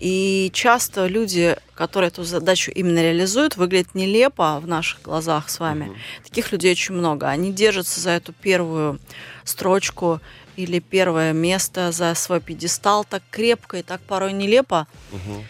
И 0.00 0.50
часто 0.54 1.06
люди, 1.06 1.56
которые 1.74 2.08
эту 2.08 2.22
задачу 2.24 2.70
именно 2.70 3.00
реализуют, 3.02 3.56
выглядят 3.56 3.94
нелепо 3.94 4.60
в 4.60 4.66
наших 4.68 5.02
глазах 5.02 5.48
с 5.50 5.58
вами. 5.58 5.86
Мгм. 5.86 5.96
Таких 6.24 6.52
людей 6.52 6.72
очень 6.72 6.94
много. 6.94 7.28
Они 7.28 7.52
держатся 7.52 8.00
за 8.00 8.10
эту 8.10 8.32
первую 8.32 9.00
строчку 9.44 10.20
или 10.56 10.78
первое 10.78 11.32
место 11.32 11.90
за 11.92 12.14
свой 12.14 12.40
пьедестал 12.40 13.04
так 13.04 13.22
крепко 13.30 13.78
и 13.78 13.82
так 13.82 14.00
порой 14.00 14.32
нелепо, 14.32 14.86
Мгм. 15.10 15.44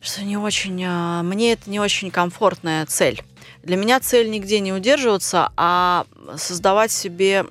что 0.00 0.22
не 0.22 0.36
очень, 0.36 0.82
а, 0.86 1.22
мне 1.22 1.52
это 1.52 1.70
не 1.70 1.80
очень 1.80 2.10
комфортная 2.10 2.86
цель. 2.86 3.22
Для 3.62 3.76
меня 3.76 4.00
цель 4.00 4.28
нигде 4.30 4.60
не 4.60 4.72
удерживаться, 4.72 5.50
а 5.56 6.06
создавать 6.36 6.90
себе 6.92 7.46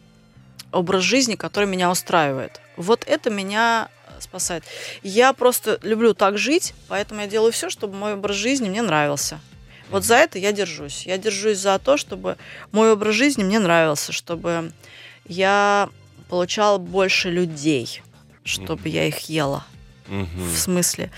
образ 0.72 1.04
жизни, 1.04 1.36
который 1.36 1.68
меня 1.68 1.90
устраивает. 1.90 2.60
Вот 2.78 3.04
это 3.08 3.30
меня 3.30 3.90
спасает. 4.24 4.64
Я 5.04 5.34
просто 5.34 5.80
люблю 5.84 6.14
так 6.14 6.38
жить, 6.38 6.74
поэтому 6.88 7.22
я 7.22 7.28
делаю 7.28 7.52
все, 7.52 7.70
чтобы 7.70 7.96
мой 7.96 8.14
образ 8.14 8.36
жизни 8.36 8.70
мне 8.70 8.82
нравился. 8.82 9.40
Вот 9.90 10.04
за 10.04 10.16
это 10.16 10.40
я 10.40 10.52
держусь. 10.52 11.06
Я 11.06 11.18
держусь 11.18 11.60
за 11.60 11.78
то, 11.78 11.98
чтобы 11.98 12.38
мой 12.72 12.94
образ 12.94 13.16
жизни 13.16 13.44
мне 13.44 13.60
нравился, 13.60 14.12
чтобы 14.12 14.72
я 15.26 15.90
получала 16.30 16.78
больше 16.80 17.30
людей, 17.30 18.02
чтобы 18.44 18.90
я 18.90 19.08
их 19.08 19.30
ела 19.30 19.66
Мгм. 20.08 20.50
в 20.50 20.58
смысле 20.58 21.12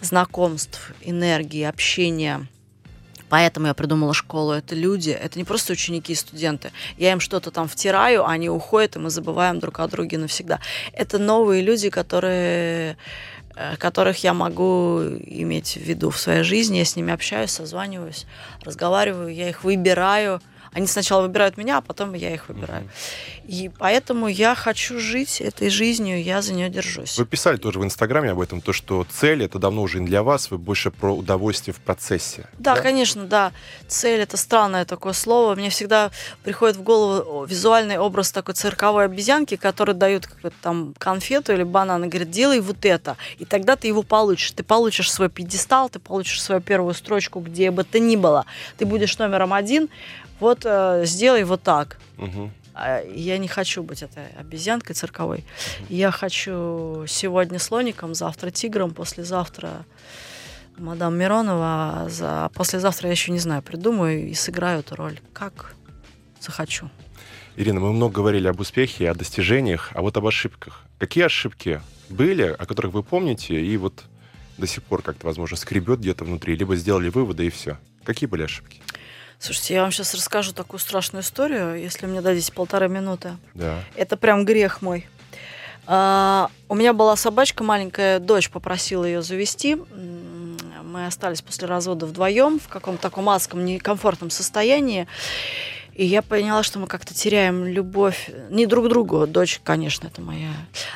знакомств, 0.00 0.92
энергии, 1.02 1.62
общения. 1.62 2.46
Поэтому 3.28 3.66
я 3.66 3.74
придумала 3.74 4.14
школу. 4.14 4.52
Это 4.52 4.74
люди, 4.74 5.10
это 5.10 5.38
не 5.38 5.44
просто 5.44 5.72
ученики 5.72 6.12
и 6.12 6.16
студенты. 6.16 6.72
Я 6.96 7.12
им 7.12 7.20
что-то 7.20 7.50
там 7.50 7.68
втираю, 7.68 8.26
они 8.26 8.48
уходят, 8.48 8.96
и 8.96 8.98
мы 8.98 9.10
забываем 9.10 9.58
друг 9.58 9.80
о 9.80 9.88
друге 9.88 10.18
навсегда. 10.18 10.60
Это 10.92 11.18
новые 11.18 11.62
люди, 11.62 11.90
которые 11.90 12.96
э, 13.54 13.76
которых 13.76 14.22
я 14.22 14.34
могу 14.34 15.00
иметь 15.00 15.76
в 15.76 15.80
виду 15.80 16.10
в 16.10 16.18
своей 16.18 16.42
жизни. 16.42 16.78
Я 16.78 16.84
с 16.84 16.96
ними 16.96 17.12
общаюсь, 17.12 17.50
созваниваюсь, 17.50 18.26
разговариваю, 18.62 19.34
я 19.34 19.48
их 19.48 19.64
выбираю. 19.64 20.40
Они 20.76 20.86
сначала 20.86 21.22
выбирают 21.22 21.56
меня, 21.56 21.78
а 21.78 21.80
потом 21.80 22.12
я 22.12 22.34
их 22.34 22.50
выбираю. 22.50 22.86
И 23.46 23.70
поэтому 23.78 24.28
я 24.28 24.54
хочу 24.54 25.00
жить 25.00 25.40
этой 25.40 25.70
жизнью, 25.70 26.22
я 26.22 26.42
за 26.42 26.52
нее 26.52 26.68
держусь. 26.68 27.16
Вы 27.16 27.24
писали 27.24 27.56
тоже 27.56 27.78
в 27.78 27.84
Инстаграме 27.84 28.32
об 28.32 28.40
этом, 28.40 28.60
то, 28.60 28.74
что 28.74 29.06
цель 29.10 29.42
это 29.42 29.58
давно 29.58 29.80
уже 29.80 30.00
не 30.00 30.06
для 30.06 30.22
вас, 30.22 30.50
вы 30.50 30.58
больше 30.58 30.90
про 30.90 31.16
удовольствие 31.16 31.72
в 31.72 31.78
процессе. 31.78 32.46
Да, 32.58 32.76
конечно, 32.76 33.24
да. 33.24 33.52
Цель 33.88 34.20
это 34.20 34.36
странное 34.36 34.84
такое 34.84 35.14
слово. 35.14 35.54
Мне 35.54 35.70
всегда 35.70 36.10
приходит 36.44 36.76
в 36.76 36.82
голову 36.82 37.46
визуальный 37.46 37.96
образ 37.96 38.30
такой 38.30 38.52
цирковой 38.52 39.06
обезьянки, 39.06 39.56
который 39.56 39.94
дают 39.94 40.26
какую-то 40.26 40.58
там 40.60 40.94
конфету 40.98 41.54
или 41.54 41.62
банан 41.62 42.04
и 42.04 42.08
говорит, 42.08 42.30
делай 42.30 42.60
вот 42.60 42.84
это. 42.84 43.16
И 43.38 43.46
тогда 43.46 43.76
ты 43.76 43.86
его 43.88 44.02
получишь. 44.02 44.50
Ты 44.50 44.62
получишь 44.62 45.10
свой 45.10 45.30
пьедестал, 45.30 45.88
ты 45.88 46.00
получишь 46.00 46.42
свою 46.42 46.60
первую 46.60 46.92
строчку, 46.92 47.40
где 47.40 47.70
бы 47.70 47.82
то 47.82 47.98
ни 47.98 48.16
было. 48.16 48.44
Ты 48.76 48.84
будешь 48.84 49.16
номером 49.16 49.54
один. 49.54 49.88
Вот 50.40 50.62
э, 50.64 51.02
сделай 51.04 51.44
вот 51.44 51.62
так. 51.62 51.98
А 52.74 53.02
Я 53.02 53.38
не 53.38 53.48
хочу 53.48 53.82
быть 53.82 54.02
этой 54.02 54.26
обезьянкой 54.38 54.94
цирковой. 54.94 55.44
Я 55.88 56.10
хочу 56.10 57.04
сегодня 57.08 57.58
слоником, 57.58 58.14
завтра 58.14 58.50
тигром, 58.50 58.92
послезавтра 58.92 59.86
мадам 60.76 61.16
Миронова, 61.16 62.02
а 62.02 62.08
за... 62.10 62.50
послезавтра 62.54 63.08
я 63.08 63.12
еще 63.12 63.32
не 63.32 63.38
знаю, 63.38 63.62
придумаю 63.62 64.28
и 64.28 64.34
сыграю 64.34 64.80
эту 64.80 64.94
роль. 64.94 65.18
Как 65.32 65.74
захочу. 66.40 66.90
Ирина, 67.56 67.80
мы 67.80 67.92
много 67.92 68.16
говорили 68.16 68.48
об 68.48 68.60
успехе, 68.60 69.10
о 69.10 69.14
достижениях, 69.14 69.90
а 69.94 70.02
вот 70.02 70.16
об 70.18 70.26
ошибках. 70.26 70.84
Какие 70.98 71.24
ошибки 71.24 71.80
были, 72.10 72.42
о 72.42 72.66
которых 72.66 72.92
вы 72.92 73.02
помните, 73.02 73.58
и 73.58 73.76
вот 73.78 74.04
до 74.58 74.66
сих 74.66 74.82
пор 74.82 75.00
как-то, 75.02 75.26
возможно, 75.26 75.56
скребет 75.56 76.00
где-то 76.00 76.24
внутри, 76.24 76.56
либо 76.56 76.76
сделали 76.76 77.08
выводы 77.08 77.46
и 77.46 77.50
все? 77.50 77.78
Какие 78.04 78.28
были 78.28 78.42
ошибки? 78.42 78.82
Слушайте, 79.38 79.74
я 79.74 79.82
вам 79.82 79.92
сейчас 79.92 80.14
расскажу 80.14 80.52
такую 80.52 80.80
страшную 80.80 81.22
историю, 81.22 81.80
если 81.80 82.06
мне 82.06 82.20
дадите 82.20 82.52
полторы 82.52 82.88
минуты. 82.88 83.36
Да. 83.54 83.80
Это 83.94 84.16
прям 84.16 84.44
грех 84.44 84.82
мой. 84.82 85.06
А, 85.86 86.50
у 86.68 86.74
меня 86.74 86.92
была 86.92 87.16
собачка 87.16 87.62
маленькая, 87.62 88.18
дочь 88.18 88.50
попросила 88.50 89.04
ее 89.04 89.22
завести. 89.22 89.76
Мы 90.82 91.06
остались 91.06 91.42
после 91.42 91.68
развода 91.68 92.06
вдвоем 92.06 92.58
в 92.58 92.68
каком-то 92.68 93.02
таком 93.02 93.28
адском, 93.28 93.64
некомфортном 93.64 94.30
состоянии. 94.30 95.06
И 95.96 96.04
я 96.04 96.20
поняла, 96.20 96.62
что 96.62 96.78
мы 96.78 96.86
как-то 96.86 97.14
теряем 97.14 97.64
любовь 97.64 98.28
не 98.50 98.66
друг 98.66 98.90
другу. 98.90 99.26
Дочь, 99.26 99.60
конечно, 99.64 100.08
это 100.08 100.20
моя. 100.20 100.50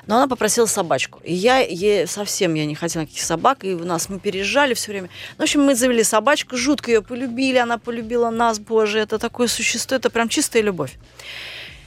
Но 0.06 0.16
она 0.16 0.28
попросила 0.28 0.66
собачку. 0.66 1.20
И 1.24 1.32
я 1.32 1.60
ей 1.60 2.06
совсем 2.06 2.52
я 2.52 2.66
не 2.66 2.74
хотела 2.74 3.02
никаких 3.02 3.22
собак. 3.22 3.64
И 3.64 3.72
у 3.72 3.84
нас 3.84 4.10
мы 4.10 4.20
переезжали 4.20 4.74
все 4.74 4.90
время. 4.90 5.08
Ну, 5.38 5.38
в 5.38 5.42
общем, 5.44 5.62
мы 5.62 5.74
завели 5.74 6.04
собачку, 6.04 6.58
жутко 6.58 6.90
ее 6.90 7.00
полюбили. 7.00 7.56
Она 7.56 7.78
полюбила 7.78 8.28
нас, 8.28 8.58
боже. 8.58 8.98
Это 8.98 9.18
такое 9.18 9.48
существо, 9.48 9.96
это 9.96 10.10
прям 10.10 10.28
чистая 10.28 10.62
любовь. 10.62 10.98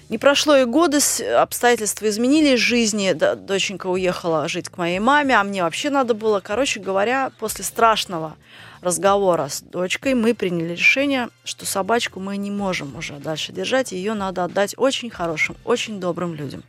Не 0.10 0.18
прошло 0.18 0.58
и 0.58 0.66
года, 0.66 0.98
обстоятельства 1.38 2.10
изменились 2.10 2.60
в 2.60 2.64
жизни. 2.64 3.14
Доченька 3.14 3.88
уехала 3.88 4.48
жить 4.48 4.70
к 4.70 4.78
моей 4.78 4.98
маме, 4.98 5.36
а 5.36 5.44
мне 5.44 5.62
вообще 5.62 5.92
надо 5.92 6.16
было. 6.16 6.40
Короче 6.40 6.80
говоря, 6.80 7.32
после 7.40 7.64
страшного 7.64 8.36
разговора 8.84 9.48
с 9.48 9.62
дочкой 9.62 10.14
мы 10.14 10.34
приняли 10.34 10.74
решение, 10.74 11.30
что 11.44 11.66
собачку 11.66 12.20
мы 12.20 12.38
не 12.38 12.52
можем 12.52 12.96
уже 12.96 13.14
дальше 13.14 13.52
держать, 13.52 13.92
ее 13.92 14.14
надо 14.14 14.44
отдать 14.44 14.76
очень 14.78 15.10
хорошим, 15.10 15.56
очень 15.64 16.00
добрым 16.00 16.36
людям. 16.36 16.64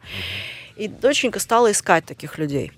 И 0.77 0.89
доченька 0.89 1.39
стала 1.39 1.71
искать 1.71 2.05
таких 2.05 2.39
людей 2.39 2.73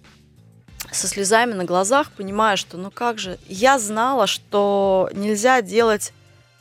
со 0.92 1.08
слезами 1.08 1.52
на 1.52 1.64
глазах, 1.64 2.10
понимая, 2.12 2.56
что 2.56 2.76
ну 2.76 2.90
как 2.90 3.18
же, 3.18 3.38
я 3.48 3.78
знала, 3.78 4.26
что 4.26 5.10
нельзя 5.12 5.62
делать 5.62 6.12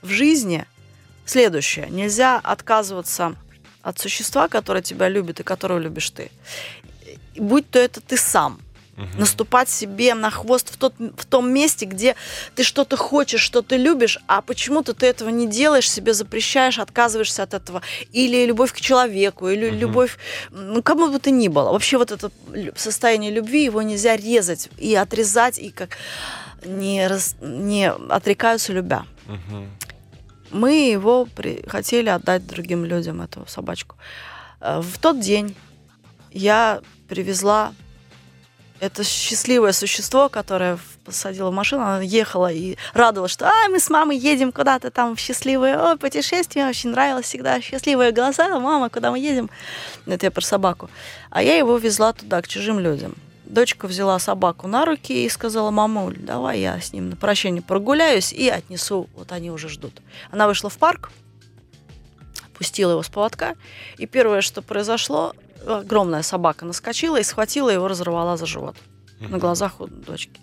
в 0.02 0.10
жизни 0.10 0.66
следующее. 1.26 1.88
Нельзя 1.90 2.40
отказываться 2.44 3.36
от 3.82 4.00
существа, 4.00 4.48
которое 4.48 4.82
тебя 4.82 5.10
любит 5.10 5.40
и 5.40 5.44
которого 5.44 5.80
любишь 5.80 6.10
ты. 6.10 6.32
Будь 7.36 7.70
то 7.70 7.80
это 7.80 8.02
ты 8.02 8.18
сам. 8.18 8.60
Мгм. 8.98 9.20
Наступать 9.20 9.70
себе 9.70 10.14
на 10.14 10.30
хвост 10.32 10.74
в, 10.74 10.78
тот, 10.78 10.94
в 11.00 11.26
том 11.26 11.52
месте, 11.52 11.86
где 11.86 12.16
ты 12.56 12.64
что-то 12.64 12.96
хочешь, 12.96 13.42
что 13.42 13.62
ты 13.62 13.76
любишь, 13.76 14.20
а 14.28 14.42
почему-то 14.42 14.94
ты 14.94 15.06
этого 15.08 15.28
не 15.30 15.48
делаешь, 15.48 15.90
себе 15.92 16.14
запрещаешь, 16.14 16.80
отказываешься 16.80 17.44
от 17.44 17.54
этого. 17.54 17.82
Или 18.14 18.46
любовь 18.46 18.72
к 18.72 18.80
человеку, 18.80 19.50
или 19.50 19.70
Мгм. 19.70 19.80
любовь, 19.80 20.18
ну, 20.52 20.82
кому 20.82 21.08
бы 21.12 21.20
то 21.20 21.30
ни 21.30 21.50
было. 21.50 21.72
Вообще 21.74 21.98
вот 21.98 22.12
это 22.12 22.32
состояние 22.78 23.32
любви, 23.32 23.66
его 23.66 23.82
нельзя 23.82 24.16
резать 24.16 24.70
и 24.78 24.96
отрезать, 24.96 25.60
и 25.60 25.72
как 25.72 25.98
не, 26.66 27.06
рас- 27.08 27.36
не 27.42 27.92
отрекаются 27.92 28.72
любя 28.74 29.06
Мгм. 29.28 29.70
мы 30.52 30.72
его 30.92 31.26
при- 31.26 31.64
хотели 31.68 32.08
отдать 32.10 32.48
другим 32.48 32.86
людям, 32.86 33.22
эту 33.22 33.46
собачку. 33.48 33.98
Э, 34.62 34.80
В 34.82 34.98
тот 35.00 35.20
день 35.20 35.54
я 36.32 36.80
привезла 37.10 37.74
это 38.86 39.04
счастливое 39.04 39.72
существо, 39.72 40.30
которое 40.30 40.78
посадила 41.04 41.50
в 41.50 41.54
машину, 41.54 41.84
она 41.84 42.02
ехала 42.02 42.52
и 42.52 42.78
радовалась, 42.94 43.32
что 43.32 43.48
а, 43.48 43.70
мы 43.70 43.80
с 43.80 43.90
мамой 43.90 44.18
едем 44.18 44.52
куда-то 44.52 44.92
там 44.92 45.16
в 45.16 45.20
счастливое 45.20 45.78
о, 45.78 45.98
путешествие, 45.98 46.68
очень 46.68 46.92
нравилось 46.92 47.26
всегда, 47.26 47.62
счастливые 47.62 48.12
глаза, 48.12 48.60
мама, 48.60 48.90
куда 48.90 49.12
мы 49.12 49.20
едем? 49.20 49.50
Это 50.06 50.28
я 50.28 50.32
про 50.32 50.42
собаку. 50.42 50.90
А 51.30 51.44
я 51.44 51.58
его 51.58 51.78
везла 51.78 52.14
туда, 52.14 52.42
к 52.42 52.48
чужим 52.48 52.80
людям. 52.80 53.16
Дочка 53.46 53.88
взяла 53.88 54.18
собаку 54.18 54.68
на 54.68 54.86
руки 54.86 55.26
и 55.26 55.30
сказала, 55.30 55.70
мамуль, 55.70 56.18
давай 56.18 56.60
я 56.60 56.80
с 56.80 56.94
ним 56.94 57.10
на 57.10 57.16
прощание 57.16 57.62
прогуляюсь 57.62 58.34
и 58.34 58.50
отнесу, 58.50 59.08
вот 59.16 59.32
они 59.32 59.52
уже 59.52 59.70
ждут. 59.70 60.02
Она 60.32 60.48
вышла 60.48 60.70
в 60.70 60.78
парк, 60.78 61.12
пустила 62.56 62.92
его 62.92 63.04
с 63.04 63.10
поводка, 63.10 63.56
и 63.98 64.08
первое, 64.08 64.42
что 64.42 64.62
произошло, 64.62 65.34
огромная 65.68 66.22
собака 66.22 66.66
наскочила 66.66 67.20
и 67.20 67.24
схватила 67.24 67.70
его, 67.70 67.88
разорвала 67.88 68.38
за 68.38 68.46
живот 68.46 68.76
на 69.20 69.38
глазах 69.38 69.80
у 69.82 69.88
дочки. 69.88 70.42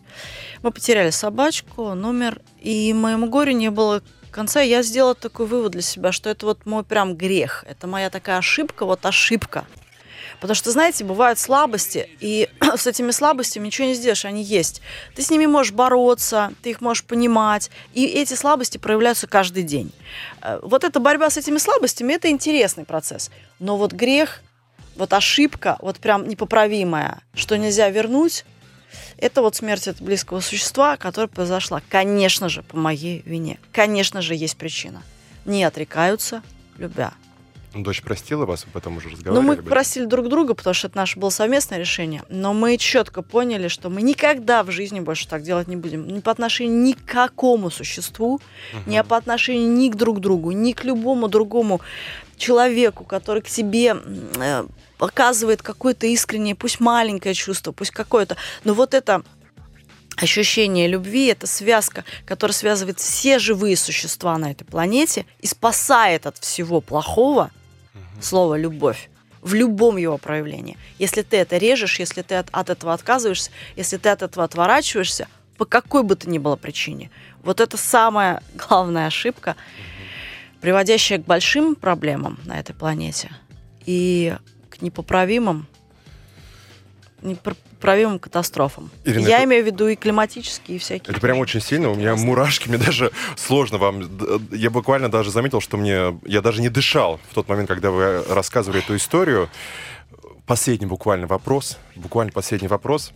Мы 0.63 0.71
потеряли 0.71 1.11
собачку, 1.11 1.95
номер, 1.95 2.41
и 2.61 2.93
моему 2.93 3.29
горю 3.29 3.53
не 3.53 3.71
было 3.71 4.03
конца. 4.31 4.61
Я 4.61 4.83
сделала 4.83 5.15
такой 5.15 5.47
вывод 5.47 5.73
для 5.73 5.83
себя, 5.83 6.13
что 6.13 6.31
это 6.31 6.47
вот 6.47 6.67
мой 6.67 6.85
прям 6.85 7.17
грех. 7.17 7.65
Это 7.69 7.87
моя 7.87 8.11
такая 8.11 8.39
ошибка, 8.39 8.85
вот 8.87 9.05
ошибка. 9.05 9.67
Потому 10.41 10.55
что, 10.57 10.73
знаете, 10.73 11.05
бывают 11.05 11.39
слабости, 11.39 12.09
и 12.21 12.49
с 12.77 12.87
этими 12.87 13.11
слабостями 13.11 13.67
ничего 13.67 13.89
не 13.89 13.95
сделаешь, 13.95 14.25
они 14.25 14.43
есть. 14.43 14.81
Ты 15.15 15.23
с 15.23 15.31
ними 15.31 15.47
можешь 15.47 15.73
бороться, 15.73 16.53
ты 16.63 16.71
их 16.71 16.81
можешь 16.81 17.05
понимать, 17.05 17.71
и 17.93 18.07
эти 18.07 18.35
слабости 18.35 18.79
проявляются 18.79 19.27
каждый 19.27 19.63
день. 19.63 19.93
Э, 20.41 20.59
Вот 20.63 20.83
эта 20.85 20.99
борьба 20.99 21.31
с 21.31 21.37
этими 21.37 21.59
слабостями– 21.59 22.13
это 22.15 22.29
интересный 22.29 22.85
процесс. 22.85 23.31
Но 23.61 23.77
вот 23.77 23.93
грех, 23.93 24.43
вот 24.97 25.13
ошибка, 25.13 25.77
вот 25.81 25.99
прям 25.99 26.29
непоправимая, 26.29 27.21
что 27.35 27.57
нельзя 27.57 27.89
вернуть, 27.91 28.45
это 29.17 29.43
вот 29.43 29.57
смерть 29.57 29.89
от 29.89 30.01
близкого 30.01 30.41
существа, 30.41 30.97
которая 30.97 31.29
произошла, 31.29 31.81
конечно 31.89 32.49
же, 32.49 32.63
по 32.63 32.77
моей 32.77 33.23
вине. 33.25 33.59
Конечно 33.73 34.23
же, 34.23 34.35
есть 34.35 34.57
причина. 34.57 35.03
Не 35.45 35.65
отрекаются, 35.65 36.43
любя. 36.79 37.13
Ну, 37.75 37.83
Дочь 37.83 38.03
простила 38.03 38.45
вас, 38.45 38.65
вы 38.67 38.71
потом 38.73 38.99
уже 38.99 39.09
Ну, 39.09 39.13
разговаривали? 39.15 39.47
мы 39.47 39.53
об 39.55 39.59
этом? 39.61 39.71
просили 39.71 40.05
друг 40.05 40.29
друга, 40.29 40.55
потому 40.55 40.75
что 40.75 40.89
это 40.89 40.97
наше 40.99 41.19
было 41.19 41.31
совместное 41.31 41.79
решение. 41.79 42.23
Но 42.29 42.53
мы 42.53 42.77
четко 42.77 43.23
поняли, 43.23 43.69
что 43.69 43.89
мы 43.89 44.03
никогда 44.03 44.63
в 44.63 44.71
жизни 44.71 45.01
больше 45.01 45.27
так 45.27 45.43
делать 45.43 45.69
не 45.69 45.77
будем. 45.77 46.07
Ни 46.07 46.21
по 46.21 46.31
отношению 46.31 46.79
ни 46.83 46.93
к 46.93 47.05
какому 47.05 47.71
существу, 47.71 48.41
ни 48.87 49.01
по 49.01 49.17
отношению 49.17 49.71
ни 49.71 49.89
к 49.89 49.97
друг 49.97 50.21
другу, 50.21 50.51
ни 50.51 50.73
к 50.73 50.85
любому 50.85 51.29
другому 51.29 51.81
человеку, 52.37 53.05
который 53.05 53.41
к 53.41 53.49
тебе 53.49 53.97
э, 54.37 54.65
показывает 54.99 55.63
какое-то 55.63 56.07
искреннее, 56.07 56.55
пусть 56.55 56.81
маленькое 56.81 57.35
чувство, 57.35 57.73
пусть 57.73 57.93
какое-то. 57.93 58.37
Но 58.65 58.75
вот 58.75 58.95
это 58.95 59.23
ощущение 60.17 60.89
любви, 60.89 61.27
это 61.29 61.47
связка, 61.47 62.05
которая 62.27 62.55
связывает 62.55 62.99
все 63.01 63.39
живые 63.39 63.77
существа 63.77 64.37
на 64.39 64.51
этой 64.51 64.65
планете 64.65 65.25
и 65.41 65.47
спасает 65.47 66.27
от 66.27 66.37
всего 66.39 66.81
плохого 66.81 67.51
слово 68.23 68.59
«любовь» 68.59 69.09
в 69.43 69.55
любом 69.55 69.97
его 69.97 70.19
проявлении. 70.19 70.79
Если 70.99 71.23
ты 71.23 71.39
это 71.39 71.57
режешь, 71.57 71.99
если 71.99 72.23
ты 72.23 72.37
от, 72.37 72.49
от 72.53 72.71
этого 72.71 72.93
отказываешься, 72.93 73.51
если 73.77 73.97
ты 73.97 74.09
от 74.09 74.23
этого 74.23 74.45
отворачиваешься, 74.45 75.27
по 75.59 75.65
какой 75.65 76.05
бы 76.05 76.15
то 76.15 76.31
ни 76.31 76.39
было 76.39 76.57
причине. 76.57 77.11
Вот 77.43 77.61
это 77.61 77.77
самая 77.77 78.43
главная 78.55 79.07
ошибка, 79.07 79.57
приводящая 80.61 81.19
к 81.19 81.25
большим 81.25 81.75
проблемам 81.75 82.39
на 82.45 82.59
этой 82.59 82.75
планете 82.75 83.31
и 83.85 84.37
к 84.71 84.81
непоправимым 84.81 85.67
непоправимым 87.83 88.19
катастрофам. 88.19 88.91
Ирина, 89.05 89.27
Я 89.27 89.37
это- 89.39 89.45
имею 89.45 89.65
в 89.65 89.67
виду 89.67 89.89
и 89.89 89.97
климатические, 89.97 90.77
и 90.77 90.79
всякие. 90.79 91.11
Это 91.13 91.21
прям 91.21 91.39
очень 91.39 91.61
сильно, 91.61 91.91
у 91.91 91.95
меня 91.95 92.15
мурашки, 92.17 92.69
мне 92.69 92.79
даже 92.79 93.11
сложно 93.37 93.79
вам. 93.79 94.03
Я 94.53 94.71
буквально 94.71 95.11
даже 95.11 95.31
заметил, 95.31 95.61
что 95.61 95.77
мне. 95.77 96.19
Я 96.25 96.41
даже 96.41 96.61
не 96.61 96.69
дышал 96.69 97.21
в 97.31 97.35
тот 97.35 97.49
момент, 97.49 97.69
когда 97.69 97.91
вы 97.91 98.23
рассказывали 98.29 98.81
эту 98.83 98.97
историю. 98.97 99.49
Последний 100.47 100.87
буквально 100.87 101.27
вопрос. 101.27 101.79
Буквально 101.97 102.33
последний 102.33 102.69
вопрос. 102.69 103.13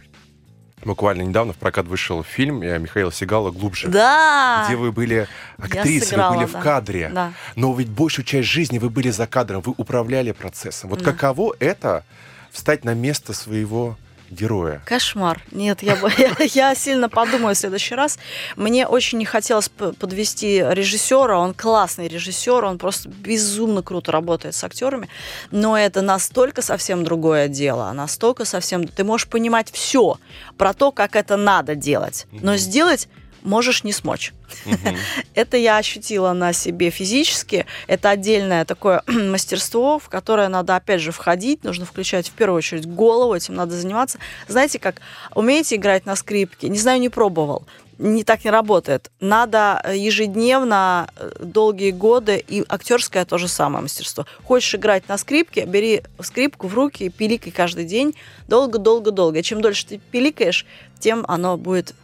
Буквально 0.84 1.22
недавно 1.22 1.52
в 1.52 1.56
прокат 1.56 1.86
вышел 1.86 2.22
фильм 2.22 2.60
Михаила 2.60 3.10
Сигала 3.10 3.50
«Глубже». 3.50 3.88
Да! 3.88 4.64
Где 4.66 4.76
вы 4.76 4.92
были 4.92 5.26
актрисой, 5.58 6.08
сыграла, 6.08 6.30
вы 6.32 6.36
были 6.42 6.52
да. 6.52 6.58
в 6.60 6.62
кадре. 6.62 7.10
Да. 7.12 7.32
Но 7.56 7.74
ведь 7.74 7.88
большую 7.88 8.24
часть 8.26 8.46
жизни 8.48 8.78
вы 8.78 8.90
были 8.90 9.10
за 9.10 9.26
кадром, 9.26 9.62
вы 9.62 9.74
управляли 9.76 10.32
процессом. 10.32 10.90
Вот 10.90 11.00
Да. 11.02 11.04
каково 11.12 11.54
это 11.60 12.04
встать 12.52 12.84
на 12.84 12.94
место 12.94 13.32
своего 13.32 13.96
героя? 14.30 14.82
Кошмар. 14.84 15.42
Нет, 15.52 15.82
я, 15.82 15.96
я, 16.38 16.74
сильно 16.74 17.08
подумаю 17.08 17.54
в 17.54 17.58
следующий 17.58 17.94
раз. 17.94 18.18
Мне 18.56 18.86
очень 18.86 19.18
не 19.18 19.24
хотелось 19.24 19.68
подвести 19.68 20.64
режиссера. 20.68 21.38
Он 21.38 21.54
классный 21.54 22.08
режиссер, 22.08 22.64
он 22.64 22.78
просто 22.78 23.08
безумно 23.08 23.82
круто 23.82 24.12
работает 24.12 24.54
с 24.54 24.64
актерами. 24.64 25.08
Но 25.50 25.78
это 25.78 26.02
настолько 26.02 26.62
совсем 26.62 27.04
другое 27.04 27.48
дело. 27.48 27.92
Настолько 27.92 28.44
совсем... 28.44 28.86
Ты 28.86 29.04
можешь 29.04 29.28
понимать 29.28 29.70
все 29.70 30.18
про 30.56 30.72
то, 30.74 30.92
как 30.92 31.16
это 31.16 31.36
надо 31.36 31.74
делать. 31.74 32.26
Но 32.32 32.56
сделать 32.56 33.08
можешь 33.46 33.84
не 33.84 33.92
смочь. 33.92 34.34
Это 35.34 35.56
я 35.56 35.78
ощутила 35.78 36.32
на 36.32 36.52
себе 36.52 36.90
физически. 36.90 37.66
Это 37.86 38.10
отдельное 38.10 38.64
такое 38.64 39.02
мастерство, 39.06 39.98
в 39.98 40.08
которое 40.08 40.48
надо, 40.48 40.76
опять 40.76 41.00
же, 41.00 41.12
входить. 41.12 41.64
Нужно 41.64 41.86
включать 41.86 42.28
в 42.28 42.32
первую 42.32 42.58
очередь 42.58 42.86
голову, 42.86 43.34
этим 43.34 43.54
надо 43.54 43.74
заниматься. 43.74 44.18
Знаете 44.48 44.78
как, 44.78 45.00
умеете 45.34 45.76
играть 45.76 46.04
на 46.04 46.16
скрипке? 46.16 46.68
Не 46.68 46.78
знаю, 46.78 47.00
не 47.00 47.08
пробовал. 47.08 47.66
Не 47.98 48.24
так 48.24 48.44
не 48.44 48.50
работает. 48.50 49.10
Надо 49.20 49.80
э, 49.82 49.96
ежедневно, 49.96 51.08
э, 51.16 51.30
долгие 51.40 51.92
годы, 51.92 52.44
и 52.46 52.62
актерское 52.68 53.24
то 53.24 53.38
же 53.38 53.48
самое 53.48 53.82
мастерство. 53.82 54.26
Хочешь 54.44 54.74
играть 54.74 55.08
на 55.08 55.16
скрипке, 55.16 55.64
бери 55.64 56.02
скрипку 56.20 56.66
в 56.66 56.74
руки 56.74 57.04
и 57.04 57.08
пиликай 57.08 57.52
каждый 57.52 57.86
день 57.86 58.14
долго-долго-долго. 58.48 59.42
Чем 59.42 59.62
дольше 59.62 59.86
ты 59.86 60.00
пиликаешь, 60.10 60.66
тем 61.00 61.24
оно 61.26 61.56
будет 61.56 61.94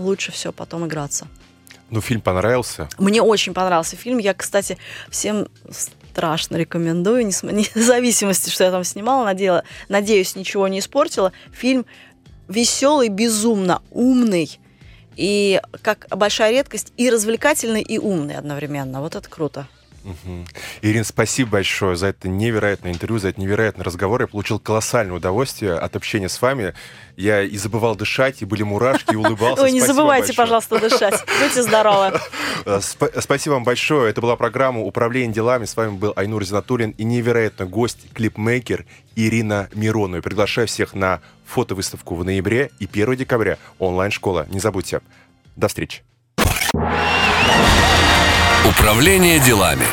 лучше 0.00 0.32
все 0.32 0.52
потом 0.52 0.86
играться. 0.86 1.26
Ну, 1.90 2.00
фильм 2.00 2.20
понравился. 2.20 2.88
Мне 2.98 3.20
очень 3.20 3.52
понравился 3.52 3.96
фильм. 3.96 4.18
Я, 4.18 4.32
кстати, 4.34 4.78
всем 5.10 5.48
страшно 6.10 6.56
рекомендую, 6.56 7.30
вне 7.42 7.66
зависимости, 7.74 8.50
что 8.50 8.64
я 8.64 8.70
там 8.70 8.84
снимала, 8.84 9.24
надела, 9.24 9.64
надеюсь, 9.88 10.36
ничего 10.36 10.68
не 10.68 10.78
испортила. 10.78 11.32
Фильм 11.52 11.86
веселый, 12.48 13.08
безумно 13.08 13.82
умный 13.90 14.58
и 15.16 15.60
как 15.82 16.06
большая 16.10 16.52
редкость 16.52 16.92
и 16.96 17.10
развлекательный 17.10 17.82
и 17.82 17.98
умный 17.98 18.36
одновременно. 18.36 19.00
Вот 19.00 19.14
это 19.16 19.28
круто. 19.28 19.68
Мгм. 20.02 20.46
Ирин, 20.82 21.04
спасибо 21.04 21.50
большое 21.52 21.94
за 21.96 22.08
это 22.08 22.28
невероятное 22.28 22.92
интервью, 22.92 23.18
за 23.18 23.28
этот 23.28 23.38
невероятный 23.38 23.84
разговор. 23.84 24.22
Я 24.22 24.26
получил 24.26 24.58
колоссальное 24.58 25.14
удовольствие 25.16 25.74
от 25.74 25.94
общения 25.96 26.28
с 26.28 26.40
вами. 26.40 26.74
Я 27.16 27.42
и 27.42 27.56
забывал 27.58 27.96
дышать, 27.96 28.40
и 28.40 28.46
были 28.46 28.62
мурашки, 28.62 29.12
и 29.12 29.16
улыбался. 29.16 29.62
Ой, 29.62 29.72
не 29.72 29.80
забывайте, 29.80 30.32
пожалуйста, 30.32 30.78
дышать. 30.78 31.22
Будьте 31.42 31.62
здоровы. 31.62 32.18
Э, 32.64 32.78
спа- 32.78 33.20
Спасибо 33.20 33.54
вам 33.54 33.64
большое. 33.64 34.10
Это 34.10 34.20
была 34.22 34.36
программа 34.36 34.80
«Управление 34.80 35.34
делами». 35.34 35.66
С 35.66 35.76
вами 35.76 35.90
был 35.96 36.12
Айнур 36.16 36.42
Зинатуллин 36.44 36.90
и 36.96 37.04
невероятный 37.04 37.66
гость, 37.66 37.98
клипмейкер 38.14 38.86
Ирина 39.16 39.68
Миронова. 39.74 40.22
Приглашаю 40.22 40.66
всех 40.66 40.94
на 40.94 41.20
фотовыставку 41.46 42.14
в 42.14 42.24
ноябре 42.24 42.70
и 42.78 42.86
1 42.86 43.16
декабря 43.16 43.58
онлайн-школа. 43.78 44.46
Не 44.50 44.60
забудьте. 44.60 45.00
До 45.56 45.68
встречи. 45.68 46.02
Управление 48.70 49.40
делами. 49.40 49.84